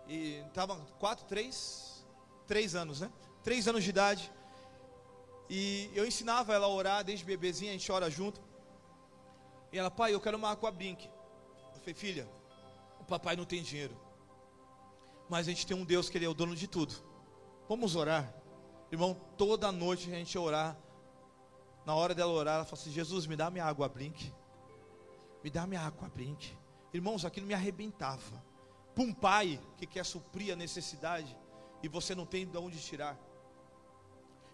E 0.08 0.44
estava 0.48 0.76
4, 0.98 1.26
3? 1.26 2.04
3 2.48 2.76
anos, 2.76 3.02
né? 3.02 3.12
3 3.44 3.68
anos 3.68 3.84
de 3.84 3.92
idade. 3.92 4.32
E 5.48 5.92
eu 5.94 6.04
ensinava 6.04 6.56
ela 6.56 6.66
a 6.66 6.70
orar 6.70 7.04
desde 7.04 7.24
bebezinha, 7.24 7.70
a 7.70 7.74
gente 7.74 7.92
ora 7.92 8.10
junto. 8.10 8.42
E 9.76 9.78
ela, 9.78 9.92
pai, 9.92 10.14
eu 10.14 10.22
quero 10.22 10.38
uma 10.38 10.52
Aquabrink. 10.52 11.06
Eu 11.74 11.80
falei, 11.82 11.94
filha, 11.94 12.30
o 12.98 13.04
papai 13.04 13.36
não 13.36 13.44
tem 13.44 13.62
dinheiro. 13.62 13.94
Mas 15.28 15.50
a 15.50 15.52
gente 15.52 15.68
tem 15.68 15.76
um 15.76 15.84
Deus 15.84 16.10
que 16.10 16.18
Ele 16.18 16.24
é 16.24 16.30
o 16.30 16.34
dono 16.34 16.56
de 16.56 16.66
tudo. 16.66 16.96
Vamos 17.68 17.94
orar. 17.94 18.34
Irmão, 18.90 19.20
toda 19.38 19.74
noite 19.74 20.10
a 20.10 20.16
gente 20.16 20.38
orar. 20.38 20.78
Na 21.86 21.94
hora 21.94 22.16
dela 22.16 22.32
orar, 22.32 22.56
ela 22.56 22.64
fala 22.64 22.82
assim: 22.82 22.90
Jesus, 22.90 23.28
me 23.28 23.36
dá 23.36 23.50
minha 23.50 23.66
água 23.66 23.90
blink. 23.90 24.34
Me 25.44 25.50
dá 25.50 25.68
minha 25.68 25.82
água 25.82 26.08
blink. 26.08 26.58
Irmãos, 26.94 27.26
aquilo 27.26 27.46
me 27.46 27.54
arrebentava. 27.54 28.42
Para 28.94 29.04
um 29.04 29.14
pai 29.14 29.60
que 29.76 29.86
quer 29.86 30.06
suprir 30.06 30.54
a 30.54 30.56
necessidade 30.56 31.38
e 31.84 31.90
você 31.90 32.16
não 32.16 32.26
tem 32.26 32.46
de 32.46 32.58
onde 32.58 32.80
tirar. 32.80 33.20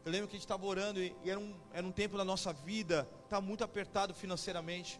Eu 0.03 0.11
lembro 0.11 0.27
que 0.27 0.33
a 0.33 0.37
gente 0.37 0.45
estava 0.45 0.65
orando 0.65 0.99
e 0.99 1.15
era 1.23 1.39
um, 1.39 1.53
era 1.71 1.85
um 1.85 1.91
tempo 1.91 2.17
da 2.17 2.25
nossa 2.25 2.51
vida, 2.51 3.07
estava 3.25 3.39
tá 3.39 3.47
muito 3.47 3.63
apertado 3.63 4.15
financeiramente. 4.15 4.99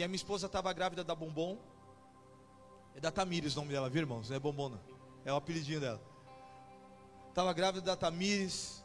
E 0.00 0.02
a 0.02 0.08
minha 0.08 0.16
esposa 0.16 0.46
estava 0.46 0.72
grávida 0.72 1.04
da 1.04 1.14
bombom. 1.14 1.58
É 2.94 3.00
da 3.00 3.10
Tamires 3.10 3.54
o 3.54 3.56
nome 3.58 3.70
dela, 3.70 3.90
viu 3.90 4.00
irmãos? 4.00 4.30
Não 4.30 4.36
é 4.36 4.40
bombona. 4.40 4.80
É 5.26 5.30
o 5.30 5.36
apelidinho 5.36 5.78
dela. 5.78 6.00
Estava 7.28 7.52
grávida 7.52 7.84
da 7.84 7.94
Tamires. 7.94 8.82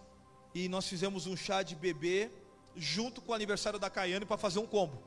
E 0.54 0.68
nós 0.68 0.86
fizemos 0.86 1.26
um 1.26 1.34
chá 1.38 1.64
de 1.64 1.74
bebê 1.74 2.30
junto 2.76 3.22
com 3.22 3.32
o 3.32 3.34
aniversário 3.34 3.80
da 3.80 3.90
Caiane 3.90 4.26
para 4.26 4.36
fazer 4.36 4.60
um 4.60 4.68
combo. 4.68 5.02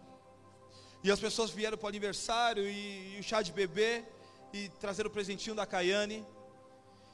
E 1.05 1.11
as 1.11 1.21
pessoas 1.21 1.51
vieram 1.51 1.77
para 1.77 1.85
o 1.85 1.89
aniversário 1.91 2.67
e, 2.67 3.17
e, 3.17 3.21
o 3.21 3.23
chá 3.23 3.43
de 3.43 3.53
bebê 3.53 4.03
e 4.51 4.71
trazeram 4.81 5.11
o 5.11 5.13
presentinho 5.13 5.55
da 5.55 5.67
Caiane. 5.67 6.25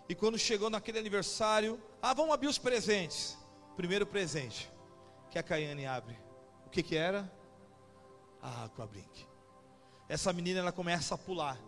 E 0.09 0.14
quando 0.14 0.38
chegou 0.38 0.70
naquele 0.70 1.01
aniversário, 1.01 1.82
ah, 2.01 2.14
vamos 2.14 2.32
abrir 2.32 2.47
os 2.47 2.59
presentes. 2.59 3.36
Primeiro 3.76 4.07
presente 4.07 4.70
que 5.32 5.38
a 5.40 5.42
Caiane 5.42 5.84
abre. 5.84 6.16
O 6.64 6.70
que 6.70 6.80
que 6.80 6.95
era? 6.95 7.28
A 8.45 8.86
brinque. 8.86 9.26
Essa 10.09 10.32
menina 10.32 10.61
ela 10.61 10.70
começa 10.70 11.14
a 11.14 11.18
pular. 11.18 11.59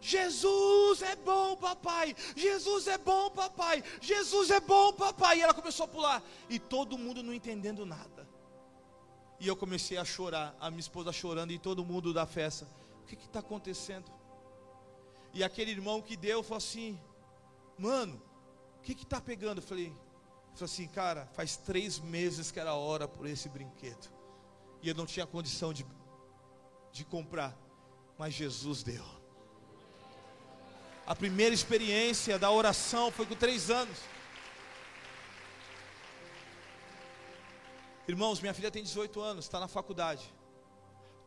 Jesus 0.00 1.02
é 1.02 1.14
bom, 1.16 1.56
papai. 1.56 2.16
Jesus 2.34 2.86
é 2.86 2.96
bom, 2.96 3.30
papai. 3.30 3.84
Jesus 4.00 4.50
é 4.50 4.60
bom, 4.60 4.92
papai. 4.94 5.38
E 5.38 5.42
ela 5.42 5.52
começou 5.52 5.84
a 5.84 5.88
pular. 5.88 6.22
E 6.48 6.58
todo 6.58 6.96
mundo 6.96 7.22
não 7.22 7.34
entendendo 7.34 7.84
nada. 7.84 8.26
E 9.38 9.46
eu 9.46 9.54
comecei 9.54 9.98
a 9.98 10.04
chorar. 10.04 10.56
A 10.58 10.70
minha 10.70 10.80
esposa 10.80 11.12
chorando 11.12 11.52
e 11.52 11.58
todo 11.58 11.84
mundo 11.84 12.14
da 12.14 12.24
festa. 12.24 12.66
O 13.02 13.06
que 13.06 13.14
está 13.14 13.40
acontecendo? 13.40 14.10
E 15.34 15.44
aquele 15.44 15.70
irmão 15.70 16.00
que 16.00 16.16
deu 16.16 16.42
falou 16.42 16.58
assim: 16.58 16.98
Mano, 17.78 18.20
o 18.78 18.82
que 18.82 18.92
está 18.92 19.20
pegando? 19.20 19.58
Eu 19.58 19.62
falei, 19.62 19.92
falei 20.54 20.64
assim, 20.64 20.88
cara, 20.88 21.26
faz 21.34 21.56
três 21.56 21.98
meses 21.98 22.50
que 22.50 22.58
era 22.58 22.74
hora 22.74 23.06
por 23.06 23.26
esse 23.26 23.48
brinquedo. 23.48 24.08
E 24.82 24.88
eu 24.88 24.94
não 24.94 25.04
tinha 25.04 25.26
condição 25.26 25.72
de, 25.72 25.84
de 26.96 27.04
comprar. 27.04 27.56
Mas 28.18 28.34
Jesus 28.34 28.82
deu. 28.82 29.04
A 31.06 31.14
primeira 31.14 31.54
experiência 31.54 32.38
da 32.38 32.50
oração 32.50 33.12
foi 33.12 33.26
com 33.26 33.36
três 33.36 33.70
anos. 33.70 33.98
Irmãos, 38.08 38.40
minha 38.40 38.54
filha 38.54 38.70
tem 38.70 38.82
18 38.82 39.20
anos, 39.20 39.44
está 39.44 39.60
na 39.60 39.68
faculdade. 39.68 40.32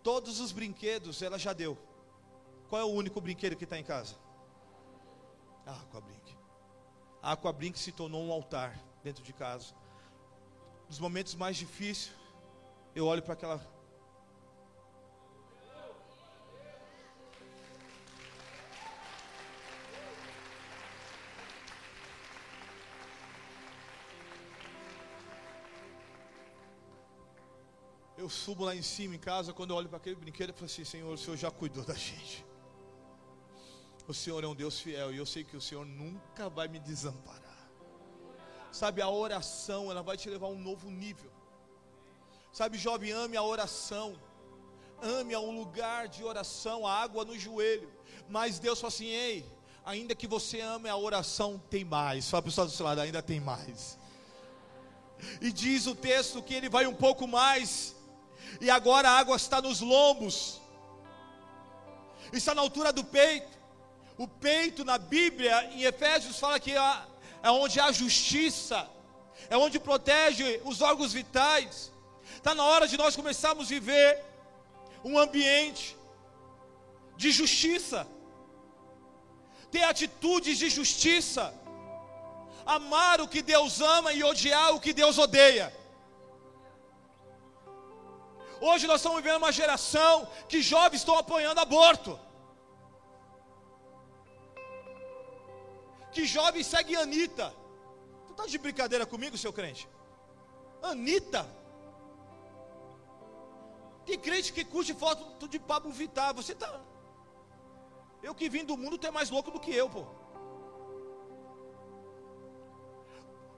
Todos 0.01 0.39
os 0.39 0.51
brinquedos 0.51 1.21
ela 1.21 1.37
já 1.37 1.53
deu. 1.53 1.77
Qual 2.69 2.81
é 2.81 2.85
o 2.85 2.87
único 2.87 3.19
brinquedo 3.19 3.55
que 3.55 3.63
está 3.63 3.77
em 3.77 3.83
casa? 3.83 4.15
A 5.65 5.73
Aquabrink. 5.73 6.37
A 7.21 7.33
Aquabrink 7.33 7.77
se 7.77 7.91
tornou 7.91 8.23
um 8.23 8.31
altar 8.31 8.77
dentro 9.03 9.23
de 9.23 9.33
casa. 9.33 9.73
Nos 10.87 10.99
momentos 10.99 11.35
mais 11.35 11.57
difíceis, 11.57 12.11
eu 12.95 13.05
olho 13.05 13.21
para 13.21 13.33
aquela 13.33 13.78
Subo 28.29 28.65
lá 28.65 28.75
em 28.75 28.81
cima 28.81 29.15
em 29.15 29.19
casa, 29.19 29.53
quando 29.53 29.71
eu 29.71 29.77
olho 29.77 29.89
para 29.89 29.97
aquele 29.97 30.15
brinquedo, 30.15 30.49
eu 30.49 30.53
falo 30.53 30.65
assim: 30.65 30.83
Senhor, 30.83 31.13
o 31.13 31.17
Senhor 31.17 31.37
já 31.37 31.51
cuidou 31.51 31.83
da 31.83 31.93
gente. 32.07 32.45
O 34.07 34.13
Senhor 34.13 34.43
é 34.43 34.47
um 34.47 34.55
Deus 34.55 34.79
fiel 34.79 35.13
e 35.13 35.17
eu 35.17 35.25
sei 35.25 35.43
que 35.43 35.55
o 35.55 35.61
Senhor 35.61 35.85
nunca 35.85 36.49
vai 36.49 36.67
me 36.67 36.79
desamparar. 36.79 37.69
Sabe, 38.71 39.01
a 39.01 39.09
oração, 39.09 39.91
ela 39.91 40.01
vai 40.01 40.17
te 40.17 40.29
levar 40.29 40.47
a 40.47 40.49
um 40.49 40.59
novo 40.59 40.89
nível. 40.89 41.31
Sabe, 42.51 42.77
jovem, 42.77 43.11
ame 43.11 43.37
a 43.37 43.43
oração. 43.43 44.19
Ame 45.01 45.33
a 45.33 45.39
um 45.39 45.57
lugar 45.57 46.07
de 46.07 46.23
oração, 46.23 46.85
a 46.85 46.93
água 46.93 47.23
no 47.23 47.37
joelho. 47.37 47.91
Mas 48.27 48.59
Deus 48.59 48.79
fala 48.79 48.91
assim: 48.91 49.07
ei, 49.07 49.45
ainda 49.85 50.15
que 50.15 50.27
você 50.27 50.59
ame 50.59 50.89
a 50.89 50.97
oração, 50.97 51.61
tem 51.69 51.85
mais. 51.85 52.29
Fala 52.29 52.41
para 52.41 52.47
o 52.47 52.51
pessoal 52.51 52.67
do 52.67 52.73
seu 52.73 52.85
lado, 52.85 53.01
ainda 53.01 53.21
tem 53.21 53.39
mais. 53.39 53.97
E 55.41 55.51
diz 55.51 55.85
o 55.85 55.95
texto 55.95 56.41
que 56.41 56.53
ele 56.53 56.69
vai 56.69 56.87
um 56.87 56.95
pouco 56.95 57.27
mais 57.27 57.95
e 58.61 58.69
agora 58.69 59.09
a 59.09 59.17
água 59.17 59.35
está 59.35 59.61
nos 59.61 59.79
lombos, 59.81 60.61
está 62.33 62.53
na 62.53 62.61
altura 62.61 62.91
do 62.91 63.03
peito. 63.03 63.57
O 64.17 64.27
peito 64.27 64.83
na 64.83 64.97
Bíblia, 64.97 65.71
em 65.73 65.83
Efésios, 65.83 66.37
fala 66.37 66.59
que 66.59 66.73
é, 66.75 67.51
onde 67.51 67.79
há 67.79 67.89
justiça, 67.91 68.85
é 69.49 69.55
onde 69.57 69.79
protege 69.79 70.61
os 70.65 70.81
órgãos 70.81 71.13
vitais. 71.13 71.91
Está 72.35 72.53
na 72.53 72.65
hora 72.65 72.85
de 72.87 72.97
nós 72.97 73.15
começarmos 73.15 73.67
a 73.67 73.69
viver 73.69 74.21
um 75.03 75.17
ambiente 75.17 75.95
de 77.15 77.31
justiça, 77.31 78.05
ter 79.71 79.83
atitudes 79.83 80.57
de 80.57 80.69
justiça, 80.69 81.53
amar 82.65 83.21
o 83.21 83.27
que 83.27 83.41
Deus 83.41 83.79
ama 83.79 84.11
e 84.11 84.23
odiar 84.23 84.75
o 84.75 84.79
que 84.79 84.91
Deus 84.91 85.17
odeia. 85.17 85.73
Hoje 88.61 88.87
nós 88.87 88.97
estamos 88.97 89.21
vivendo 89.21 89.37
uma 89.37 89.51
geração 89.51 90.27
que 90.47 90.61
jovens 90.61 90.99
estão 90.99 91.17
apoiando 91.17 91.61
aborto. 91.61 92.19
Que 96.11 96.25
jovens 96.25 96.67
seguem 96.67 96.95
Anitta. 96.95 97.53
Tu 98.27 98.31
está 98.31 98.45
de 98.45 98.57
brincadeira 98.57 99.05
comigo, 99.05 99.37
seu 99.37 99.53
crente? 99.53 99.87
Anitta. 100.81 101.47
Tem 104.05 104.19
crente 104.19 104.51
que 104.51 104.65
curte 104.65 104.93
foto 104.93 105.47
de 105.47 105.59
Pablo 105.59 105.91
Vittar. 105.91 106.33
Você 106.33 106.53
está. 106.53 106.81
Eu 108.21 108.35
que 108.35 108.49
vim 108.49 108.65
do 108.65 108.75
mundo, 108.75 108.97
tu 108.97 109.07
é 109.07 109.11
mais 109.11 109.29
louco 109.29 109.51
do 109.51 109.59
que 109.59 109.73
eu, 109.73 109.89
pô. 109.89 110.18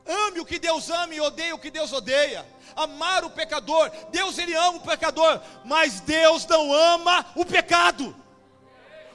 Ame 0.06 0.40
o 0.40 0.46
que 0.46 0.60
Deus 0.60 0.90
ama 0.90 1.14
e 1.14 1.22
odeie 1.22 1.54
o 1.54 1.60
que 1.60 1.70
Deus 1.70 1.92
odeia. 1.94 2.46
Amar 2.76 3.24
o 3.24 3.30
pecador. 3.30 3.92
Deus 4.12 4.38
ele 4.38 4.54
ama 4.54 4.78
o 4.78 4.82
pecador, 4.82 5.42
mas 5.64 6.00
Deus 6.02 6.46
não 6.46 6.74
ama 6.74 7.26
o 7.36 7.46
pecado. 7.46 8.16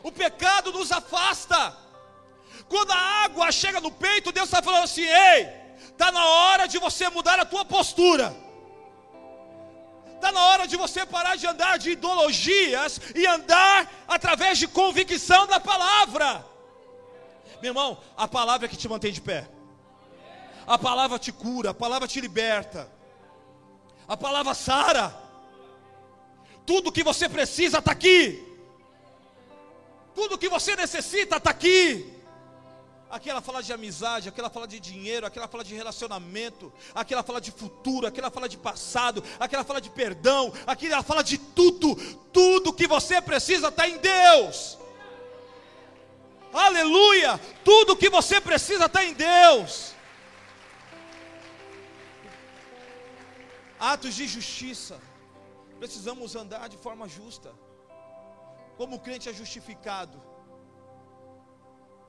O 0.02 0.12
pecado 0.12 0.72
nos 0.72 0.92
afasta. 0.92 1.76
Quando 2.68 2.90
a 2.92 3.24
água 3.24 3.50
chega 3.52 3.80
no 3.80 3.90
peito, 3.90 4.32
Deus 4.32 4.46
está 4.46 4.62
falando 4.62 4.84
assim: 4.84 5.04
ei, 5.04 5.48
está 5.88 6.12
na 6.12 6.24
hora 6.24 6.66
de 6.66 6.78
você 6.78 7.08
mudar 7.08 7.38
a 7.40 7.44
tua 7.44 7.64
postura. 7.64 8.34
Está 10.14 10.32
na 10.32 10.40
hora 10.40 10.66
de 10.66 10.76
você 10.76 11.04
parar 11.04 11.36
de 11.36 11.46
andar 11.46 11.78
de 11.78 11.90
ideologias 11.90 13.00
e 13.14 13.26
andar 13.26 13.92
através 14.08 14.58
de 14.58 14.66
convicção 14.66 15.46
da 15.46 15.60
palavra. 15.60 16.44
Meu 17.60 17.70
irmão, 17.70 17.98
a 18.16 18.26
palavra 18.26 18.66
é 18.66 18.68
que 18.68 18.76
te 18.76 18.88
mantém 18.88 19.12
de 19.12 19.20
pé. 19.20 19.46
A 20.66 20.76
palavra 20.76 21.18
te 21.18 21.30
cura, 21.30 21.70
a 21.70 21.74
palavra 21.74 22.08
te 22.08 22.20
liberta. 22.20 22.90
A 24.08 24.16
palavra 24.16 24.52
sara. 24.54 25.14
Tudo 26.64 26.90
que 26.90 27.04
você 27.04 27.28
precisa 27.28 27.78
está 27.78 27.92
aqui. 27.92 28.42
Tudo 30.14 30.38
que 30.38 30.48
você 30.48 30.74
necessita 30.74 31.36
está 31.36 31.50
aqui. 31.50 32.12
Aquela 33.08 33.40
fala 33.40 33.62
de 33.62 33.72
amizade, 33.72 34.28
aquela 34.28 34.50
fala 34.50 34.66
de 34.66 34.80
dinheiro, 34.80 35.24
aquela 35.24 35.46
fala 35.46 35.62
de 35.62 35.74
relacionamento, 35.74 36.72
aquela 36.92 37.22
fala 37.22 37.40
de 37.40 37.52
futuro, 37.52 38.04
aquela 38.04 38.32
fala 38.32 38.48
de 38.48 38.58
passado, 38.58 39.22
aquela 39.38 39.62
fala 39.62 39.80
de 39.80 39.88
perdão, 39.90 40.52
aquela 40.66 41.04
fala 41.04 41.22
de 41.22 41.38
tudo, 41.38 41.94
tudo 42.32 42.72
que 42.72 42.88
você 42.88 43.22
precisa 43.22 43.68
está 43.68 43.88
em 43.88 43.98
Deus. 43.98 44.76
Aleluia! 46.52 47.38
Tudo 47.64 47.96
que 47.96 48.10
você 48.10 48.40
precisa 48.40 48.86
está 48.86 49.04
em 49.04 49.14
Deus. 49.14 49.95
Atos 53.78 54.14
de 54.14 54.26
justiça. 54.26 55.00
Precisamos 55.78 56.34
andar 56.34 56.68
de 56.68 56.76
forma 56.76 57.08
justa. 57.08 57.52
Como 58.76 58.96
o 58.96 59.00
crente 59.00 59.28
é 59.28 59.32
justificado? 59.32 60.20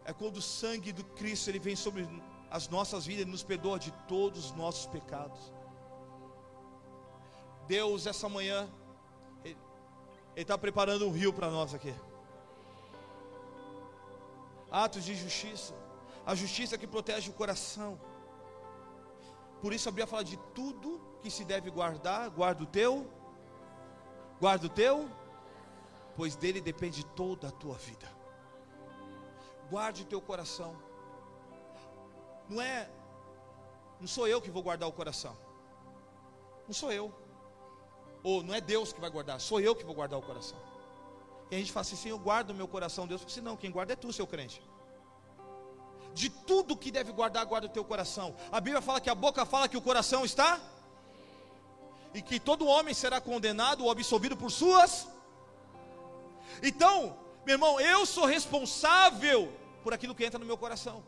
É 0.06 0.14
quando 0.14 0.38
o 0.38 0.42
sangue 0.42 0.92
do 0.92 1.04
Cristo 1.04 1.50
ele 1.50 1.60
vem 1.60 1.76
sobre 1.76 2.08
as 2.50 2.68
nossas 2.70 3.06
vidas 3.06 3.26
e 3.26 3.30
nos 3.30 3.44
perdoa 3.44 3.78
de 3.78 3.92
todos 4.08 4.46
os 4.46 4.52
nossos 4.54 4.86
pecados. 4.86 5.52
Deus, 7.68 8.08
essa 8.08 8.30
manhã, 8.30 8.70
Ele 9.44 9.58
está 10.36 10.58
preparando 10.58 11.06
um 11.06 11.12
rio 11.12 11.34
para 11.34 11.50
nós 11.50 11.74
aqui. 11.74 11.94
Atos 14.72 15.04
de 15.04 15.16
justiça, 15.16 15.74
a 16.26 16.34
justiça 16.36 16.78
que 16.78 16.88
protege 16.88 17.30
o 17.30 17.34
coração. 17.34 18.00
Por 19.62 19.74
isso 19.74 19.90
a 19.90 19.92
Bíblia 19.92 20.08
fala 20.08 20.24
de 20.24 20.38
tudo 20.54 21.02
que 21.28 21.34
se 21.34 21.44
deve 21.44 21.70
guardar, 21.70 22.30
guarda 22.30 22.64
o 22.64 22.66
teu, 22.66 23.06
guarda 24.40 24.66
o 24.66 24.70
teu, 24.70 25.10
pois 26.16 26.38
dele 26.38 26.62
depende 26.62 27.06
toda 27.06 27.50
a 27.50 27.52
tua 27.52 27.76
vida. 27.76 28.08
Guarde 29.70 30.04
o 30.04 30.06
teu 30.06 30.22
coração. 30.22 30.74
Não 32.48 32.62
é, 32.62 32.90
não 34.00 34.08
sou 34.08 34.26
eu 34.26 34.42
que 34.42 34.50
vou 34.50 34.64
guardar 34.64 34.88
o 34.88 34.94
coração. 34.94 35.36
Não 36.66 36.74
sou 36.74 36.94
eu. 36.94 37.14
Ou 38.24 38.42
não 38.42 38.54
é 38.54 38.62
Deus 38.62 38.94
que 38.94 39.02
vai 39.02 39.10
guardar, 39.10 39.42
sou 39.42 39.60
eu 39.60 39.76
que 39.76 39.84
vou 39.84 39.94
guardar 39.94 40.18
o 40.18 40.22
coração. 40.22 40.58
E 41.52 41.56
a 41.56 41.60
gente 41.60 41.74
fala 41.74 41.82
assim, 41.82 41.98
Senhor, 41.98 42.18
guarda 42.18 42.54
o 42.54 42.56
meu 42.56 42.70
coração, 42.70 43.06
Deus. 43.06 43.22
Se 43.28 43.42
não, 43.42 43.58
quem 43.58 43.70
guarda 43.70 43.92
é 43.92 43.96
tu, 43.98 44.14
seu 44.14 44.26
crente 44.26 44.62
de 46.14 46.32
tudo 46.32 46.76
que 46.76 46.90
deve 46.90 47.12
guardar, 47.12 47.46
guarda 47.46 47.68
o 47.68 47.70
teu 47.70 47.86
coração. 47.86 48.36
A 48.52 48.60
Bíblia 48.60 48.82
fala 48.82 49.00
que 49.00 49.08
a 49.08 49.14
boca 49.14 49.46
fala 49.46 49.70
que 49.70 49.78
o 49.78 49.82
coração 49.82 50.26
está 50.26 50.60
e 52.14 52.22
que 52.22 52.40
todo 52.40 52.68
homem 52.68 52.94
será 52.94 53.20
condenado 53.20 53.84
ou 53.84 53.92
absolvido 53.92 54.36
por 54.36 54.52
suas. 54.52 55.08
Então, 56.64 57.18
meu 57.46 57.56
irmão, 57.56 57.80
eu 57.80 58.06
sou 58.06 58.26
responsável 58.26 59.54
por 59.84 59.94
aquilo 59.94 60.16
que 60.16 60.26
entra 60.26 60.40
no 60.40 60.46
meu 60.46 60.58
coração. 60.58 61.04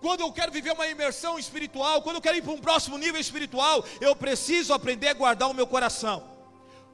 Quando 0.00 0.20
eu 0.20 0.32
quero 0.32 0.52
viver 0.52 0.72
uma 0.72 0.86
imersão 0.86 1.38
espiritual, 1.38 2.02
quando 2.02 2.16
eu 2.16 2.22
quero 2.22 2.36
ir 2.36 2.42
para 2.42 2.52
um 2.52 2.60
próximo 2.60 2.98
nível 2.98 3.20
espiritual, 3.20 3.84
eu 4.00 4.14
preciso 4.14 4.72
aprender 4.72 5.08
a 5.08 5.14
guardar 5.14 5.48
o 5.50 5.54
meu 5.54 5.66
coração. 5.66 6.22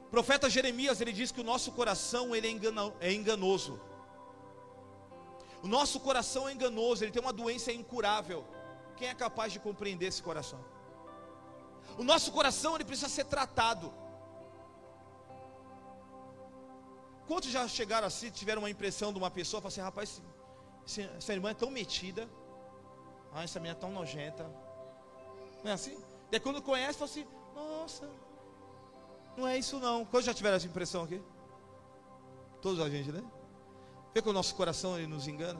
O 0.05 0.09
profeta 0.09 0.49
Jeremias, 0.49 1.01
ele 1.01 1.11
diz 1.11 1.31
que 1.31 1.41
o 1.41 1.43
nosso 1.43 1.71
coração 1.71 2.35
ele 2.35 2.47
é, 2.47 3.07
é 3.07 3.13
enganoso. 3.13 3.79
O 5.61 5.67
nosso 5.67 5.99
coração 5.99 6.47
é 6.47 6.53
enganoso, 6.53 7.03
ele 7.03 7.11
tem 7.11 7.21
uma 7.21 7.33
doença 7.33 7.71
incurável. 7.71 8.45
Quem 8.97 9.07
é 9.07 9.13
capaz 9.13 9.51
de 9.51 9.59
compreender 9.59 10.07
esse 10.07 10.21
coração? 10.21 10.59
O 11.97 12.03
nosso 12.03 12.31
coração 12.31 12.75
ele 12.75 12.85
precisa 12.85 13.09
ser 13.09 13.25
tratado. 13.25 13.93
Quantos 17.27 17.49
já 17.49 17.67
chegaram 17.67 18.07
assim, 18.07 18.29
tiveram 18.29 18.61
uma 18.61 18.69
impressão 18.69 19.11
de 19.11 19.17
uma 19.17 19.31
pessoa, 19.31 19.61
falaram 19.61 19.73
assim, 19.73 19.81
rapaz, 19.81 20.21
essa 21.17 21.33
irmã 21.33 21.51
é 21.51 21.53
tão 21.53 21.69
metida, 21.69 22.29
ah, 23.33 23.43
essa 23.43 23.59
minha 23.59 23.71
é 23.71 23.75
tão 23.75 23.91
nojenta. 23.91 24.43
Não 25.63 25.71
é 25.71 25.73
assim? 25.73 25.97
Daí 26.29 26.39
quando 26.39 26.61
conhece, 26.61 26.99
fala 26.99 27.09
assim, 27.09 27.25
nossa, 27.55 28.09
não 29.37 29.47
é 29.47 29.57
isso 29.57 29.79
não. 29.79 30.03
Quantos 30.05 30.25
já 30.25 30.33
tiveram 30.33 30.57
essa 30.57 30.67
impressão 30.67 31.03
aqui? 31.03 31.21
Todos 32.61 32.79
a 32.79 32.89
gente, 32.89 33.11
né? 33.11 33.23
Vê 34.13 34.21
que 34.21 34.29
o 34.29 34.33
nosso 34.33 34.53
coração 34.55 34.97
ele 34.97 35.07
nos 35.07 35.27
engana. 35.27 35.59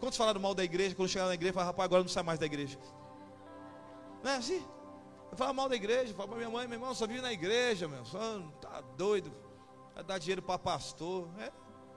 Quantos 0.00 0.16
falaram 0.16 0.40
mal 0.40 0.54
da 0.54 0.64
igreja? 0.64 0.94
Quando 0.94 1.08
chegaram 1.08 1.28
na 1.28 1.34
igreja, 1.34 1.52
falaram, 1.52 1.70
rapaz, 1.70 1.84
agora 1.84 2.02
não 2.02 2.08
sai 2.08 2.22
mais 2.22 2.38
da 2.38 2.46
igreja. 2.46 2.78
Não 4.22 4.30
é 4.30 4.36
assim? 4.36 4.64
Eu 5.32 5.38
falo 5.38 5.54
mal 5.54 5.66
da 5.66 5.74
igreja, 5.74 6.12
falo 6.12 6.28
para 6.28 6.36
minha 6.36 6.50
mãe, 6.50 6.68
meu 6.68 6.76
irmão, 6.76 6.94
só 6.94 7.06
vive 7.06 7.22
na 7.22 7.32
igreja, 7.32 7.88
meu. 7.88 8.04
Só 8.04 8.38
tá 8.60 8.82
doido. 8.98 9.32
é 9.96 10.02
dar 10.02 10.18
dinheiro 10.18 10.42
para 10.42 10.58
pastor. 10.58 11.26
É, 11.38 11.46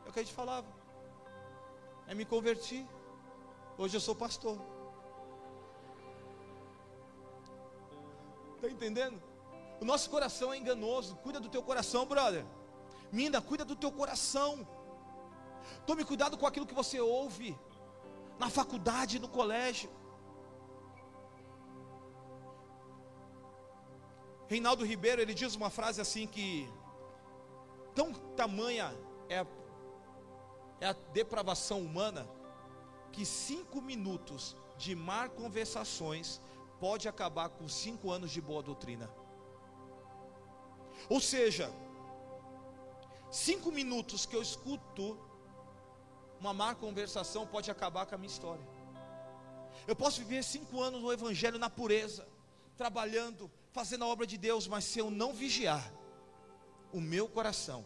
é 0.06 0.10
o 0.10 0.14
que 0.14 0.20
a 0.20 0.24
gente 0.24 0.34
falava. 0.34 0.66
É 2.08 2.16
me 2.16 2.24
convertir. 2.24 2.88
Hoje 3.78 3.98
eu 3.98 4.00
sou 4.00 4.16
pastor. 4.16 4.58
Está 8.56 8.70
entendendo? 8.70 9.22
O 9.82 9.84
nosso 9.84 10.10
coração 10.10 10.54
é 10.54 10.58
enganoso. 10.58 11.18
Cuida 11.18 11.42
do 11.42 11.50
teu 11.50 11.62
coração, 11.62 12.06
brother. 12.06 12.46
Mina, 13.12 13.42
cuida 13.42 13.66
do 13.66 13.76
teu 13.76 13.92
coração. 13.92 14.66
Tome 15.86 16.06
cuidado 16.06 16.38
com 16.38 16.48
aquilo 16.48 16.66
que 16.66 16.74
você 16.74 17.02
ouve 17.02 17.54
na 18.40 18.50
faculdade, 18.50 19.20
no 19.20 19.28
colégio. 19.28 19.90
Reinaldo 24.48 24.86
Ribeiro, 24.86 25.22
ele 25.22 25.34
diz 25.34 25.56
uma 25.56 25.70
frase 25.70 26.00
assim 26.00 26.28
que 26.28 26.70
tão 27.94 28.14
tamanha 28.14 28.96
é 29.28 29.40
a, 29.40 29.48
é 30.80 30.88
a 30.88 30.94
depravação 31.14 31.82
humana 31.82 32.28
que 33.12 33.26
cinco 33.26 33.82
minutos 33.82 34.56
de 34.78 34.94
mar 34.96 35.30
conversações 35.30 36.42
pode 36.80 37.08
acabar 37.08 37.50
com 37.50 37.68
cinco 37.68 38.12
anos 38.12 38.32
de 38.32 38.42
boa 38.42 38.62
doutrina. 38.62 39.10
Ou 41.10 41.20
seja, 41.20 41.72
cinco 43.32 43.72
minutos 43.72 44.26
que 44.26 44.36
eu 44.36 44.42
escuto 44.42 45.18
uma 46.40 46.54
má 46.54 46.76
conversação 46.76 47.48
pode 47.48 47.72
acabar 47.72 48.06
com 48.06 48.16
a 48.16 48.18
minha 48.18 48.32
história. 48.32 48.68
Eu 49.88 49.96
posso 49.96 50.20
viver 50.20 50.44
cinco 50.44 50.82
anos 50.82 51.02
no 51.02 51.12
Evangelho 51.12 51.58
na 51.58 51.70
pureza, 51.70 52.28
trabalhando, 52.78 53.50
fazendo 53.76 54.06
a 54.06 54.08
obra 54.08 54.26
de 54.26 54.38
Deus, 54.38 54.70
mas 54.70 54.86
se 54.86 55.00
eu 55.00 55.12
não 55.12 55.34
vigiar 55.34 55.84
o 56.94 57.02
meu 57.02 57.28
coração, 57.28 57.86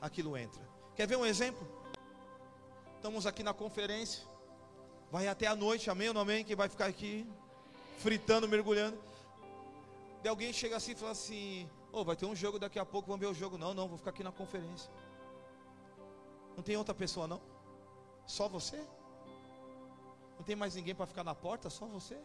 aquilo 0.00 0.38
entra. 0.38 0.66
Quer 0.96 1.06
ver 1.06 1.16
um 1.16 1.26
exemplo? 1.26 1.68
Estamos 2.96 3.26
aqui 3.26 3.42
na 3.42 3.52
conferência, 3.52 4.26
vai 5.10 5.28
até 5.28 5.46
a 5.46 5.54
noite, 5.54 5.90
amém 5.90 6.08
ou 6.08 6.14
não 6.14 6.22
amém? 6.22 6.42
Quem 6.42 6.56
vai 6.56 6.66
ficar 6.66 6.86
aqui 6.86 7.26
fritando, 7.98 8.48
mergulhando. 8.48 8.98
De 10.22 10.30
alguém 10.30 10.50
chega 10.50 10.76
assim 10.78 10.92
e 10.92 10.94
fala 10.94 11.12
assim: 11.12 11.68
oh, 11.92 12.02
vai 12.02 12.16
ter 12.16 12.24
um 12.24 12.34
jogo 12.34 12.58
daqui 12.58 12.78
a 12.78 12.86
pouco, 12.86 13.08
vamos 13.08 13.20
ver 13.20 13.30
o 13.30 13.34
jogo. 13.34 13.58
Não, 13.58 13.74
não, 13.74 13.88
vou 13.88 13.98
ficar 13.98 14.12
aqui 14.12 14.24
na 14.24 14.32
conferência. 14.32 14.90
Não 16.56 16.62
tem 16.62 16.74
outra 16.74 16.94
pessoa, 16.94 17.26
não? 17.26 17.40
Só 18.26 18.48
você? 18.48 18.82
Não 20.38 20.42
tem 20.42 20.56
mais 20.56 20.74
ninguém 20.74 20.94
para 20.94 21.06
ficar 21.06 21.22
na 21.22 21.34
porta? 21.34 21.68
Só 21.68 21.84
você? 21.84 22.18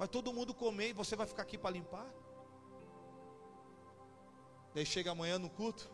Vai 0.00 0.08
todo 0.08 0.32
mundo 0.32 0.54
comer 0.54 0.88
e 0.88 0.92
você 0.94 1.14
vai 1.14 1.26
ficar 1.26 1.42
aqui 1.42 1.58
para 1.58 1.68
limpar? 1.68 2.10
Daí 4.74 4.86
chega 4.86 5.10
amanhã 5.10 5.38
no 5.38 5.50
culto. 5.50 5.90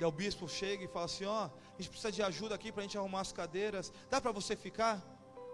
Daí 0.00 0.08
o 0.08 0.10
bispo 0.10 0.48
chega 0.48 0.82
e 0.84 0.88
fala 0.88 1.04
assim: 1.04 1.24
Ó, 1.24 1.44
a 1.44 1.50
gente 1.78 1.90
precisa 1.90 2.10
de 2.10 2.24
ajuda 2.24 2.56
aqui 2.56 2.72
para 2.72 2.80
a 2.80 2.82
gente 2.82 2.98
arrumar 2.98 3.20
as 3.20 3.30
cadeiras. 3.30 3.92
Dá 4.10 4.20
para 4.20 4.32
você 4.32 4.56
ficar? 4.56 5.00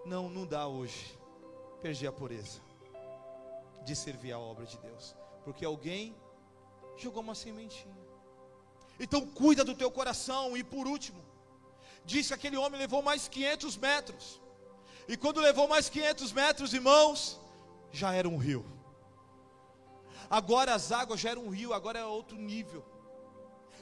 Não, 0.07 0.27
não 0.27 0.43
dá 0.43 0.65
hoje. 0.65 1.19
Perdi 1.83 2.07
a 2.07 2.11
pureza 2.11 2.61
de 3.85 3.95
servir 3.95 4.31
a 4.31 4.39
obra 4.39 4.65
de 4.65 4.79
Deus. 4.79 5.15
Porque 5.43 5.63
alguém 5.63 6.15
jogou 6.97 7.21
uma 7.21 7.35
sementinha. 7.35 7.95
Então 8.99 9.23
cuida 9.27 9.63
do 9.63 9.75
teu 9.75 9.91
coração. 9.91 10.57
E 10.57 10.63
por 10.63 10.87
último, 10.87 11.23
disse 12.03 12.29
que 12.29 12.33
aquele 12.33 12.57
homem 12.57 12.79
levou 12.79 13.03
mais 13.03 13.27
500 13.27 13.77
metros. 13.77 14.41
E 15.09 15.17
quando 15.17 15.41
levou 15.41 15.67
mais 15.67 15.89
500 15.89 16.31
metros, 16.33 16.71
irmãos, 16.71 17.39
já 17.91 18.13
era 18.13 18.29
um 18.29 18.37
rio. 18.37 18.63
Agora 20.29 20.75
as 20.75 20.91
águas 20.91 21.19
já 21.19 21.31
eram 21.31 21.45
um 21.45 21.49
rio, 21.49 21.73
agora 21.73 21.97
é 21.97 22.05
outro 22.05 22.37
nível. 22.37 22.85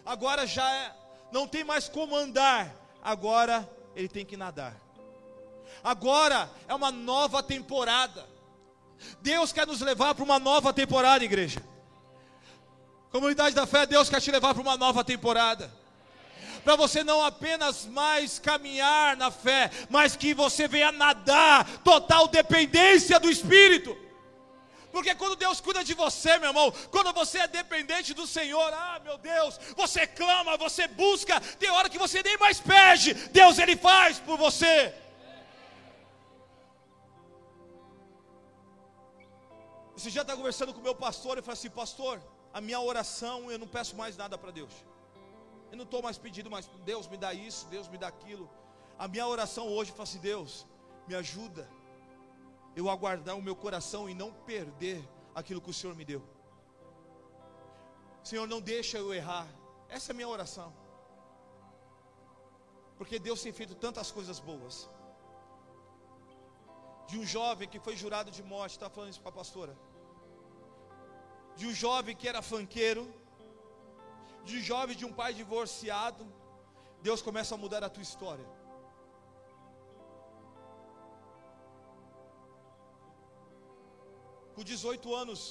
Agora 0.06 0.48
já 0.48 0.74
é, 0.74 0.96
não 1.30 1.46
tem 1.46 1.66
mais 1.66 1.90
como 1.90 2.16
andar, 2.16 2.74
agora 3.04 3.70
ele 3.94 4.08
tem 4.08 4.26
que 4.26 4.38
nadar. 4.38 4.74
Agora 5.84 6.50
é 6.66 6.74
uma 6.74 6.94
nova 6.94 7.44
temporada. 7.44 8.26
Deus 9.20 9.52
quer 9.52 9.68
nos 9.68 9.82
levar 9.82 10.16
para 10.16 10.24
uma 10.24 10.40
nova 10.40 10.72
temporada, 10.72 11.26
igreja. 11.26 11.62
Comunidade 13.12 13.54
da 13.54 13.68
fé, 13.68 13.86
Deus 13.86 14.10
quer 14.10 14.22
te 14.22 14.32
levar 14.32 14.54
para 14.54 14.64
uma 14.64 14.78
nova 14.78 15.04
temporada 15.04 15.70
para 16.68 16.76
você 16.76 17.02
não 17.02 17.24
apenas 17.24 17.86
mais 17.86 18.40
caminhar 18.40 19.16
na 19.16 19.32
fé, 19.32 19.72
mas 19.90 20.18
que 20.18 20.34
você 20.34 20.68
venha 20.68 20.92
nadar, 20.92 21.66
total 21.78 22.28
dependência 22.28 23.18
do 23.22 23.32
Espírito. 23.32 23.98
Porque 24.92 25.16
quando 25.16 25.38
Deus 25.38 25.62
cuida 25.62 25.82
de 25.82 25.94
você, 25.94 26.38
meu 26.38 26.50
irmão, 26.50 26.70
quando 26.92 27.14
você 27.14 27.38
é 27.38 27.48
dependente 27.48 28.14
do 28.14 28.28
Senhor, 28.28 28.70
ah, 28.74 29.00
meu 29.02 29.18
Deus, 29.18 29.58
você 29.78 30.06
clama, 30.06 30.58
você 30.58 30.90
busca, 30.90 31.40
tem 31.58 31.70
hora 31.70 31.90
que 31.90 31.98
você 31.98 32.22
nem 32.22 32.38
mais 32.38 32.60
pede, 32.60 33.14
Deus 33.14 33.58
ele 33.60 33.78
faz 33.78 34.20
por 34.20 34.38
você. 34.38 34.94
Esse 39.96 40.12
dia 40.12 40.24
está 40.24 40.36
conversando 40.36 40.74
com 40.74 40.82
o 40.82 40.84
meu 40.84 40.96
pastor 40.96 41.38
e 41.38 41.42
falou 41.42 41.54
assim: 41.54 41.70
Pastor, 41.70 42.22
a 42.54 42.60
minha 42.60 42.82
oração 42.82 43.50
eu 43.50 43.58
não 43.58 43.70
peço 43.70 43.96
mais 43.96 44.18
nada 44.18 44.38
para 44.38 44.52
Deus. 44.52 44.97
Eu 45.72 45.78
não 45.78 45.84
estou 45.84 46.02
mais 46.02 46.18
pedindo 46.18 46.50
mais, 46.50 46.68
Deus 46.86 47.08
me 47.08 47.18
dá 47.18 47.34
isso, 47.34 47.68
Deus 47.68 47.88
me 47.88 47.98
dá 47.98 48.08
aquilo. 48.08 48.50
A 48.98 49.08
minha 49.08 49.28
oração 49.28 49.68
hoje 49.68 49.92
fala 49.92 50.04
assim: 50.04 50.20
Deus, 50.20 50.66
me 51.08 51.16
ajuda 51.16 51.70
eu 52.76 52.90
aguardar 52.90 53.36
o 53.36 53.42
meu 53.42 53.56
coração 53.56 54.10
e 54.10 54.14
não 54.14 54.32
perder 54.32 55.00
aquilo 55.34 55.62
que 55.62 55.70
o 55.70 55.74
Senhor 55.74 55.96
me 55.96 56.06
deu. 56.06 56.22
Senhor, 58.24 58.48
não 58.48 58.60
deixa 58.62 58.98
eu 58.98 59.14
errar. 59.14 59.48
Essa 59.90 60.12
é 60.12 60.14
a 60.14 60.16
minha 60.16 60.28
oração. 60.28 60.70
Porque 62.98 63.18
Deus 63.28 63.42
tem 63.42 63.54
feito 63.60 63.76
tantas 63.76 64.12
coisas 64.12 64.40
boas. 64.40 64.90
De 67.08 67.18
um 67.18 67.26
jovem 67.26 67.70
que 67.70 67.80
foi 67.80 67.96
jurado 67.96 68.30
de 68.30 68.44
morte, 68.44 68.74
está 68.74 68.90
falando 68.90 69.12
isso 69.12 69.22
para 69.22 69.30
a 69.30 69.40
pastora. 69.42 69.76
De 71.56 71.66
um 71.68 71.74
jovem 71.74 72.16
que 72.16 72.28
era 72.28 72.42
fanqueiro 72.42 73.04
de 74.52 74.60
jovem 74.72 74.96
de 75.02 75.06
um 75.10 75.14
pai 75.22 75.32
divorciado, 75.42 76.24
Deus 77.08 77.22
começa 77.28 77.54
a 77.56 77.62
mudar 77.64 77.84
a 77.84 77.90
tua 77.96 78.06
história. 78.10 78.48
Com 84.56 84.64
18 84.64 85.16
anos, 85.24 85.42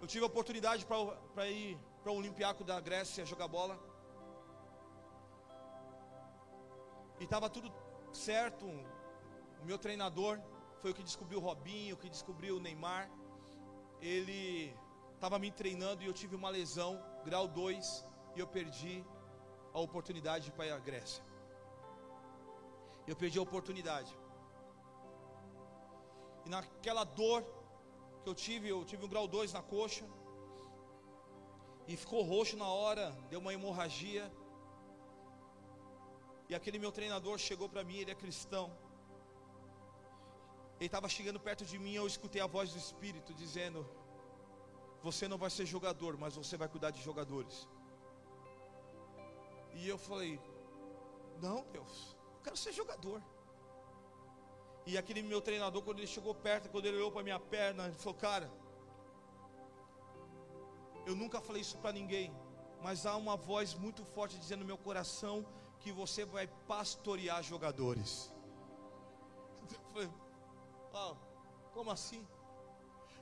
eu 0.00 0.06
tive 0.12 0.24
a 0.24 0.30
oportunidade 0.32 0.82
para 1.34 1.46
ir 1.58 1.78
para 2.02 2.12
o 2.12 2.18
Olympiaco 2.22 2.62
da 2.70 2.78
Grécia 2.88 3.30
jogar 3.32 3.48
bola. 3.56 3.76
E 7.20 7.24
estava 7.24 7.48
tudo 7.56 7.68
certo. 8.28 8.64
O 9.62 9.64
meu 9.70 9.78
treinador 9.86 10.34
foi 10.80 10.90
o 10.92 10.96
que 10.98 11.08
descobriu 11.10 11.38
o 11.40 11.46
Robinho, 11.48 11.94
o 11.96 11.98
que 12.02 12.08
descobriu 12.16 12.56
o 12.56 12.60
Neymar. 12.66 13.04
Ele 14.00 14.40
estava 15.18 15.38
me 15.44 15.50
treinando 15.60 16.02
e 16.02 16.06
eu 16.10 16.16
tive 16.20 16.34
uma 16.40 16.50
lesão, 16.56 16.92
grau 17.28 17.46
2, 17.48 18.06
e 18.36 18.40
eu 18.42 18.46
perdi 18.56 18.96
a 19.76 19.80
oportunidade 19.86 20.44
de 20.44 20.50
ir 20.50 20.56
para 20.58 20.76
a 20.76 20.84
Grécia. 20.88 21.22
Eu 23.10 23.16
perdi 23.22 23.38
a 23.38 23.42
oportunidade. 23.48 24.12
E 26.44 26.48
naquela 26.54 27.04
dor 27.20 27.40
que 28.22 28.28
eu 28.30 28.36
tive, 28.46 28.68
eu 28.74 28.80
tive 28.90 29.04
um 29.06 29.12
grau 29.14 29.26
2 29.26 29.52
na 29.58 29.62
coxa. 29.74 30.06
E 31.90 31.96
ficou 31.96 32.22
roxo 32.22 32.56
na 32.64 32.68
hora, 32.80 33.06
deu 33.30 33.40
uma 33.40 33.52
hemorragia. 33.52 34.24
E 36.48 36.54
aquele 36.58 36.78
meu 36.78 36.92
treinador 36.98 37.38
chegou 37.38 37.68
para 37.68 37.82
mim, 37.88 37.96
ele 38.02 38.12
é 38.12 38.22
cristão. 38.24 38.66
Ele 40.76 40.86
estava 40.86 41.08
chegando 41.08 41.40
perto 41.40 41.64
de 41.70 41.78
mim, 41.84 41.94
eu 41.94 42.06
escutei 42.06 42.40
a 42.40 42.46
voz 42.46 42.70
do 42.74 42.78
Espírito 42.78 43.34
dizendo: 43.34 43.80
você 45.02 45.28
não 45.28 45.38
vai 45.38 45.50
ser 45.50 45.64
jogador, 45.66 46.16
mas 46.16 46.36
você 46.36 46.56
vai 46.56 46.68
cuidar 46.68 46.90
de 46.90 47.02
jogadores. 47.02 47.68
E 49.74 49.88
eu 49.88 49.98
falei: 49.98 50.40
Não, 51.40 51.64
Deus, 51.72 52.16
eu 52.36 52.42
quero 52.42 52.56
ser 52.56 52.72
jogador. 52.72 53.22
E 54.86 54.96
aquele 54.96 55.22
meu 55.22 55.40
treinador, 55.40 55.82
quando 55.82 55.98
ele 55.98 56.06
chegou 56.06 56.34
perto, 56.34 56.70
quando 56.70 56.86
ele 56.86 56.96
olhou 56.96 57.12
para 57.12 57.22
minha 57.22 57.38
perna, 57.38 57.86
ele 57.86 57.94
falou: 57.94 58.18
Cara, 58.18 58.50
eu 61.06 61.14
nunca 61.14 61.40
falei 61.40 61.62
isso 61.62 61.78
para 61.78 61.92
ninguém, 61.92 62.34
mas 62.82 63.06
há 63.06 63.16
uma 63.16 63.36
voz 63.36 63.74
muito 63.74 64.04
forte 64.04 64.38
dizendo 64.38 64.60
no 64.60 64.66
meu 64.66 64.78
coração 64.78 65.46
que 65.80 65.92
você 65.92 66.24
vai 66.24 66.46
pastorear 66.66 67.42
jogadores. 67.42 68.32
Eu 69.70 69.80
falei: 69.92 70.10
oh, 70.92 71.14
Como 71.72 71.90
assim? 71.90 72.26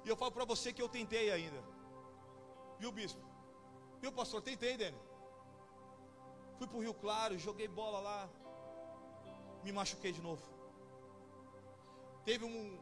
E 0.07 0.09
eu 0.09 0.17
falo 0.17 0.31
para 0.31 0.45
você 0.45 0.73
que 0.73 0.81
eu 0.81 0.89
tentei 0.97 1.33
ainda. 1.37 1.61
Viu, 2.79 2.93
bispo? 2.99 3.21
Viu, 4.01 4.13
pastor? 4.13 4.41
Tentei, 4.41 4.77
Dani. 4.83 5.01
Fui 6.59 6.67
para 6.69 6.79
o 6.79 6.81
Rio 6.81 6.95
Claro, 6.95 7.37
joguei 7.47 7.67
bola 7.67 7.99
lá. 7.99 8.29
Me 9.65 9.73
machuquei 9.73 10.13
de 10.13 10.23
novo. 10.23 10.45
Teve 12.25 12.45
um, 12.45 12.79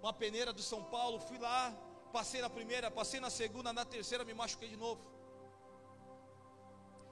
uma 0.00 0.12
peneira 0.12 0.52
do 0.52 0.62
São 0.62 0.84
Paulo, 0.84 1.18
fui 1.18 1.38
lá, 1.38 1.76
passei 2.12 2.40
na 2.40 2.48
primeira, 2.48 2.88
passei 2.88 3.18
na 3.18 3.30
segunda, 3.30 3.72
na 3.72 3.84
terceira, 3.84 4.24
me 4.24 4.32
machuquei 4.32 4.68
de 4.68 4.76
novo. 4.76 5.00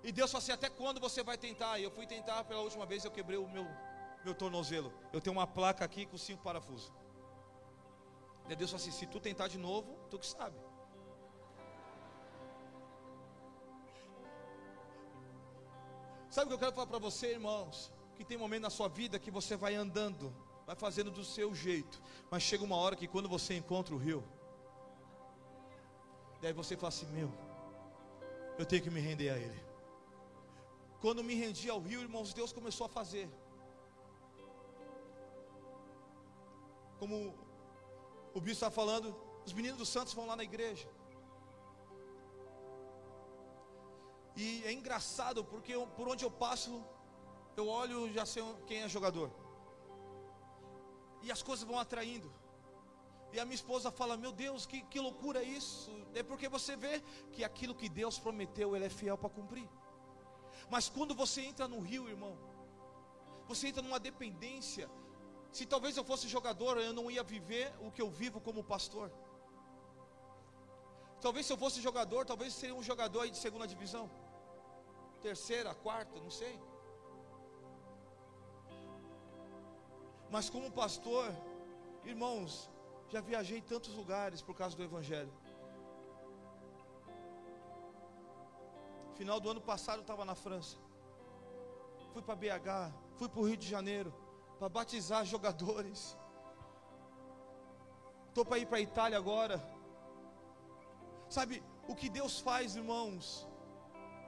E 0.04 0.12
Deus 0.12 0.30
falou 0.30 0.42
assim: 0.42 0.52
até 0.52 0.70
quando 0.70 1.00
você 1.00 1.24
vai 1.24 1.36
tentar? 1.36 1.80
E 1.80 1.82
eu 1.82 1.90
fui 1.90 2.06
tentar 2.06 2.44
pela 2.44 2.60
última 2.60 2.86
vez, 2.86 3.04
eu 3.04 3.10
quebrei 3.10 3.38
o 3.38 3.48
meu, 3.48 3.66
meu 4.24 4.36
tornozelo. 4.36 4.92
Eu 5.12 5.20
tenho 5.20 5.34
uma 5.34 5.48
placa 5.48 5.84
aqui 5.84 6.06
com 6.06 6.16
cinco 6.16 6.44
parafusos. 6.44 6.92
E 8.48 8.56
Deus 8.56 8.70
falou 8.70 8.82
assim: 8.82 8.90
se 8.90 9.06
tu 9.06 9.20
tentar 9.20 9.48
de 9.48 9.58
novo, 9.58 9.98
tu 10.10 10.18
que 10.18 10.26
sabe. 10.26 10.56
Sabe 16.30 16.46
o 16.46 16.48
que 16.48 16.54
eu 16.54 16.58
quero 16.58 16.72
falar 16.72 16.86
para 16.86 16.98
você, 16.98 17.32
irmãos? 17.32 17.92
Que 18.16 18.24
tem 18.24 18.36
momento 18.36 18.62
na 18.62 18.70
sua 18.70 18.88
vida 18.88 19.18
que 19.18 19.30
você 19.30 19.56
vai 19.56 19.74
andando, 19.74 20.34
vai 20.66 20.76
fazendo 20.76 21.10
do 21.10 21.24
seu 21.24 21.54
jeito, 21.54 22.02
mas 22.30 22.42
chega 22.42 22.64
uma 22.64 22.76
hora 22.76 22.96
que 22.96 23.06
quando 23.06 23.28
você 23.28 23.56
encontra 23.56 23.94
o 23.94 23.98
rio, 23.98 24.24
daí 26.40 26.52
você 26.52 26.76
fala 26.76 26.88
assim: 26.88 27.06
meu, 27.06 27.30
eu 28.58 28.66
tenho 28.66 28.82
que 28.82 28.90
me 28.90 29.00
render 29.00 29.30
a 29.30 29.38
Ele. 29.38 29.68
Quando 31.00 31.22
me 31.22 31.34
rendi 31.34 31.70
ao 31.70 31.80
rio, 31.80 32.00
irmãos, 32.00 32.34
Deus 32.34 32.52
começou 32.52 32.86
a 32.86 32.88
fazer. 32.88 33.28
Como 36.98 37.34
o 38.38 38.40
bispo 38.40 38.64
está 38.64 38.70
falando, 38.70 39.08
os 39.46 39.52
meninos 39.58 39.78
dos 39.82 39.88
santos 39.88 40.14
vão 40.14 40.26
lá 40.30 40.36
na 40.40 40.44
igreja. 40.50 40.88
E 44.36 44.62
é 44.64 44.72
engraçado 44.72 45.44
porque 45.44 45.72
eu, 45.78 45.84
por 45.98 46.06
onde 46.12 46.24
eu 46.24 46.30
passo, 46.30 46.72
eu 47.56 47.66
olho 47.66 48.12
já 48.12 48.24
sei 48.24 48.42
quem 48.68 48.82
é 48.82 48.88
jogador. 48.88 49.30
E 51.22 51.32
as 51.36 51.42
coisas 51.42 51.66
vão 51.70 51.78
atraindo. 51.78 52.30
E 53.32 53.40
a 53.40 53.44
minha 53.44 53.60
esposa 53.62 53.90
fala: 53.90 54.16
Meu 54.16 54.32
Deus, 54.44 54.64
que, 54.64 54.82
que 54.82 55.00
loucura 55.00 55.42
isso. 55.42 55.90
É 56.14 56.22
porque 56.22 56.48
você 56.48 56.76
vê 56.76 57.02
que 57.32 57.42
aquilo 57.42 57.74
que 57.74 57.88
Deus 57.88 58.18
prometeu, 58.18 58.76
Ele 58.76 58.86
é 58.86 58.94
fiel 59.00 59.18
para 59.18 59.36
cumprir. 59.38 59.68
Mas 60.70 60.88
quando 60.88 61.14
você 61.22 61.40
entra 61.42 61.66
no 61.66 61.80
rio, 61.80 62.08
irmão, 62.08 62.38
você 63.48 63.68
entra 63.68 63.82
numa 63.82 63.98
dependência. 63.98 64.88
Se 65.52 65.64
talvez 65.66 65.96
eu 65.96 66.04
fosse 66.04 66.28
jogador, 66.28 66.78
eu 66.78 66.92
não 66.92 67.10
ia 67.10 67.22
viver 67.22 67.72
o 67.80 67.90
que 67.90 68.02
eu 68.02 68.10
vivo 68.10 68.40
como 68.40 68.62
pastor. 68.62 69.10
Talvez 71.20 71.46
se 71.46 71.52
eu 71.52 71.56
fosse 71.56 71.80
jogador, 71.80 72.24
talvez 72.24 72.52
seria 72.54 72.74
um 72.74 72.82
jogador 72.82 73.22
aí 73.22 73.30
de 73.30 73.38
segunda 73.38 73.66
divisão, 73.66 74.08
terceira, 75.20 75.74
quarta, 75.74 76.20
não 76.20 76.30
sei. 76.30 76.60
Mas 80.30 80.48
como 80.50 80.70
pastor, 80.70 81.34
irmãos, 82.04 82.70
já 83.08 83.20
viajei 83.20 83.60
tantos 83.60 83.94
lugares 83.94 84.42
por 84.42 84.54
causa 84.54 84.76
do 84.76 84.82
Evangelho. 84.82 85.32
Final 89.16 89.40
do 89.40 89.50
ano 89.50 89.60
passado 89.60 89.96
eu 89.96 90.02
estava 90.02 90.24
na 90.24 90.34
França. 90.34 90.76
Fui 92.12 92.22
para 92.22 92.36
BH, 92.36 92.94
fui 93.16 93.28
para 93.28 93.40
o 93.40 93.46
Rio 93.48 93.56
de 93.56 93.66
Janeiro 93.66 94.14
para 94.58 94.68
batizar 94.68 95.24
jogadores. 95.24 96.16
Estou 98.28 98.44
para 98.44 98.58
ir 98.58 98.66
para 98.66 98.78
a 98.78 98.80
Itália 98.80 99.18
agora. 99.18 99.62
Sabe 101.28 101.62
o 101.86 101.94
que 101.94 102.08
Deus 102.08 102.40
faz, 102.40 102.76
irmãos? 102.76 103.46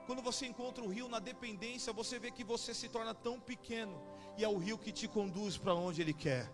Quando 0.06 0.22
você 0.22 0.46
encontra 0.46 0.82
o 0.82 0.88
rio 0.88 1.08
na 1.08 1.18
dependência, 1.18 1.92
você 1.92 2.18
vê 2.18 2.30
que 2.30 2.42
você 2.42 2.74
se 2.74 2.88
torna 2.88 3.14
tão 3.14 3.38
pequeno, 3.38 4.02
e 4.36 4.44
é 4.44 4.48
o 4.48 4.58
rio 4.58 4.78
que 4.78 4.92
te 4.92 5.06
conduz 5.06 5.56
para 5.56 5.74
onde 5.74 6.02
Ele 6.02 6.12
quer. 6.12 6.50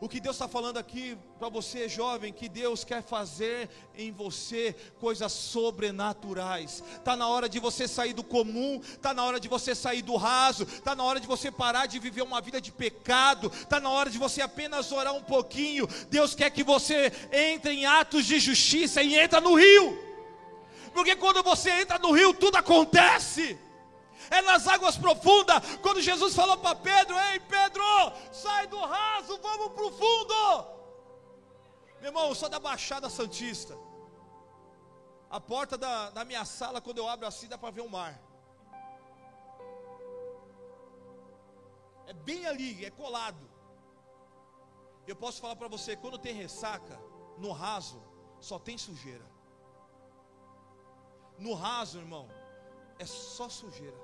O 0.00 0.08
que 0.08 0.20
Deus 0.20 0.36
está 0.36 0.48
falando 0.48 0.76
aqui 0.76 1.16
para 1.38 1.48
você, 1.48 1.88
jovem, 1.88 2.32
que 2.32 2.48
Deus 2.48 2.84
quer 2.84 3.02
fazer 3.02 3.68
em 3.96 4.12
você 4.12 4.74
coisas 5.00 5.32
sobrenaturais. 5.32 6.82
Está 6.96 7.16
na 7.16 7.28
hora 7.28 7.48
de 7.48 7.58
você 7.58 7.86
sair 7.88 8.12
do 8.12 8.22
comum, 8.22 8.80
está 8.80 9.14
na 9.14 9.24
hora 9.24 9.40
de 9.40 9.48
você 9.48 9.74
sair 9.74 10.02
do 10.02 10.16
raso, 10.16 10.64
está 10.64 10.94
na 10.94 11.04
hora 11.04 11.20
de 11.20 11.26
você 11.26 11.50
parar 11.50 11.86
de 11.86 11.98
viver 11.98 12.22
uma 12.22 12.40
vida 12.40 12.60
de 12.60 12.72
pecado, 12.72 13.50
está 13.54 13.80
na 13.80 13.90
hora 13.90 14.10
de 14.10 14.18
você 14.18 14.42
apenas 14.42 14.92
orar 14.92 15.14
um 15.14 15.22
pouquinho. 15.22 15.88
Deus 16.10 16.34
quer 16.34 16.50
que 16.50 16.62
você 16.62 17.12
entre 17.32 17.72
em 17.72 17.86
atos 17.86 18.26
de 18.26 18.38
justiça 18.38 19.02
e 19.02 19.14
entra 19.14 19.40
no 19.40 19.54
rio. 19.54 19.98
Porque 20.92 21.16
quando 21.16 21.42
você 21.42 21.70
entra 21.70 21.98
no 21.98 22.12
rio, 22.12 22.32
tudo 22.32 22.56
acontece 22.56 23.58
é 24.30 24.42
nas 24.42 24.66
águas 24.66 24.96
profundas. 24.96 25.76
Quando 25.82 26.00
Jesus 26.00 26.34
falou 26.34 26.56
para 26.58 26.74
Pedro: 26.76 27.16
Ei, 27.18 27.40
Pedro, 27.40 27.84
sai 28.32 28.66
do 28.66 28.78
raso, 28.78 29.38
vamos 29.38 29.72
para 29.72 29.84
o 29.84 29.92
fundo. 29.92 30.74
Meu 32.00 32.10
irmão, 32.10 32.34
sou 32.34 32.48
da 32.48 32.58
Baixada 32.58 33.08
Santista. 33.08 33.76
A 35.30 35.40
porta 35.40 35.76
da, 35.76 36.10
da 36.10 36.24
minha 36.24 36.44
sala, 36.44 36.80
quando 36.80 36.98
eu 36.98 37.08
abro 37.08 37.26
assim, 37.26 37.48
dá 37.48 37.58
para 37.58 37.70
ver 37.70 37.80
o 37.80 37.88
mar. 37.88 38.20
É 42.06 42.12
bem 42.12 42.46
ali, 42.46 42.84
é 42.84 42.90
colado. 42.90 43.50
Eu 45.06 45.16
posso 45.16 45.40
falar 45.40 45.56
para 45.56 45.68
você: 45.68 45.96
quando 45.96 46.18
tem 46.18 46.34
ressaca, 46.34 47.00
no 47.38 47.52
raso, 47.52 48.02
só 48.40 48.58
tem 48.58 48.78
sujeira. 48.78 49.32
No 51.38 51.54
raso, 51.54 51.98
irmão, 51.98 52.30
é 52.98 53.04
só 53.04 53.48
sujeira 53.48 54.03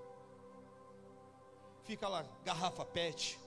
fica 1.84 2.08
lá, 2.08 2.24
garrafa 2.44 2.84
PET, 2.84 3.38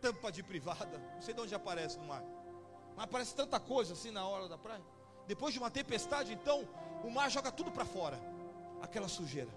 tampa 0.00 0.30
de 0.30 0.42
privada, 0.42 0.98
não 1.14 1.22
sei 1.22 1.34
de 1.34 1.40
onde 1.40 1.54
aparece 1.54 1.98
no 1.98 2.06
mar, 2.06 2.22
mas 2.94 3.04
aparece 3.04 3.34
tanta 3.34 3.58
coisa 3.58 3.92
assim 3.92 4.10
na 4.10 4.26
hora 4.26 4.48
da 4.48 4.56
praia. 4.56 4.82
Depois 5.26 5.52
de 5.52 5.58
uma 5.58 5.70
tempestade, 5.70 6.32
então, 6.32 6.68
o 7.02 7.10
mar 7.10 7.30
joga 7.30 7.50
tudo 7.50 7.70
para 7.72 7.84
fora, 7.84 8.18
aquela 8.80 9.08
sujeira. 9.08 9.50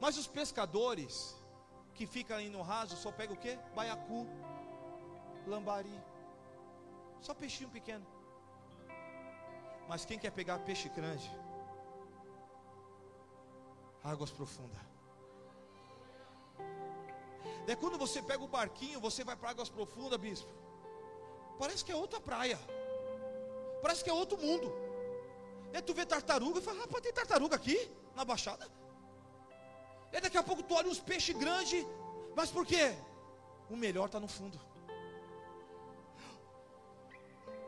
Mas 0.00 0.16
os 0.16 0.26
pescadores 0.26 1.36
que 1.94 2.06
ficam 2.06 2.36
aí 2.36 2.48
no 2.48 2.62
raso 2.62 2.96
só 2.96 3.10
pegam 3.10 3.34
o 3.34 3.38
que? 3.38 3.56
Baiacu, 3.74 4.26
lambari, 5.46 6.00
só 7.20 7.34
peixinho 7.34 7.70
pequeno. 7.70 8.06
Mas 9.88 10.04
quem 10.04 10.18
quer 10.18 10.30
pegar 10.30 10.58
peixe 10.60 10.88
grande? 10.88 11.30
Águas 14.02 14.30
profundas. 14.30 14.93
Daí 17.66 17.76
quando 17.76 17.98
você 17.98 18.20
pega 18.22 18.42
o 18.42 18.48
barquinho, 18.48 19.00
você 19.00 19.24
vai 19.24 19.36
para 19.36 19.50
águas 19.50 19.68
profundas, 19.68 20.18
bispo. 20.20 20.52
Parece 21.58 21.84
que 21.84 21.92
é 21.92 21.96
outra 21.96 22.20
praia. 22.20 22.58
Parece 23.80 24.02
que 24.04 24.10
é 24.10 24.12
outro 24.12 24.38
mundo. 24.38 24.72
Daí 25.72 25.82
tu 25.82 25.94
vê 25.94 26.04
tartaruga 26.04 26.58
e 26.58 26.62
fala, 26.62 26.80
rapaz, 26.80 27.02
tem 27.02 27.12
tartaruga 27.12 27.56
aqui 27.56 27.90
na 28.14 28.24
baixada. 28.24 28.66
E 30.12 30.20
daqui 30.20 30.38
a 30.38 30.42
pouco 30.42 30.62
tu 30.62 30.74
olha 30.74 30.88
uns 30.88 31.00
peixes 31.00 31.36
grandes. 31.36 31.84
Mas 32.36 32.50
por 32.50 32.64
quê? 32.64 32.94
O 33.68 33.76
melhor 33.76 34.06
está 34.06 34.20
no 34.20 34.28
fundo. 34.28 34.60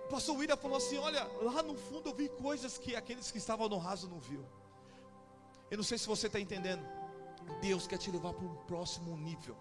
O 0.04 0.08
pastor 0.08 0.36
William 0.36 0.56
falou 0.56 0.76
assim: 0.76 0.98
olha, 0.98 1.24
lá 1.42 1.62
no 1.62 1.74
fundo 1.74 2.10
eu 2.10 2.14
vi 2.14 2.28
coisas 2.28 2.78
que 2.78 2.94
aqueles 2.94 3.30
que 3.32 3.38
estavam 3.38 3.68
no 3.68 3.78
raso 3.78 4.08
não 4.08 4.20
viu. 4.20 4.44
Eu 5.68 5.76
não 5.78 5.84
sei 5.84 5.98
se 5.98 6.06
você 6.06 6.28
está 6.28 6.38
entendendo. 6.38 6.86
Deus 7.60 7.86
quer 7.86 7.98
te 7.98 8.10
levar 8.10 8.32
para 8.32 8.44
um 8.44 8.54
próximo 8.66 9.16
nível. 9.16 9.56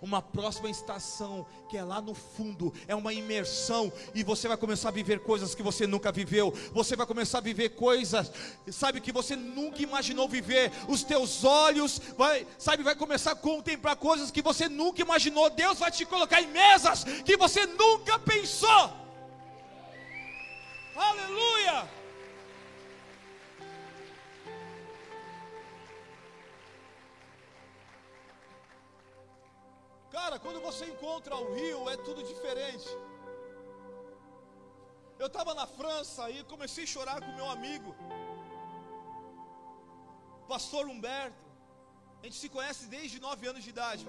Uma 0.00 0.22
próxima 0.22 0.70
estação, 0.70 1.46
que 1.68 1.76
é 1.76 1.82
lá 1.82 2.00
no 2.00 2.14
fundo, 2.14 2.72
é 2.86 2.94
uma 2.94 3.12
imersão, 3.12 3.92
e 4.14 4.22
você 4.22 4.48
vai 4.48 4.56
começar 4.56 4.88
a 4.88 4.92
viver 4.92 5.20
coisas 5.20 5.54
que 5.54 5.62
você 5.62 5.86
nunca 5.86 6.12
viveu, 6.12 6.52
você 6.72 6.94
vai 6.96 7.06
começar 7.06 7.38
a 7.38 7.40
viver 7.40 7.70
coisas, 7.70 8.30
sabe, 8.70 9.00
que 9.00 9.12
você 9.12 9.34
nunca 9.36 9.82
imaginou 9.82 10.28
viver, 10.28 10.70
os 10.88 11.02
teus 11.02 11.44
olhos, 11.44 12.00
vai, 12.16 12.46
sabe, 12.58 12.82
vai 12.82 12.94
começar 12.94 13.32
a 13.32 13.36
contemplar 13.36 13.96
coisas 13.96 14.30
que 14.30 14.42
você 14.42 14.68
nunca 14.68 15.02
imaginou, 15.02 15.50
Deus 15.50 15.78
vai 15.78 15.90
te 15.90 16.04
colocar 16.04 16.40
em 16.40 16.48
mesas 16.48 17.04
que 17.24 17.36
você 17.36 17.66
nunca 17.66 18.18
pensou, 18.18 18.92
aleluia! 20.94 22.01
Cara, 30.22 30.38
quando 30.38 30.60
você 30.66 30.84
encontra 30.86 31.34
o 31.36 31.46
rio, 31.52 31.78
é 31.92 31.96
tudo 31.96 32.20
diferente. 32.22 32.88
Eu 35.18 35.26
estava 35.30 35.52
na 35.52 35.66
França 35.78 36.30
e 36.30 36.44
comecei 36.52 36.84
a 36.84 36.90
chorar 36.92 37.18
com 37.20 37.32
meu 37.38 37.48
amigo, 37.54 37.90
Pastor 40.52 40.86
Humberto. 40.86 41.44
A 42.20 42.24
gente 42.26 42.38
se 42.42 42.48
conhece 42.48 42.86
desde 42.86 43.18
nove 43.26 43.48
anos 43.52 43.64
de 43.64 43.70
idade. 43.70 44.06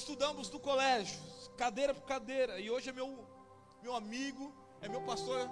Estudamos 0.00 0.48
no 0.48 0.60
colégio, 0.60 1.20
cadeira 1.56 1.92
por 1.92 2.06
cadeira, 2.14 2.60
e 2.60 2.70
hoje 2.70 2.90
é 2.90 2.92
meu, 3.00 3.10
meu 3.82 3.96
amigo, 3.96 4.46
é 4.80 4.88
meu 4.94 5.02
pastor. 5.10 5.42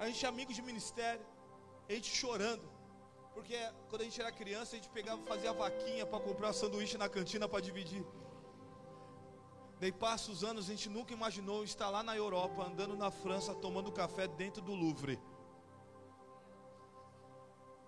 A 0.00 0.06
gente 0.08 0.26
é 0.26 0.28
amigo 0.28 0.52
de 0.52 0.62
ministério, 0.70 1.24
a 1.88 1.92
gente 1.92 2.10
chorando. 2.22 2.77
Porque 3.38 3.56
quando 3.88 4.02
a 4.02 4.04
gente 4.04 4.20
era 4.20 4.32
criança, 4.32 4.74
a 4.74 4.78
gente 4.80 4.88
pegava, 4.88 5.22
fazia 5.22 5.52
vaquinha 5.52 6.04
para 6.04 6.18
comprar 6.18 6.52
sanduíche 6.52 6.98
na 6.98 7.08
cantina 7.08 7.48
para 7.48 7.60
dividir. 7.60 8.04
Daí 9.78 9.92
passa 9.92 10.32
os 10.32 10.42
anos, 10.42 10.66
a 10.66 10.70
gente 10.70 10.88
nunca 10.88 11.12
imaginou 11.12 11.62
estar 11.62 11.88
lá 11.88 12.02
na 12.02 12.16
Europa, 12.16 12.64
andando 12.64 12.96
na 12.96 13.12
França, 13.12 13.54
tomando 13.54 13.92
café 13.92 14.26
dentro 14.26 14.60
do 14.60 14.74
Louvre. 14.74 15.20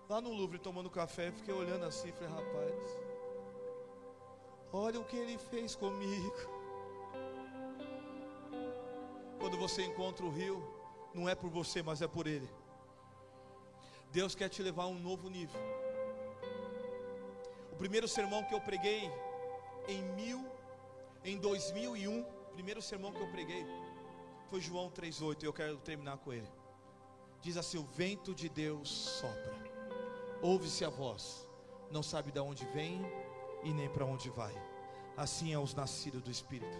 lá 0.07 0.21
no 0.21 0.31
Louvre 0.31 0.57
tomando 0.57 0.89
café, 0.89 1.31
fiquei 1.33 1.53
olhando 1.53 1.83
assim, 1.83 2.13
falei, 2.13 2.29
rapaz, 2.29 2.99
olha 4.71 5.01
o 5.01 5.05
que 5.05 5.17
ele 5.17 5.37
fez 5.37 5.75
comigo. 5.75 6.33
Quando 9.37 9.57
você 9.57 9.83
encontra 9.83 10.25
o 10.25 10.29
rio, 10.29 10.63
não 11.13 11.27
é 11.27 11.35
por 11.35 11.49
você, 11.49 11.83
mas 11.83 12.01
é 12.01 12.07
por 12.07 12.25
ele. 12.25 12.49
Deus 14.11 14.35
quer 14.35 14.49
te 14.49 14.61
levar 14.61 14.83
a 14.83 14.87
um 14.87 14.99
novo 14.99 15.29
nível. 15.29 15.59
O 17.71 17.75
primeiro 17.75 18.07
sermão 18.07 18.43
que 18.43 18.53
eu 18.53 18.59
preguei 18.59 19.09
em 19.87 20.03
mil, 20.15 20.45
em 21.23 21.37
2001, 21.37 22.23
primeiro 22.53 22.81
sermão 22.81 23.13
que 23.13 23.21
eu 23.21 23.31
preguei 23.31 23.65
foi 24.49 24.59
João 24.59 24.89
3:8. 24.89 25.43
Eu 25.43 25.53
quero 25.53 25.77
terminar 25.77 26.17
com 26.17 26.33
ele. 26.33 26.51
Diz 27.41 27.55
assim: 27.55 27.77
o 27.77 27.83
vento 27.83 28.35
de 28.35 28.49
Deus 28.49 28.89
sopra, 28.89 29.55
ouve-se 30.41 30.83
a 30.83 30.89
voz, 30.89 31.47
não 31.89 32.03
sabe 32.03 32.31
de 32.31 32.39
onde 32.39 32.65
vem 32.65 33.01
e 33.63 33.73
nem 33.73 33.89
para 33.89 34.05
onde 34.05 34.29
vai. 34.29 34.53
Assim 35.15 35.53
é 35.53 35.59
os 35.59 35.73
nascidos 35.73 36.21
do 36.21 36.31
Espírito. 36.31 36.77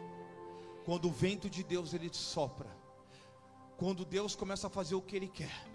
Quando 0.83 1.07
o 1.07 1.11
vento 1.11 1.49
de 1.49 1.63
Deus 1.63 1.93
ele 1.93 2.09
sopra, 2.13 2.69
quando 3.77 4.03
Deus 4.03 4.35
começa 4.35 4.67
a 4.67 4.69
fazer 4.69 4.95
o 4.95 5.01
que 5.01 5.15
Ele 5.15 5.27
quer, 5.27 5.70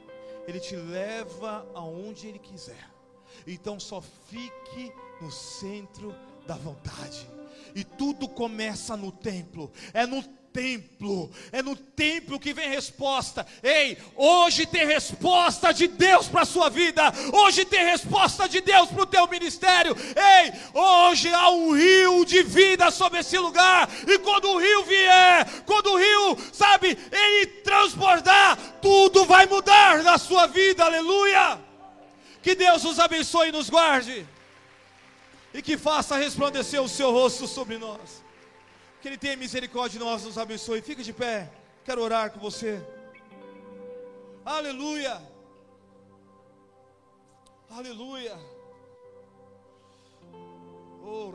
Ele 0.47 0.61
te 0.61 0.77
leva 0.77 1.67
aonde 1.75 2.29
Ele 2.29 2.39
quiser. 2.39 2.91
Então 3.47 3.79
só 3.79 4.01
fique 4.01 4.93
no 5.21 5.31
centro 5.31 6.15
da 6.47 6.55
vontade. 6.57 7.29
E 7.75 7.85
tudo 7.85 8.29
começa 8.29 8.97
no 8.97 9.13
templo. 9.13 9.71
É 9.93 10.07
no 10.07 10.23
templo, 10.57 11.31
é 11.53 11.63
no 11.63 11.77
templo 11.77 12.41
que 12.41 12.55
vem 12.55 12.71
resposta. 12.71 13.47
Ei, 13.63 13.99
hoje 14.17 14.65
tem 14.65 14.87
resposta 14.87 15.71
de 15.71 15.87
Deus 15.87 16.29
para 16.29 16.43
a 16.43 16.47
sua 16.47 16.71
vida, 16.71 17.13
hoje 17.31 17.67
tem 17.67 17.85
resposta 17.85 18.49
de 18.49 18.63
Deus 18.63 18.89
para 18.89 19.03
o 19.03 19.07
teu 19.07 19.29
ministério. 19.29 19.95
Ei, 19.95 20.53
hoje 20.73 21.29
há 21.29 21.51
um 21.51 21.73
rio 21.73 22.25
de 22.25 22.43
vida 22.43 22.91
sobre 22.91 23.21
esse 23.21 23.39
lugar, 23.39 23.87
e 24.09 24.19
quando 24.21 24.49
o 24.49 24.59
rio 24.59 24.85
vier, 24.85 25.47
quando 25.67 25.93
o 25.93 25.99
rio, 25.99 26.39
sabe, 26.55 26.97
ele 27.13 27.47
transbordar, 27.63 28.57
tudo 28.81 29.27
vai 29.27 29.45
mudar 29.45 30.03
na 30.03 30.17
sua 30.17 30.47
vida, 30.47 30.87
aleluia. 30.87 31.61
Que 32.43 32.55
Deus 32.55 32.83
nos 32.83 32.99
abençoe 32.99 33.49
e 33.49 33.53
nos 33.53 33.69
guarde, 33.69 34.27
e 35.53 35.61
que 35.61 35.77
faça 35.77 36.17
resplandecer 36.17 36.81
o 36.81 36.89
seu 36.89 37.13
rosto 37.13 37.47
sobre 37.47 37.77
nós. 37.77 38.26
Que 39.01 39.09
Ele 39.09 39.19
tenha 39.19 39.37
misericórdia 39.37 39.99
de 39.99 40.05
nós, 40.05 40.25
nos 40.25 40.39
abençoe. 40.39 40.83
Fica 40.83 41.03
de 41.03 41.13
pé. 41.13 41.51
Quero 41.85 42.03
orar 42.03 42.31
com 42.31 42.41
você. 42.41 42.85
Aleluia. 44.45 45.21
Aleluia. 47.71 48.37
Oh. 51.03 51.33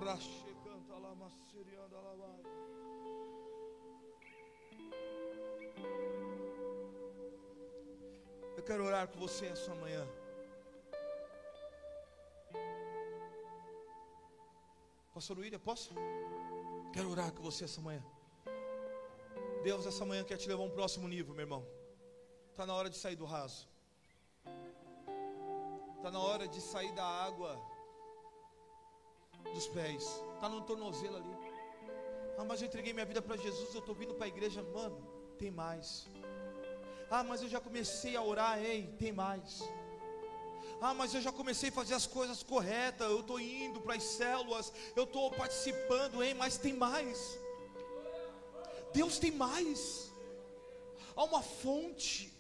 Eu 8.62 8.64
quero 8.64 8.86
orar 8.86 9.08
com 9.08 9.20
você 9.20 9.48
essa 9.48 9.74
manhã. 9.74 10.08
Pastor 15.14 15.40
William, 15.40 15.60
posso? 15.60 15.96
Quero 16.94 17.10
orar 17.10 17.32
com 17.32 17.42
você 17.42 17.64
essa 17.64 17.82
manhã. 17.82 18.04
Deus, 19.64 19.86
essa 19.86 20.06
manhã 20.06 20.24
quer 20.24 20.38
te 20.38 20.48
levar 20.48 20.64
a 20.64 20.66
um 20.66 20.70
próximo 20.70 21.08
nível, 21.08 21.34
meu 21.34 21.44
irmão. 21.44 21.66
Está 22.50 22.66
na 22.66 22.74
hora 22.74 22.90
de 22.90 22.98
sair 22.98 23.16
do 23.16 23.26
raso. 23.26 23.70
Está 25.98 26.12
na 26.12 26.20
hora 26.20 26.48
de 26.48 26.60
sair 26.60 26.92
da 26.94 27.06
água 27.06 27.58
dos 29.54 29.68
pés. 29.68 30.04
Está 30.36 30.50
no 30.50 30.62
tornozelo 30.62 31.18
ali. 31.18 31.36
Ah, 32.38 32.44
mas 32.44 32.62
eu 32.62 32.68
entreguei 32.68 32.92
minha 32.92 33.06
vida 33.06 33.22
para 33.22 33.38
Jesus, 33.38 33.74
eu 33.74 33.80
estou 33.80 33.96
vindo 33.96 34.16
para 34.16 34.26
a 34.26 34.28
igreja. 34.28 34.62
Mano, 34.62 35.00
tem 35.38 35.52
mais. 35.52 36.10
Ah, 37.10 37.24
mas 37.24 37.42
eu 37.42 37.48
já 37.48 37.62
comecei 37.62 38.16
a 38.16 38.22
orar, 38.22 38.58
ei, 38.60 38.88
tem 38.98 39.12
mais. 39.12 39.62
Ah, 40.84 40.96
mas 40.96 41.14
eu 41.14 41.22
já 41.22 41.32
comecei 41.32 41.70
a 41.70 41.72
fazer 41.72 41.94
as 41.94 42.08
coisas 42.08 42.42
corretas, 42.42 43.08
eu 43.08 43.20
estou 43.20 43.40
indo 43.40 43.80
para 43.80 43.96
as 43.96 44.04
células, 44.04 44.74
eu 44.96 45.04
estou 45.04 45.30
participando, 45.30 46.24
hein? 46.24 46.34
Mas 46.34 46.58
tem 46.58 46.74
mais. 46.74 47.38
Deus 48.92 49.20
tem 49.20 49.32
mais. 49.32 50.12
Há 51.16 51.24
uma 51.24 51.44
fonte, 51.44 52.34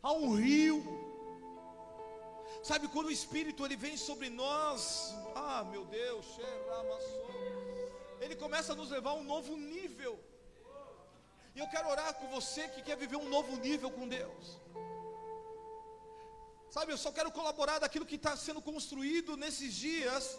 há 0.00 0.12
um 0.12 0.36
rio. 0.36 0.80
Sabe 2.62 2.86
quando 2.86 3.06
o 3.06 3.10
Espírito 3.10 3.64
ele 3.64 3.76
vem 3.76 3.96
sobre 3.96 4.30
nós? 4.30 5.12
Ah, 5.34 5.64
meu 5.64 5.84
Deus, 5.84 6.26
ele 8.20 8.36
começa 8.36 8.74
a 8.74 8.76
nos 8.76 8.90
levar 8.90 9.10
a 9.10 9.14
um 9.14 9.24
novo 9.24 9.56
nível. 9.56 10.16
E 11.52 11.58
eu 11.58 11.66
quero 11.68 11.88
orar 11.88 12.14
com 12.14 12.28
você 12.28 12.68
que 12.68 12.82
quer 12.82 12.96
viver 12.96 13.16
um 13.16 13.28
novo 13.28 13.56
nível 13.56 13.90
com 13.90 14.06
Deus. 14.06 14.60
Sabe, 16.70 16.92
eu 16.92 16.98
só 16.98 17.10
quero 17.10 17.30
colaborar 17.38 17.78
daquilo 17.78 18.06
que 18.10 18.16
está 18.16 18.36
sendo 18.36 18.60
construído 18.60 19.36
nesses 19.36 19.72
dias. 19.74 20.38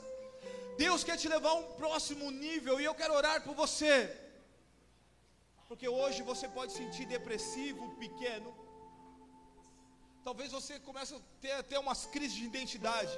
Deus 0.78 1.04
quer 1.04 1.18
te 1.18 1.28
levar 1.28 1.52
a 1.52 1.60
um 1.62 1.68
próximo 1.82 2.30
nível 2.32 2.80
e 2.80 2.86
eu 2.86 2.96
quero 2.96 3.14
orar 3.14 3.44
por 3.44 3.56
você. 3.64 3.96
Porque 5.68 5.88
hoje 5.88 6.22
você 6.32 6.48
pode 6.48 6.72
sentir 6.74 7.06
depressivo, 7.06 7.96
pequeno. 8.04 8.52
Talvez 10.24 10.52
você 10.52 10.80
comece 10.80 11.14
a 11.16 11.20
ter 11.42 11.52
até 11.64 11.78
umas 11.80 12.06
crises 12.06 12.38
de 12.38 12.46
identidade. 12.46 13.18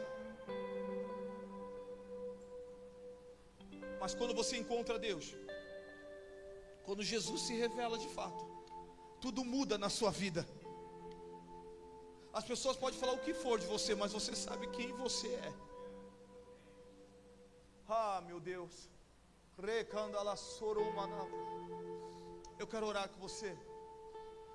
Mas 4.01 4.15
quando 4.15 4.33
você 4.33 4.57
encontra 4.57 4.97
Deus, 4.97 5.35
quando 6.85 7.03
Jesus 7.03 7.41
se 7.43 7.53
revela 7.53 7.97
de 7.97 8.09
fato, 8.09 8.43
tudo 9.19 9.43
muda 9.45 9.77
na 9.77 9.89
sua 9.89 10.11
vida. 10.11 10.45
As 12.33 12.45
pessoas 12.45 12.77
podem 12.77 12.99
falar 12.99 13.13
o 13.13 13.19
que 13.19 13.33
for 13.33 13.59
de 13.59 13.67
você, 13.67 13.93
mas 13.93 14.13
você 14.13 14.33
sabe 14.35 14.67
quem 14.67 14.93
você 14.93 15.27
é. 15.27 15.53
Ah, 17.89 18.21
meu 18.25 18.39
Deus. 18.39 18.89
Eu 22.57 22.67
quero 22.67 22.85
orar 22.87 23.09
com 23.09 23.19
você. 23.19 23.57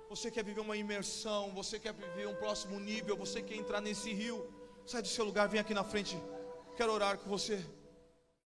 Você 0.08 0.30
quer 0.30 0.42
viver 0.42 0.60
uma 0.60 0.76
imersão, 0.76 1.52
você 1.52 1.78
quer 1.78 1.92
viver 1.92 2.26
um 2.28 2.34
próximo 2.36 2.78
nível, 2.78 3.16
você 3.16 3.42
quer 3.42 3.56
entrar 3.56 3.80
nesse 3.80 4.12
rio. 4.12 4.38
Sai 4.86 5.02
do 5.02 5.08
seu 5.08 5.24
lugar, 5.24 5.48
vem 5.48 5.60
aqui 5.60 5.74
na 5.74 5.84
frente. 5.84 6.16
Quero 6.76 6.92
orar 6.92 7.18
com 7.18 7.28
você. 7.28 7.62